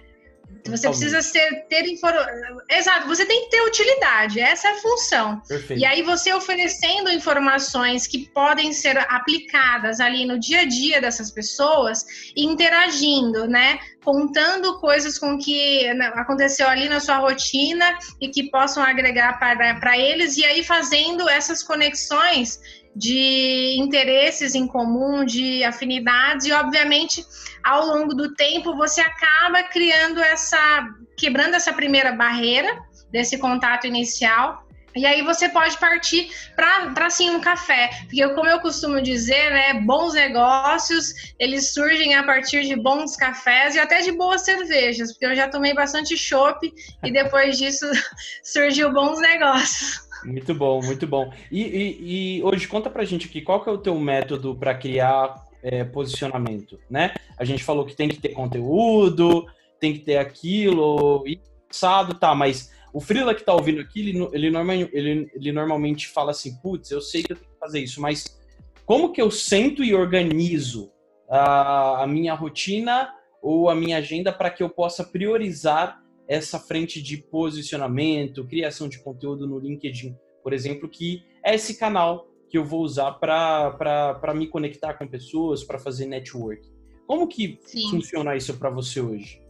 Você 0.65 0.87
precisa 0.87 1.21
ser, 1.21 1.65
ter 1.67 1.85
informação. 1.85 2.57
Exato, 2.69 3.07
você 3.07 3.25
tem 3.25 3.43
que 3.43 3.49
ter 3.49 3.61
utilidade, 3.61 4.39
essa 4.39 4.67
é 4.67 4.71
a 4.71 4.77
função. 4.77 5.41
Perfeito. 5.47 5.81
E 5.81 5.85
aí, 5.85 6.01
você 6.01 6.33
oferecendo 6.33 7.09
informações 7.09 8.07
que 8.07 8.27
podem 8.27 8.71
ser 8.73 8.97
aplicadas 8.97 9.99
ali 9.99 10.25
no 10.25 10.39
dia 10.39 10.61
a 10.61 10.65
dia 10.65 11.01
dessas 11.01 11.31
pessoas, 11.31 12.05
interagindo, 12.35 13.47
né? 13.47 13.79
Contando 14.03 14.79
coisas 14.79 15.17
com 15.17 15.37
que 15.37 15.93
né, 15.93 16.11
aconteceu 16.15 16.67
ali 16.67 16.89
na 16.89 16.99
sua 16.99 17.17
rotina 17.17 17.97
e 18.19 18.29
que 18.29 18.49
possam 18.49 18.83
agregar 18.83 19.39
para, 19.39 19.75
para 19.79 19.97
eles, 19.97 20.37
e 20.37 20.45
aí 20.45 20.63
fazendo 20.63 21.29
essas 21.29 21.61
conexões 21.61 22.59
de 22.95 23.77
interesses 23.79 24.55
em 24.55 24.67
comum, 24.67 25.23
de 25.23 25.63
afinidades, 25.63 26.45
e 26.45 26.51
obviamente 26.51 27.25
ao 27.63 27.85
longo 27.85 28.13
do 28.13 28.33
tempo 28.35 28.75
você 28.75 29.01
acaba 29.01 29.63
criando 29.63 30.21
essa, 30.21 30.87
quebrando 31.17 31.55
essa 31.55 31.71
primeira 31.73 32.11
barreira 32.11 32.77
desse 33.11 33.37
contato 33.37 33.87
inicial. 33.87 34.65
E 34.93 35.05
aí 35.05 35.21
você 35.21 35.47
pode 35.47 35.77
partir 35.77 36.29
para 36.53 37.09
sim 37.09 37.29
um 37.29 37.39
café, 37.39 37.89
porque 38.03 38.27
como 38.33 38.49
eu 38.49 38.59
costumo 38.59 39.01
dizer, 39.01 39.49
né, 39.49 39.73
bons 39.85 40.13
negócios 40.13 41.13
eles 41.39 41.73
surgem 41.73 42.13
a 42.15 42.23
partir 42.23 42.63
de 42.63 42.75
bons 42.75 43.15
cafés 43.15 43.75
e 43.75 43.79
até 43.79 44.01
de 44.01 44.11
boas 44.11 44.41
cervejas, 44.41 45.13
porque 45.13 45.27
eu 45.27 45.35
já 45.35 45.47
tomei 45.47 45.73
bastante 45.73 46.17
chopp 46.17 46.69
e 47.05 47.11
depois 47.11 47.57
disso 47.57 47.89
surgiu 48.43 48.91
bons 48.91 49.17
negócios. 49.21 50.10
Muito 50.23 50.53
bom, 50.53 50.81
muito 50.81 51.07
bom. 51.07 51.31
E, 51.51 51.61
e, 51.61 52.37
e, 52.37 52.43
hoje 52.43 52.67
conta 52.67 52.89
pra 52.89 53.05
gente 53.05 53.27
aqui 53.27 53.41
qual 53.41 53.63
que 53.63 53.69
é 53.69 53.71
o 53.71 53.77
teu 53.77 53.97
método 53.99 54.55
para 54.55 54.75
criar 54.75 55.35
é, 55.63 55.83
posicionamento, 55.83 56.79
né? 56.89 57.13
A 57.37 57.43
gente 57.43 57.63
falou 57.63 57.85
que 57.85 57.95
tem 57.95 58.09
que 58.09 58.19
ter 58.19 58.29
conteúdo, 58.29 59.45
tem 59.79 59.93
que 59.93 59.99
ter 59.99 60.17
aquilo, 60.17 61.23
e 61.27 61.41
passado, 61.67 62.13
tá, 62.15 62.35
mas 62.35 62.71
o 62.93 62.99
Freela 62.99 63.33
que 63.33 63.43
tá 63.43 63.53
ouvindo 63.53 63.79
aqui, 63.79 64.01
ele, 64.01 64.29
ele, 64.33 64.51
norma, 64.51 64.75
ele, 64.75 65.31
ele 65.33 65.51
normalmente 65.51 66.07
fala 66.07 66.31
assim, 66.31 66.55
putz, 66.57 66.91
eu 66.91 67.01
sei 67.01 67.23
que 67.23 67.31
eu 67.31 67.37
tenho 67.37 67.49
que 67.49 67.59
fazer 67.59 67.79
isso, 67.79 68.01
mas 68.01 68.39
como 68.85 69.11
que 69.13 69.21
eu 69.21 69.31
sento 69.31 69.83
e 69.83 69.95
organizo 69.95 70.91
a, 71.29 72.03
a 72.03 72.07
minha 72.07 72.33
rotina 72.33 73.13
ou 73.41 73.69
a 73.69 73.75
minha 73.75 73.97
agenda 73.97 74.33
para 74.33 74.49
que 74.49 74.61
eu 74.61 74.69
possa 74.69 75.03
priorizar 75.03 76.01
essa 76.27 76.59
frente 76.59 77.01
de 77.01 77.17
posicionamento, 77.17 78.47
criação 78.47 78.87
de 78.87 78.99
conteúdo 79.03 79.47
no 79.47 79.59
LinkedIn, 79.59 80.15
por 80.43 80.53
exemplo, 80.53 80.89
que 80.89 81.23
é 81.43 81.55
esse 81.55 81.77
canal 81.77 82.27
que 82.49 82.57
eu 82.57 82.65
vou 82.65 82.81
usar 82.81 83.13
para 83.13 84.33
me 84.35 84.47
conectar 84.47 84.93
com 84.95 85.07
pessoas, 85.07 85.63
para 85.63 85.79
fazer 85.79 86.05
network. 86.05 86.61
Como 87.07 87.27
que 87.27 87.59
Sim. 87.61 87.89
funciona 87.89 88.35
isso 88.35 88.57
para 88.57 88.69
você 88.69 89.01
hoje? 89.01 89.41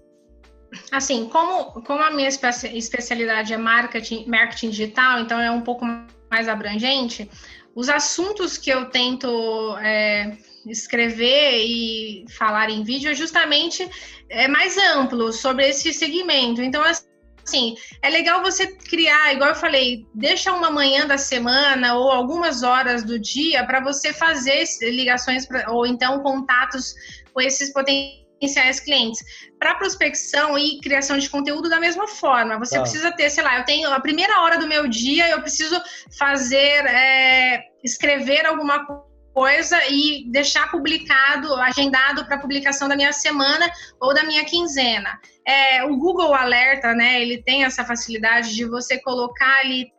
Assim, 0.91 1.28
como, 1.28 1.82
como 1.84 2.01
a 2.01 2.11
minha 2.11 2.30
especialidade 2.30 3.53
é 3.53 3.57
marketing, 3.57 4.26
marketing 4.28 4.69
digital, 4.69 5.19
então 5.19 5.39
é 5.39 5.51
um 5.51 5.61
pouco 5.61 5.86
mais 6.30 6.47
abrangente, 6.47 7.30
os 7.76 7.89
assuntos 7.89 8.57
que 8.57 8.69
eu 8.69 8.89
tento 8.89 9.78
é, 9.78 10.38
escrever 10.68 11.57
e 11.66 12.26
falar 12.38 12.70
em 12.70 12.84
vídeo 12.84 13.12
é 13.12 13.16
justamente 13.16 13.88
é, 14.30 14.47
mais 14.47 14.78
amplo 14.78 15.32
sobre 15.32 15.68
esse 15.68 15.93
segmento. 15.93 16.62
Então, 16.62 16.84
assim, 16.84 17.76
é 18.01 18.09
legal 18.09 18.41
você 18.41 18.68
criar, 18.68 19.34
igual 19.34 19.49
eu 19.49 19.55
falei, 19.55 20.05
deixa 20.14 20.53
uma 20.53 20.70
manhã 20.70 21.05
da 21.07 21.18
semana 21.18 21.95
ou 21.95 22.12
algumas 22.12 22.64
horas 22.64 23.03
do 23.03 23.20
dia 23.20 23.66
para 23.66 23.80
você 23.82 24.14
fazer 24.14 24.64
ligações 24.82 25.45
pra, 25.45 25.72
ou 25.72 25.86
então 25.86 26.22
contatos 26.22 26.93
com 27.34 27.41
esses 27.41 27.72
potenciais 27.74 28.80
clientes. 28.80 29.20
Para 29.59 29.76
prospecção 29.76 30.57
e 30.57 30.80
criação 30.80 31.18
de 31.18 31.30
conteúdo 31.30 31.70
da 31.70 31.80
mesma 31.80 32.07
forma, 32.07 32.57
você 32.57 32.76
tá. 32.76 32.82
precisa 32.82 33.12
ter, 33.12 33.30
sei 33.30 33.43
lá, 33.43 33.59
eu 33.59 33.66
tenho 33.66 33.91
a 33.91 33.99
primeira 33.99 34.41
hora 34.41 34.57
do 34.57 34.68
meu 34.68 34.88
dia, 34.88 35.30
eu 35.30 35.41
preciso 35.41 35.80
fazer, 36.18 36.86
é, 36.86 37.64
escrever 37.84 38.45
alguma 38.45 38.86
coisa 38.86 39.11
coisa 39.34 39.78
e 39.90 40.26
deixar 40.32 40.70
publicado, 40.72 41.54
agendado 41.56 42.26
para 42.26 42.38
publicação 42.38 42.88
da 42.88 42.96
minha 42.96 43.14
semana 43.14 43.72
ou 44.00 44.14
da 44.14 44.24
minha 44.24 44.44
quinzena. 44.46 45.20
É, 45.48 45.84
o 45.84 45.98
Google 45.98 46.34
Alerta, 46.34 46.94
né, 46.94 47.22
ele 47.22 47.42
tem 47.42 47.64
essa 47.64 47.84
facilidade 47.84 48.54
de 48.54 48.66
você 48.66 49.00
colocar 49.02 49.60
ali 49.60 49.92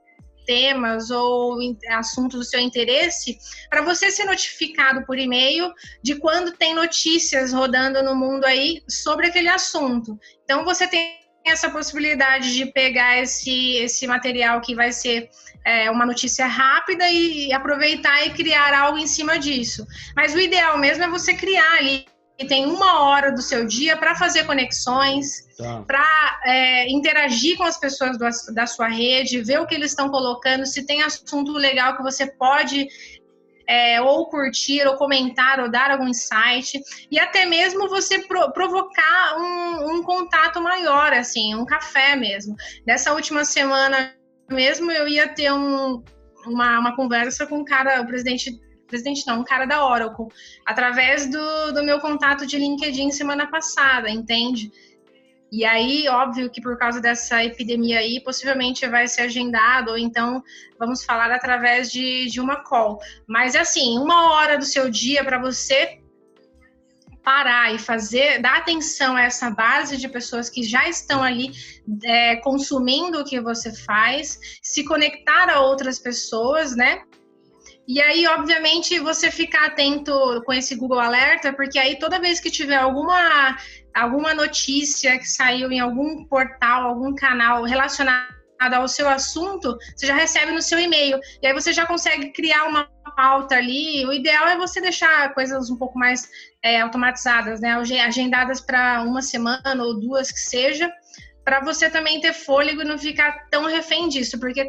temas 0.44 1.10
ou 1.10 1.58
assuntos 1.90 2.38
do 2.40 2.44
seu 2.44 2.60
interesse 2.60 3.38
para 3.70 3.82
você 3.82 4.10
ser 4.10 4.24
notificado 4.24 5.04
por 5.06 5.18
e-mail 5.18 5.72
de 6.02 6.16
quando 6.16 6.52
tem 6.52 6.74
notícias 6.74 7.52
rodando 7.52 8.02
no 8.02 8.14
mundo 8.14 8.44
aí 8.44 8.82
sobre 8.88 9.28
aquele 9.28 9.48
assunto. 9.48 10.18
Então 10.44 10.64
você 10.64 10.86
tem 10.86 11.21
essa 11.44 11.70
possibilidade 11.70 12.54
de 12.54 12.66
pegar 12.66 13.18
esse, 13.18 13.76
esse 13.76 14.06
material 14.06 14.60
que 14.60 14.74
vai 14.74 14.92
ser 14.92 15.28
é, 15.64 15.90
uma 15.90 16.06
notícia 16.06 16.46
rápida 16.46 17.08
e 17.08 17.52
aproveitar 17.52 18.26
e 18.26 18.30
criar 18.30 18.74
algo 18.74 18.98
em 18.98 19.06
cima 19.06 19.38
disso. 19.38 19.86
Mas 20.16 20.34
o 20.34 20.38
ideal 20.38 20.78
mesmo 20.78 21.04
é 21.04 21.08
você 21.08 21.34
criar 21.34 21.78
ali 21.78 22.06
e 22.38 22.46
tem 22.46 22.66
uma 22.66 23.00
hora 23.02 23.30
do 23.30 23.42
seu 23.42 23.66
dia 23.66 23.96
para 23.96 24.16
fazer 24.16 24.44
conexões, 24.44 25.46
tá. 25.56 25.82
para 25.86 26.40
é, 26.44 26.90
interagir 26.90 27.56
com 27.56 27.64
as 27.64 27.78
pessoas 27.78 28.18
do, 28.18 28.54
da 28.54 28.66
sua 28.66 28.88
rede, 28.88 29.42
ver 29.42 29.60
o 29.60 29.66
que 29.66 29.74
eles 29.74 29.92
estão 29.92 30.08
colocando, 30.08 30.66
se 30.66 30.84
tem 30.84 31.02
assunto 31.02 31.52
legal 31.52 31.96
que 31.96 32.02
você 32.02 32.26
pode 32.26 32.88
é, 33.66 34.00
ou 34.00 34.26
curtir, 34.28 34.86
ou 34.86 34.96
comentar, 34.96 35.60
ou 35.60 35.70
dar 35.70 35.90
algum 35.90 36.08
insight, 36.08 36.80
e 37.10 37.18
até 37.18 37.46
mesmo 37.46 37.88
você 37.88 38.20
pro, 38.20 38.52
provocar 38.52 39.36
um, 39.38 39.92
um, 39.92 40.02
contato 40.02 40.60
maior, 40.60 41.12
assim, 41.12 41.54
um 41.54 41.64
café 41.64 42.16
mesmo. 42.16 42.54
Dessa 42.84 43.12
última 43.12 43.44
semana 43.44 44.14
mesmo, 44.50 44.90
eu 44.90 45.08
ia 45.08 45.28
ter 45.28 45.52
um, 45.52 46.02
uma, 46.46 46.78
uma 46.78 46.96
conversa 46.96 47.46
com 47.46 47.64
cara, 47.64 48.00
o 48.00 48.06
presidente 48.06 48.60
presidente 48.92 49.26
não, 49.26 49.40
um 49.40 49.44
cara 49.44 49.64
da 49.64 49.86
Oracle, 49.86 50.26
através 50.66 51.26
do, 51.26 51.72
do 51.72 51.82
meu 51.82 51.98
contato 51.98 52.46
de 52.46 52.58
LinkedIn 52.58 53.10
semana 53.10 53.46
passada, 53.46 54.10
entende? 54.10 54.70
E 55.52 55.66
aí, 55.66 56.08
óbvio 56.08 56.48
que 56.48 56.62
por 56.62 56.78
causa 56.78 56.98
dessa 56.98 57.44
epidemia 57.44 57.98
aí, 57.98 58.18
possivelmente 58.24 58.88
vai 58.88 59.06
ser 59.06 59.22
agendado, 59.22 59.90
ou 59.90 59.98
então 59.98 60.42
vamos 60.78 61.04
falar 61.04 61.30
através 61.30 61.92
de, 61.92 62.26
de 62.30 62.40
uma 62.40 62.64
call. 62.64 62.98
Mas 63.28 63.54
assim, 63.54 63.98
uma 63.98 64.32
hora 64.32 64.56
do 64.56 64.64
seu 64.64 64.88
dia 64.88 65.22
para 65.22 65.38
você 65.38 66.00
parar 67.22 67.74
e 67.74 67.78
fazer, 67.78 68.40
dar 68.40 68.56
atenção 68.56 69.14
a 69.14 69.24
essa 69.24 69.50
base 69.50 69.98
de 69.98 70.08
pessoas 70.08 70.48
que 70.48 70.62
já 70.62 70.88
estão 70.88 71.22
ali 71.22 71.52
é, 72.02 72.36
consumindo 72.36 73.20
o 73.20 73.24
que 73.24 73.38
você 73.38 73.70
faz, 73.84 74.38
se 74.62 74.82
conectar 74.84 75.50
a 75.50 75.60
outras 75.60 75.98
pessoas, 75.98 76.74
né? 76.74 77.02
E 77.86 78.00
aí, 78.00 78.26
obviamente, 78.28 78.98
você 79.00 79.30
ficar 79.30 79.66
atento 79.66 80.14
com 80.46 80.52
esse 80.52 80.74
Google 80.76 81.00
Alerta, 81.00 81.52
porque 81.52 81.78
aí 81.78 81.98
toda 81.98 82.20
vez 82.20 82.38
que 82.40 82.50
tiver 82.50 82.76
alguma, 82.76 83.56
alguma 83.94 84.34
notícia 84.34 85.18
que 85.18 85.26
saiu 85.26 85.70
em 85.70 85.80
algum 85.80 86.24
portal, 86.24 86.86
algum 86.86 87.14
canal 87.14 87.64
relacionado 87.64 88.32
ao 88.74 88.86
seu 88.86 89.08
assunto, 89.08 89.76
você 89.96 90.06
já 90.06 90.14
recebe 90.14 90.52
no 90.52 90.62
seu 90.62 90.78
e-mail. 90.78 91.18
E 91.42 91.46
aí 91.46 91.52
você 91.52 91.72
já 91.72 91.84
consegue 91.84 92.32
criar 92.32 92.64
uma 92.64 92.88
pauta 93.16 93.56
ali. 93.56 94.06
O 94.06 94.12
ideal 94.12 94.46
é 94.46 94.56
você 94.56 94.80
deixar 94.80 95.34
coisas 95.34 95.68
um 95.68 95.76
pouco 95.76 95.98
mais 95.98 96.28
é, 96.62 96.80
automatizadas, 96.80 97.60
né? 97.60 97.72
Agendadas 97.72 98.60
para 98.60 99.02
uma 99.02 99.20
semana 99.20 99.82
ou 99.82 99.98
duas 99.98 100.30
que 100.30 100.38
seja 100.38 100.92
para 101.44 101.60
você 101.60 101.90
também 101.90 102.20
ter 102.20 102.32
fôlego 102.32 102.82
e 102.82 102.84
não 102.84 102.98
ficar 102.98 103.48
tão 103.50 103.66
refém 103.66 104.08
disso, 104.08 104.38
porque 104.38 104.68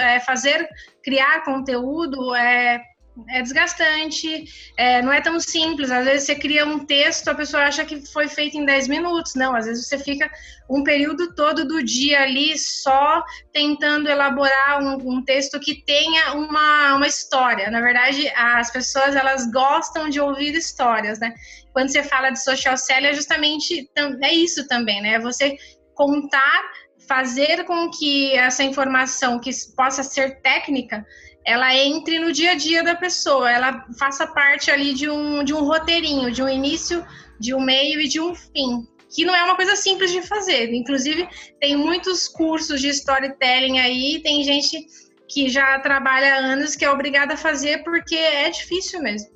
é, 0.00 0.20
fazer, 0.20 0.68
criar 1.02 1.44
conteúdo 1.44 2.34
é, 2.34 2.82
é 3.28 3.42
desgastante, 3.42 4.44
é, 4.76 5.02
não 5.02 5.12
é 5.12 5.20
tão 5.20 5.40
simples. 5.40 5.90
Às 5.90 6.04
vezes 6.04 6.26
você 6.26 6.34
cria 6.34 6.66
um 6.66 6.84
texto, 6.84 7.28
a 7.28 7.34
pessoa 7.34 7.64
acha 7.64 7.84
que 7.84 8.04
foi 8.06 8.28
feito 8.28 8.56
em 8.56 8.64
10 8.64 8.88
minutos. 8.88 9.34
Não, 9.34 9.54
às 9.54 9.66
vezes 9.66 9.86
você 9.86 9.98
fica 9.98 10.30
um 10.70 10.82
período 10.82 11.34
todo 11.34 11.66
do 11.66 11.82
dia 11.82 12.22
ali 12.22 12.56
só 12.58 13.22
tentando 13.52 14.08
elaborar 14.08 14.82
um, 14.82 15.16
um 15.16 15.24
texto 15.24 15.58
que 15.58 15.82
tenha 15.84 16.34
uma, 16.34 16.94
uma 16.94 17.06
história. 17.06 17.70
Na 17.70 17.80
verdade, 17.80 18.28
as 18.36 18.70
pessoas 18.70 19.16
elas 19.16 19.50
gostam 19.50 20.08
de 20.08 20.20
ouvir 20.20 20.54
histórias, 20.54 21.18
né? 21.18 21.34
Quando 21.72 21.90
você 21.90 22.02
fala 22.02 22.30
de 22.30 22.42
social 22.42 22.76
selling, 22.76 23.08
é 23.08 23.14
justamente 23.14 23.90
é 24.22 24.34
isso 24.34 24.66
também, 24.66 25.00
né? 25.00 25.18
Você 25.20 25.56
contar, 25.94 26.62
fazer 27.08 27.64
com 27.64 27.90
que 27.90 28.36
essa 28.36 28.62
informação 28.62 29.40
que 29.40 29.50
possa 29.74 30.02
ser 30.02 30.40
técnica, 30.40 31.04
ela 31.48 31.74
entre 31.74 32.18
no 32.18 32.30
dia 32.30 32.52
a 32.52 32.54
dia 32.54 32.84
da 32.84 32.94
pessoa, 32.94 33.50
ela 33.50 33.86
faça 33.98 34.26
parte 34.26 34.70
ali 34.70 34.92
de 34.92 35.08
um, 35.08 35.42
de 35.42 35.54
um 35.54 35.64
roteirinho, 35.64 36.30
de 36.30 36.42
um 36.42 36.48
início, 36.48 37.02
de 37.40 37.54
um 37.54 37.60
meio 37.60 37.98
e 38.02 38.06
de 38.06 38.20
um 38.20 38.34
fim, 38.34 38.86
que 39.08 39.24
não 39.24 39.34
é 39.34 39.42
uma 39.42 39.56
coisa 39.56 39.74
simples 39.74 40.12
de 40.12 40.20
fazer. 40.20 40.74
Inclusive, 40.74 41.26
tem 41.58 41.74
muitos 41.74 42.28
cursos 42.28 42.82
de 42.82 42.88
storytelling 42.88 43.78
aí, 43.78 44.20
tem 44.22 44.44
gente 44.44 44.86
que 45.26 45.48
já 45.48 45.78
trabalha 45.78 46.34
há 46.34 46.38
anos 46.38 46.76
que 46.76 46.84
é 46.84 46.90
obrigada 46.90 47.32
a 47.32 47.36
fazer 47.36 47.82
porque 47.82 48.14
é 48.14 48.50
difícil 48.50 49.00
mesmo. 49.00 49.30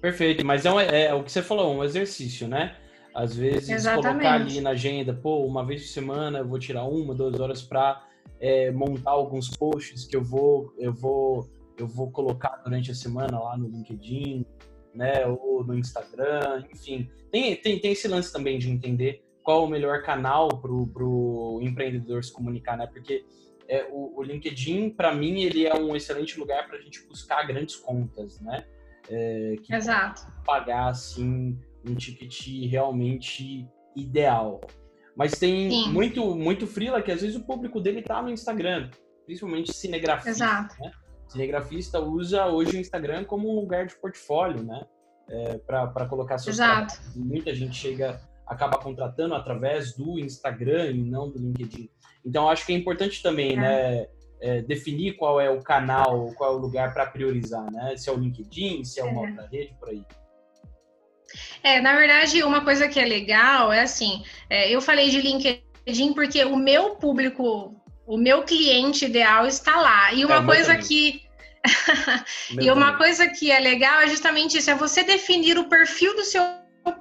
Perfeito, 0.00 0.46
mas 0.46 0.64
é, 0.64 0.72
um, 0.72 0.80
é 0.80 1.12
o 1.12 1.22
que 1.22 1.30
você 1.30 1.42
falou, 1.42 1.74
um 1.74 1.84
exercício, 1.84 2.48
né? 2.48 2.76
Às 3.14 3.36
vezes, 3.36 3.68
Exatamente. 3.68 4.06
colocar 4.06 4.34
ali 4.34 4.60
na 4.62 4.70
agenda, 4.70 5.12
pô, 5.12 5.44
uma 5.44 5.66
vez 5.66 5.82
por 5.82 5.88
semana 5.88 6.38
eu 6.38 6.48
vou 6.48 6.58
tirar 6.58 6.84
uma, 6.84 7.14
duas 7.14 7.38
horas 7.38 7.60
para 7.60 8.02
é, 8.40 8.70
montar 8.70 9.10
alguns 9.10 9.50
posts 9.50 10.06
que 10.06 10.16
eu 10.16 10.22
vou, 10.22 10.72
eu 10.78 10.94
vou, 10.94 11.48
eu 11.78 11.86
vou 11.86 12.10
colocar 12.10 12.56
durante 12.64 12.90
a 12.90 12.94
semana 12.94 13.38
lá 13.38 13.56
no 13.56 13.68
LinkedIn, 13.68 14.44
né, 14.94 15.26
ou 15.26 15.64
no 15.64 15.78
Instagram, 15.78 16.64
enfim. 16.72 17.08
Tem, 17.30 17.54
tem, 17.56 17.78
tem 17.78 17.92
esse 17.92 18.08
lance 18.08 18.32
também 18.32 18.58
de 18.58 18.70
entender 18.70 19.22
qual 19.42 19.64
o 19.64 19.68
melhor 19.68 20.02
canal 20.02 20.48
para 20.48 20.72
o 20.72 21.60
empreendedor 21.62 22.22
se 22.22 22.32
comunicar, 22.32 22.76
né? 22.76 22.86
Porque 22.86 23.24
é, 23.68 23.86
o, 23.90 24.18
o 24.18 24.22
LinkedIn, 24.22 24.90
para 24.90 25.14
mim, 25.14 25.42
ele 25.42 25.66
é 25.66 25.74
um 25.74 25.94
excelente 25.94 26.38
lugar 26.38 26.66
para 26.66 26.76
a 26.78 26.80
gente 26.80 27.06
buscar 27.06 27.46
grandes 27.46 27.76
contas, 27.76 28.40
né? 28.40 28.64
É, 29.08 29.56
que 29.62 29.74
Exato. 29.74 30.26
pagar 30.44 30.88
assim 30.88 31.58
um 31.86 31.94
ticket 31.94 32.46
realmente 32.68 33.66
ideal. 33.96 34.60
Mas 35.16 35.32
tem 35.32 35.70
Sim. 35.70 35.92
muito 35.92 36.34
muito 36.34 36.66
freela 36.66 37.00
que 37.00 37.10
às 37.10 37.22
vezes 37.22 37.36
o 37.36 37.44
público 37.44 37.80
dele 37.80 38.02
tá 38.02 38.22
no 38.22 38.30
Instagram, 38.30 38.90
principalmente 39.24 39.72
cinegrafista. 39.72 40.30
Exato. 40.30 40.76
Né? 40.80 40.92
Cinegrafista 41.28 42.00
usa 42.00 42.46
hoje 42.46 42.76
o 42.76 42.80
Instagram 42.80 43.24
como 43.24 43.50
um 43.50 43.60
lugar 43.60 43.86
de 43.86 43.94
portfólio, 43.96 44.62
né? 44.62 44.84
É, 45.28 45.58
para 45.58 46.06
colocar 46.06 46.38
seus 46.38 46.56
Exato. 46.56 46.94
Trabalhos. 46.94 47.16
Muita 47.16 47.54
gente 47.54 47.76
chega, 47.76 48.18
acaba 48.46 48.78
contratando 48.78 49.34
através 49.34 49.94
do 49.94 50.18
Instagram 50.18 50.90
e 50.92 51.02
não 51.02 51.30
do 51.30 51.38
LinkedIn. 51.38 51.90
Então, 52.24 52.48
acho 52.48 52.64
que 52.64 52.72
é 52.72 52.76
importante 52.76 53.22
também, 53.22 53.52
é. 53.52 53.56
né? 53.56 54.06
É, 54.40 54.62
definir 54.62 55.16
qual 55.16 55.40
é 55.40 55.50
o 55.50 55.60
canal, 55.60 56.32
qual 56.34 56.52
é 56.52 56.56
o 56.56 56.58
lugar 56.58 56.94
para 56.94 57.06
priorizar, 57.06 57.70
né? 57.72 57.96
Se 57.96 58.08
é 58.08 58.12
o 58.12 58.16
LinkedIn, 58.16 58.84
se 58.84 59.00
é 59.00 59.04
uma 59.04 59.26
é. 59.26 59.30
outra 59.30 59.48
rede, 59.48 59.74
por 59.80 59.88
aí. 59.88 60.04
É, 61.62 61.80
na 61.80 61.94
verdade, 61.96 62.42
uma 62.42 62.64
coisa 62.64 62.88
que 62.88 62.98
é 62.98 63.04
legal 63.04 63.72
é 63.72 63.80
assim, 63.80 64.22
é, 64.48 64.70
eu 64.70 64.80
falei 64.80 65.10
de 65.10 65.20
LinkedIn 65.20 66.12
porque 66.14 66.44
o 66.44 66.56
meu 66.56 66.96
público 66.96 67.74
O 68.08 68.16
meu 68.16 68.42
cliente 68.42 69.04
ideal 69.04 69.46
está 69.46 69.76
lá. 69.76 70.12
E 70.12 70.24
uma 70.24 70.38
é, 70.38 70.44
coisa 70.44 70.76
que 70.76 71.22
e 72.60 72.70
uma 72.70 72.96
coisa 72.96 73.28
que 73.28 73.50
é 73.50 73.58
legal 73.58 74.00
é 74.00 74.08
justamente 74.08 74.56
isso, 74.56 74.70
é 74.70 74.74
você 74.74 75.02
definir 75.02 75.58
o 75.58 75.68
perfil 75.68 76.16
do 76.16 76.24
seu 76.24 76.42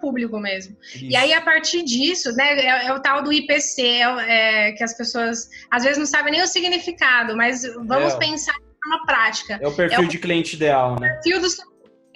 público 0.02 0.38
mesmo. 0.38 0.76
Isso. 0.94 1.06
E 1.06 1.16
aí, 1.16 1.34
a 1.34 1.42
partir 1.42 1.82
disso, 1.84 2.36
né, 2.36 2.60
é, 2.60 2.88
é 2.88 2.94
o 2.94 3.00
tal 3.00 3.24
do 3.24 3.32
IPC, 3.32 3.82
é, 3.82 4.68
é, 4.68 4.72
que 4.74 4.84
as 4.84 4.98
pessoas 4.98 5.48
às 5.72 5.84
vezes 5.84 5.98
não 5.98 6.06
sabem 6.06 6.34
nem 6.34 6.42
o 6.42 6.48
significado, 6.48 7.38
mas 7.38 7.64
vamos 7.86 8.14
é. 8.14 8.18
pensar 8.18 8.54
de 8.54 8.66
forma 8.84 9.06
prática. 9.06 9.60
É 9.62 9.68
o 9.68 9.74
perfil 9.74 10.04
é 10.04 10.08
de 10.08 10.18
cliente 10.18 10.56
ideal, 10.56 11.00
né? 11.00 11.10
Perfil 11.24 11.42
do 11.42 11.50
seu 11.50 11.66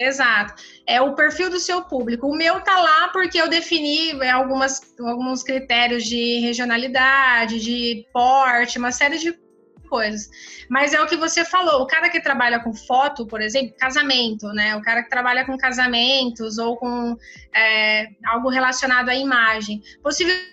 Exato. 0.02 0.62
É 0.86 1.00
o 1.00 1.14
perfil 1.14 1.48
do 1.48 1.60
seu 1.60 1.82
público. 1.82 2.26
O 2.26 2.36
meu 2.36 2.60
tá 2.60 2.76
lá 2.80 3.08
porque 3.08 3.40
eu 3.40 3.48
defini 3.48 4.10
é, 4.20 4.30
algumas, 4.30 4.80
alguns 4.98 5.42
critérios 5.42 6.04
de 6.04 6.40
regionalidade, 6.40 7.60
de 7.60 8.06
porte, 8.12 8.78
uma 8.78 8.90
série 8.90 9.18
de 9.18 9.38
coisas. 9.88 10.30
Mas 10.70 10.94
é 10.94 11.00
o 11.02 11.06
que 11.06 11.16
você 11.16 11.44
falou, 11.44 11.82
o 11.82 11.86
cara 11.86 12.08
que 12.08 12.18
trabalha 12.18 12.58
com 12.60 12.72
foto, 12.72 13.26
por 13.26 13.42
exemplo, 13.42 13.76
casamento, 13.78 14.48
né? 14.48 14.74
O 14.74 14.80
cara 14.80 15.02
que 15.02 15.10
trabalha 15.10 15.44
com 15.44 15.56
casamentos 15.58 16.56
ou 16.56 16.78
com 16.78 17.14
é, 17.54 18.08
algo 18.24 18.48
relacionado 18.48 19.10
à 19.10 19.14
imagem. 19.14 19.82
Possivelmente 20.02 20.51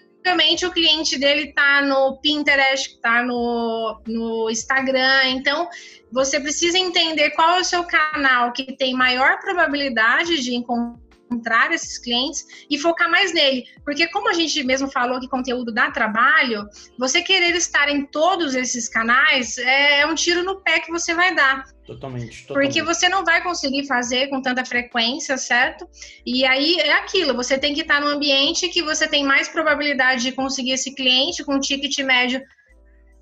o 0.65 0.72
cliente 0.72 1.17
dele 1.17 1.53
tá 1.53 1.82
no 1.82 2.17
Pinterest, 2.17 2.99
tá 3.01 3.24
no, 3.24 4.01
no 4.05 4.49
Instagram. 4.49 5.26
Então, 5.26 5.67
você 6.11 6.39
precisa 6.39 6.78
entender 6.78 7.32
qual 7.32 7.57
é 7.57 7.59
o 7.61 7.63
seu 7.63 7.84
canal 7.84 8.51
que 8.51 8.76
tem 8.76 8.93
maior 8.93 9.39
probabilidade 9.39 10.41
de 10.41 10.55
encontrar 10.55 11.09
encontrar 11.30 11.71
esses 11.71 11.97
clientes 11.97 12.45
e 12.69 12.77
focar 12.77 13.09
mais 13.09 13.34
nele. 13.34 13.65
Porque, 13.86 14.07
como 14.07 14.30
a 14.30 14.34
gente 14.34 14.63
mesmo 14.63 14.89
falou 14.89 15.19
que 15.19 15.27
conteúdo 15.27 15.71
dá 15.71 15.91
trabalho, 15.91 16.67
você 16.97 17.21
querer 17.21 17.55
estar 17.55 17.88
em 17.89 18.05
todos 18.05 18.55
esses 18.55 18.89
canais 18.89 19.57
é 19.59 20.05
um 20.05 20.15
tiro 20.15 20.43
no 20.43 20.61
pé 20.61 20.80
que 20.80 20.91
você 20.91 21.13
vai 21.13 21.34
dar. 21.34 21.65
Totalmente, 21.86 22.45
totalmente. 22.45 22.47
Porque 22.47 22.82
você 22.84 23.09
não 23.09 23.23
vai 23.23 23.41
conseguir 23.41 23.88
fazer 23.88 24.27
com 24.27 24.41
tanta 24.41 24.63
frequência, 24.65 25.38
certo? 25.38 25.88
E 26.25 26.45
aí 26.45 26.75
é 26.80 26.93
aquilo, 26.93 27.34
você 27.34 27.57
tem 27.57 27.73
que 27.73 27.82
estar 27.82 27.99
no 27.99 28.07
ambiente 28.07 28.69
que 28.69 28.82
você 28.82 29.07
tem 29.07 29.23
mais 29.23 29.47
probabilidade 29.47 30.23
de 30.23 30.32
conseguir 30.32 30.71
esse 30.71 30.93
cliente 30.93 31.43
com 31.43 31.55
um 31.55 31.59
ticket 31.59 31.97
médio 31.99 32.41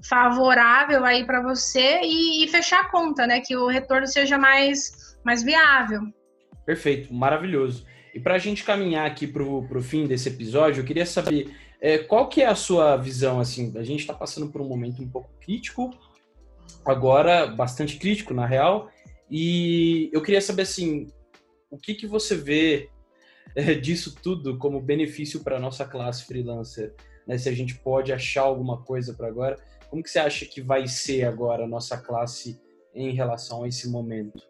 favorável 0.08 1.04
aí 1.04 1.26
para 1.26 1.42
você 1.42 2.02
e, 2.04 2.44
e, 2.44 2.48
fechar 2.50 2.82
a 2.82 2.90
conta, 2.90 3.26
né? 3.26 3.42
Que 3.42 3.56
o 3.56 3.68
retorno 3.68 4.06
seja 4.06 4.38
mais, 4.38 5.18
mais 5.24 5.44
viável. 5.44 6.02
Perfeito, 6.66 7.14
maravilhoso. 7.14 7.86
E 8.18 8.20
para 8.20 8.34
a 8.34 8.40
gente 8.40 8.64
caminhar 8.64 9.06
aqui 9.06 9.28
para 9.28 9.44
o 9.44 9.80
fim 9.80 10.08
desse 10.08 10.28
episódio, 10.28 10.82
eu 10.82 10.86
queria 10.86 11.06
saber 11.06 11.56
é, 11.80 12.00
qual 12.00 12.28
que 12.28 12.42
é 12.42 12.48
a 12.48 12.56
sua 12.56 12.98
visão, 12.98 13.40
assim, 13.40 13.72
a 13.78 13.84
gente 13.84 14.00
está 14.00 14.12
passando 14.12 14.52
por 14.52 14.60
um 14.60 14.68
momento 14.68 15.04
um 15.04 15.08
pouco 15.08 15.30
crítico, 15.40 15.92
agora 16.84 17.46
bastante 17.46 18.00
crítico, 18.00 18.34
na 18.34 18.48
real, 18.48 18.90
e 19.30 20.10
eu 20.12 20.24
queria 20.24 20.42
saber, 20.42 20.64
assim, 20.64 21.12
o 21.70 21.78
que, 21.78 21.94
que 21.94 22.08
você 22.08 22.36
vê 22.36 22.90
é, 23.56 23.76
disso 23.76 24.16
tudo 24.16 24.58
como 24.58 24.82
benefício 24.82 25.44
para 25.44 25.58
a 25.58 25.60
nossa 25.60 25.86
classe 25.86 26.26
freelancer, 26.26 26.96
né? 27.28 27.38
Se 27.38 27.48
a 27.48 27.54
gente 27.54 27.76
pode 27.76 28.12
achar 28.12 28.42
alguma 28.42 28.82
coisa 28.82 29.14
para 29.14 29.28
agora, 29.28 29.58
como 29.92 30.02
que 30.02 30.10
você 30.10 30.18
acha 30.18 30.44
que 30.44 30.60
vai 30.60 30.88
ser 30.88 31.24
agora 31.24 31.66
a 31.66 31.68
nossa 31.68 31.96
classe 31.96 32.60
em 32.96 33.14
relação 33.14 33.64
a 33.64 33.68
esse 33.68 33.88
momento? 33.88 34.42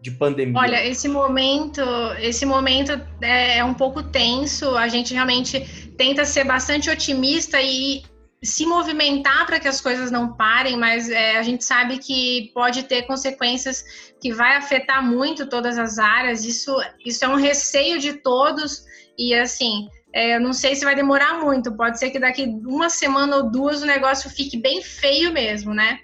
De 0.00 0.10
pandemia? 0.10 0.58
Olha, 0.58 0.86
esse 0.86 1.08
momento, 1.08 1.80
esse 2.20 2.46
momento 2.46 2.92
é, 3.20 3.58
é 3.58 3.64
um 3.64 3.74
pouco 3.74 4.02
tenso. 4.02 4.76
A 4.76 4.88
gente 4.88 5.12
realmente 5.12 5.60
tenta 5.96 6.24
ser 6.24 6.44
bastante 6.44 6.88
otimista 6.88 7.60
e 7.60 8.02
se 8.42 8.64
movimentar 8.64 9.46
para 9.46 9.58
que 9.58 9.66
as 9.66 9.80
coisas 9.80 10.10
não 10.10 10.34
parem, 10.34 10.76
mas 10.76 11.10
é, 11.10 11.36
a 11.36 11.42
gente 11.42 11.64
sabe 11.64 11.98
que 11.98 12.52
pode 12.54 12.84
ter 12.84 13.02
consequências 13.02 13.84
que 14.20 14.32
vai 14.32 14.56
afetar 14.56 15.04
muito 15.04 15.46
todas 15.46 15.76
as 15.76 15.98
áreas. 15.98 16.44
Isso, 16.44 16.74
isso 17.04 17.24
é 17.24 17.28
um 17.28 17.36
receio 17.36 17.98
de 17.98 18.14
todos 18.14 18.84
e 19.18 19.34
assim. 19.34 19.88
É, 20.14 20.36
eu 20.36 20.40
não 20.40 20.54
sei 20.54 20.74
se 20.74 20.86
vai 20.86 20.94
demorar 20.94 21.34
muito, 21.44 21.76
pode 21.76 21.98
ser 21.98 22.08
que 22.08 22.18
daqui 22.18 22.44
uma 22.66 22.88
semana 22.88 23.36
ou 23.36 23.50
duas 23.50 23.82
o 23.82 23.86
negócio 23.86 24.30
fique 24.30 24.56
bem 24.56 24.82
feio 24.82 25.30
mesmo, 25.30 25.74
né? 25.74 25.98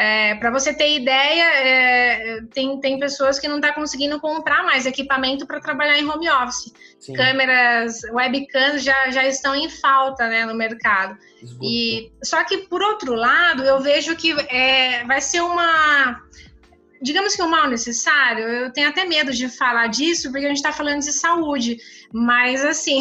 É, 0.00 0.36
para 0.36 0.52
você 0.52 0.72
ter 0.72 0.94
ideia, 0.94 1.42
é, 1.42 2.40
tem, 2.54 2.78
tem 2.78 3.00
pessoas 3.00 3.40
que 3.40 3.48
não 3.48 3.56
estão 3.56 3.70
tá 3.70 3.74
conseguindo 3.74 4.20
comprar 4.20 4.62
mais 4.62 4.86
equipamento 4.86 5.44
para 5.44 5.58
trabalhar 5.58 5.98
em 5.98 6.08
home 6.08 6.30
office. 6.30 6.72
Sim. 7.00 7.14
Câmeras, 7.14 8.02
webcams 8.12 8.84
já, 8.84 9.10
já 9.10 9.26
estão 9.26 9.56
em 9.56 9.68
falta 9.68 10.28
né, 10.28 10.46
no 10.46 10.54
mercado. 10.54 11.18
E 11.60 12.12
Só 12.22 12.44
que, 12.44 12.58
por 12.58 12.80
outro 12.80 13.14
lado, 13.14 13.64
eu 13.64 13.80
vejo 13.80 14.14
que 14.14 14.30
é, 14.48 15.04
vai 15.04 15.20
ser 15.20 15.40
uma 15.40 16.22
digamos 17.00 17.36
que 17.36 17.42
um 17.42 17.48
mal 17.48 17.68
necessário, 17.68 18.44
eu 18.44 18.72
tenho 18.72 18.88
até 18.88 19.04
medo 19.04 19.32
de 19.32 19.48
falar 19.48 19.86
disso, 19.88 20.30
porque 20.30 20.46
a 20.46 20.48
gente 20.48 20.58
está 20.58 20.72
falando 20.72 21.00
de 21.00 21.12
saúde, 21.12 21.78
mas 22.12 22.64
assim, 22.64 23.00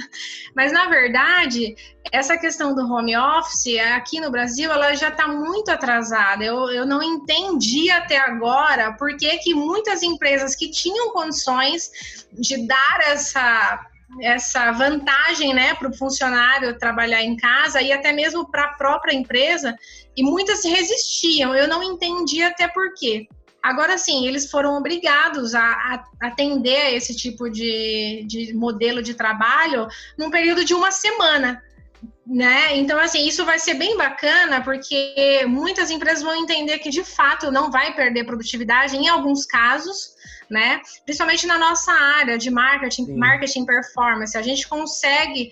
mas 0.54 0.72
na 0.72 0.86
verdade, 0.88 1.74
essa 2.10 2.36
questão 2.36 2.74
do 2.74 2.82
home 2.82 3.16
office 3.16 3.78
aqui 3.94 4.20
no 4.20 4.30
Brasil, 4.30 4.70
ela 4.70 4.94
já 4.94 5.08
está 5.08 5.26
muito 5.26 5.70
atrasada. 5.70 6.44
Eu, 6.44 6.70
eu 6.70 6.86
não 6.86 7.02
entendi 7.02 7.90
até 7.90 8.18
agora 8.18 8.92
por 8.92 9.16
que, 9.16 9.38
que 9.38 9.54
muitas 9.54 10.02
empresas 10.02 10.54
que 10.54 10.70
tinham 10.70 11.10
condições 11.12 12.26
de 12.32 12.66
dar 12.66 13.00
essa 13.02 13.91
essa 14.20 14.72
vantagem 14.72 15.54
né, 15.54 15.74
para 15.74 15.88
o 15.88 15.96
funcionário 15.96 16.78
trabalhar 16.78 17.22
em 17.22 17.36
casa 17.36 17.80
e 17.80 17.92
até 17.92 18.12
mesmo 18.12 18.50
para 18.50 18.64
a 18.64 18.74
própria 18.74 19.14
empresa, 19.14 19.74
e 20.16 20.22
muitas 20.22 20.64
resistiam. 20.64 21.54
Eu 21.54 21.66
não 21.68 21.82
entendi 21.82 22.42
até 22.42 22.68
por 22.68 22.94
quê. 22.94 23.26
Agora 23.62 23.96
sim, 23.96 24.26
eles 24.26 24.50
foram 24.50 24.76
obrigados 24.76 25.54
a, 25.54 25.62
a 25.62 26.26
atender 26.26 26.82
a 26.82 26.90
esse 26.90 27.16
tipo 27.16 27.48
de, 27.48 28.24
de 28.26 28.52
modelo 28.54 29.00
de 29.00 29.14
trabalho 29.14 29.86
num 30.18 30.30
período 30.30 30.64
de 30.64 30.74
uma 30.74 30.90
semana. 30.90 31.62
Né? 32.26 32.76
Então, 32.76 32.98
assim, 32.98 33.26
isso 33.26 33.44
vai 33.44 33.58
ser 33.58 33.74
bem 33.74 33.96
bacana, 33.96 34.62
porque 34.62 35.44
muitas 35.46 35.90
empresas 35.90 36.22
vão 36.22 36.34
entender 36.34 36.78
que 36.78 36.90
de 36.90 37.04
fato 37.04 37.52
não 37.52 37.70
vai 37.70 37.94
perder 37.94 38.24
produtividade 38.24 38.96
em 38.96 39.08
alguns 39.08 39.44
casos, 39.46 40.11
né? 40.52 40.82
Principalmente 41.04 41.46
na 41.46 41.58
nossa 41.58 41.90
área 41.90 42.36
de 42.36 42.50
marketing, 42.50 43.06
Sim. 43.06 43.16
marketing 43.16 43.64
performance. 43.64 44.36
A 44.36 44.42
gente 44.42 44.68
consegue 44.68 45.50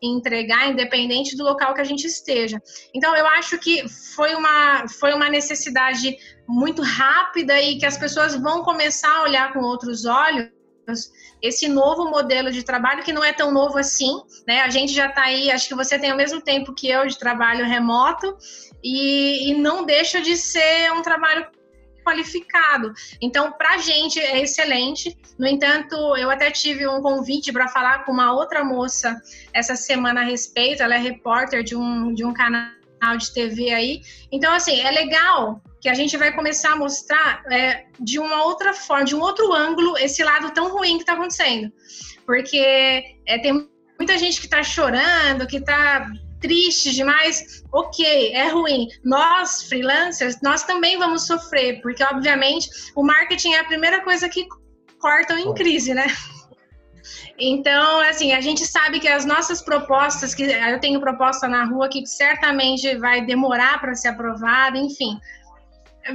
entregar 0.00 0.68
independente 0.68 1.36
do 1.36 1.42
local 1.42 1.74
que 1.74 1.80
a 1.80 1.84
gente 1.84 2.06
esteja. 2.06 2.62
Então 2.94 3.16
eu 3.16 3.26
acho 3.26 3.58
que 3.58 3.88
foi 4.14 4.34
uma 4.34 4.86
foi 4.86 5.12
uma 5.12 5.28
necessidade 5.28 6.16
muito 6.46 6.82
rápida 6.82 7.60
e 7.60 7.78
que 7.78 7.86
as 7.86 7.96
pessoas 7.96 8.36
vão 8.36 8.62
começar 8.62 9.10
a 9.10 9.22
olhar 9.22 9.52
com 9.52 9.60
outros 9.60 10.04
olhos 10.04 10.50
esse 11.42 11.68
novo 11.68 12.10
modelo 12.10 12.50
de 12.50 12.62
trabalho 12.62 13.02
que 13.02 13.12
não 13.12 13.22
é 13.22 13.32
tão 13.32 13.50
novo 13.52 13.78
assim, 13.78 14.22
né? 14.46 14.60
A 14.60 14.70
gente 14.70 14.92
já 14.92 15.06
está 15.06 15.22
aí, 15.22 15.50
acho 15.50 15.68
que 15.68 15.74
você 15.74 15.98
tem 15.98 16.12
o 16.12 16.16
mesmo 16.16 16.40
tempo 16.40 16.74
que 16.74 16.88
eu 16.88 17.06
de 17.06 17.18
trabalho 17.18 17.64
remoto 17.64 18.36
e, 18.82 19.50
e 19.50 19.54
não 19.54 19.84
deixa 19.84 20.20
de 20.20 20.36
ser 20.36 20.92
um 20.92 21.02
trabalho 21.02 21.46
qualificado. 22.08 22.92
Então, 23.20 23.52
para 23.52 23.74
a 23.74 23.78
gente 23.78 24.18
é 24.18 24.40
excelente. 24.40 25.16
No 25.38 25.46
entanto, 25.46 25.94
eu 26.16 26.30
até 26.30 26.50
tive 26.50 26.88
um 26.88 27.02
convite 27.02 27.52
para 27.52 27.68
falar 27.68 28.04
com 28.04 28.12
uma 28.12 28.32
outra 28.32 28.64
moça 28.64 29.20
essa 29.52 29.76
semana 29.76 30.22
a 30.22 30.24
respeito. 30.24 30.82
Ela 30.82 30.94
é 30.94 30.98
repórter 30.98 31.62
de 31.62 31.76
um, 31.76 32.14
de 32.14 32.24
um 32.24 32.32
canal 32.32 32.70
de 33.18 33.32
TV 33.32 33.72
aí. 33.72 34.00
Então, 34.32 34.52
assim, 34.52 34.80
é 34.80 34.90
legal 34.90 35.62
que 35.80 35.88
a 35.88 35.94
gente 35.94 36.16
vai 36.16 36.32
começar 36.34 36.72
a 36.72 36.76
mostrar 36.76 37.42
é, 37.52 37.84
de 38.00 38.18
uma 38.18 38.44
outra 38.44 38.72
forma, 38.72 39.04
de 39.04 39.14
um 39.14 39.20
outro 39.20 39.52
ângulo, 39.52 39.96
esse 39.98 40.24
lado 40.24 40.50
tão 40.50 40.72
ruim 40.72 40.96
que 40.96 41.02
está 41.02 41.12
acontecendo. 41.12 41.70
Porque 42.26 43.04
é, 43.26 43.38
tem 43.38 43.68
muita 43.98 44.16
gente 44.18 44.40
que 44.40 44.46
está 44.46 44.62
chorando, 44.62 45.46
que 45.46 45.58
está 45.58 46.10
triste 46.40 46.94
demais, 46.94 47.64
ok, 47.72 48.32
é 48.32 48.48
ruim. 48.48 48.88
Nós, 49.04 49.62
freelancers, 49.64 50.40
nós 50.42 50.62
também 50.64 50.98
vamos 50.98 51.26
sofrer, 51.26 51.80
porque, 51.80 52.02
obviamente, 52.02 52.68
o 52.94 53.02
marketing 53.02 53.54
é 53.54 53.60
a 53.60 53.64
primeira 53.64 54.02
coisa 54.02 54.28
que 54.28 54.46
cortam 55.00 55.38
em 55.38 55.54
crise, 55.54 55.94
né? 55.94 56.06
Então, 57.38 58.00
assim, 58.00 58.32
a 58.32 58.40
gente 58.40 58.66
sabe 58.66 58.98
que 58.98 59.08
as 59.08 59.24
nossas 59.24 59.62
propostas, 59.62 60.34
que 60.34 60.42
eu 60.42 60.80
tenho 60.80 61.00
proposta 61.00 61.46
na 61.46 61.64
rua 61.64 61.88
que 61.88 62.04
certamente 62.04 62.96
vai 62.96 63.24
demorar 63.24 63.80
para 63.80 63.94
ser 63.94 64.08
aprovada, 64.08 64.76
enfim, 64.76 65.18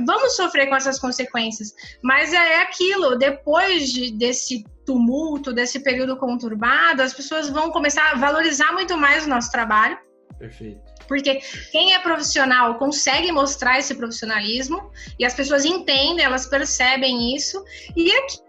vamos 0.05 0.35
sofrer 0.35 0.67
com 0.67 0.75
essas 0.75 0.99
consequências. 0.99 1.73
Mas 2.03 2.33
é 2.33 2.61
aquilo, 2.61 3.17
depois 3.17 3.89
de, 3.91 4.11
desse 4.11 4.65
tumulto, 4.85 5.53
desse 5.53 5.79
período 5.79 6.17
conturbado, 6.17 7.01
as 7.01 7.13
pessoas 7.13 7.49
vão 7.49 7.71
começar 7.71 8.11
a 8.11 8.15
valorizar 8.15 8.73
muito 8.73 8.97
mais 8.97 9.25
o 9.25 9.29
nosso 9.29 9.49
trabalho 9.49 9.97
Perfeito. 10.43 10.81
Porque 11.07 11.39
quem 11.71 11.93
é 11.93 11.99
profissional 11.99 12.75
consegue 12.75 13.31
mostrar 13.31 13.79
esse 13.79 13.95
profissionalismo 13.95 14.91
e 15.17 15.23
as 15.23 15.33
pessoas 15.33 15.63
entendem, 15.63 16.25
elas 16.25 16.47
percebem 16.47 17.33
isso. 17.33 17.63
E 17.95 18.11
aqui, 18.11 18.39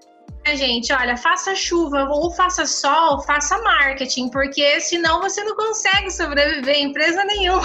né, 0.44 0.56
gente, 0.56 0.92
olha, 0.92 1.16
faça 1.16 1.54
chuva 1.54 2.08
ou 2.10 2.32
faça 2.32 2.66
sol, 2.66 3.22
faça 3.22 3.56
marketing, 3.58 4.28
porque 4.30 4.80
senão 4.80 5.20
você 5.20 5.44
não 5.44 5.54
consegue 5.54 6.10
sobreviver 6.10 6.74
em 6.74 6.86
empresa 6.86 7.24
nenhuma. 7.24 7.62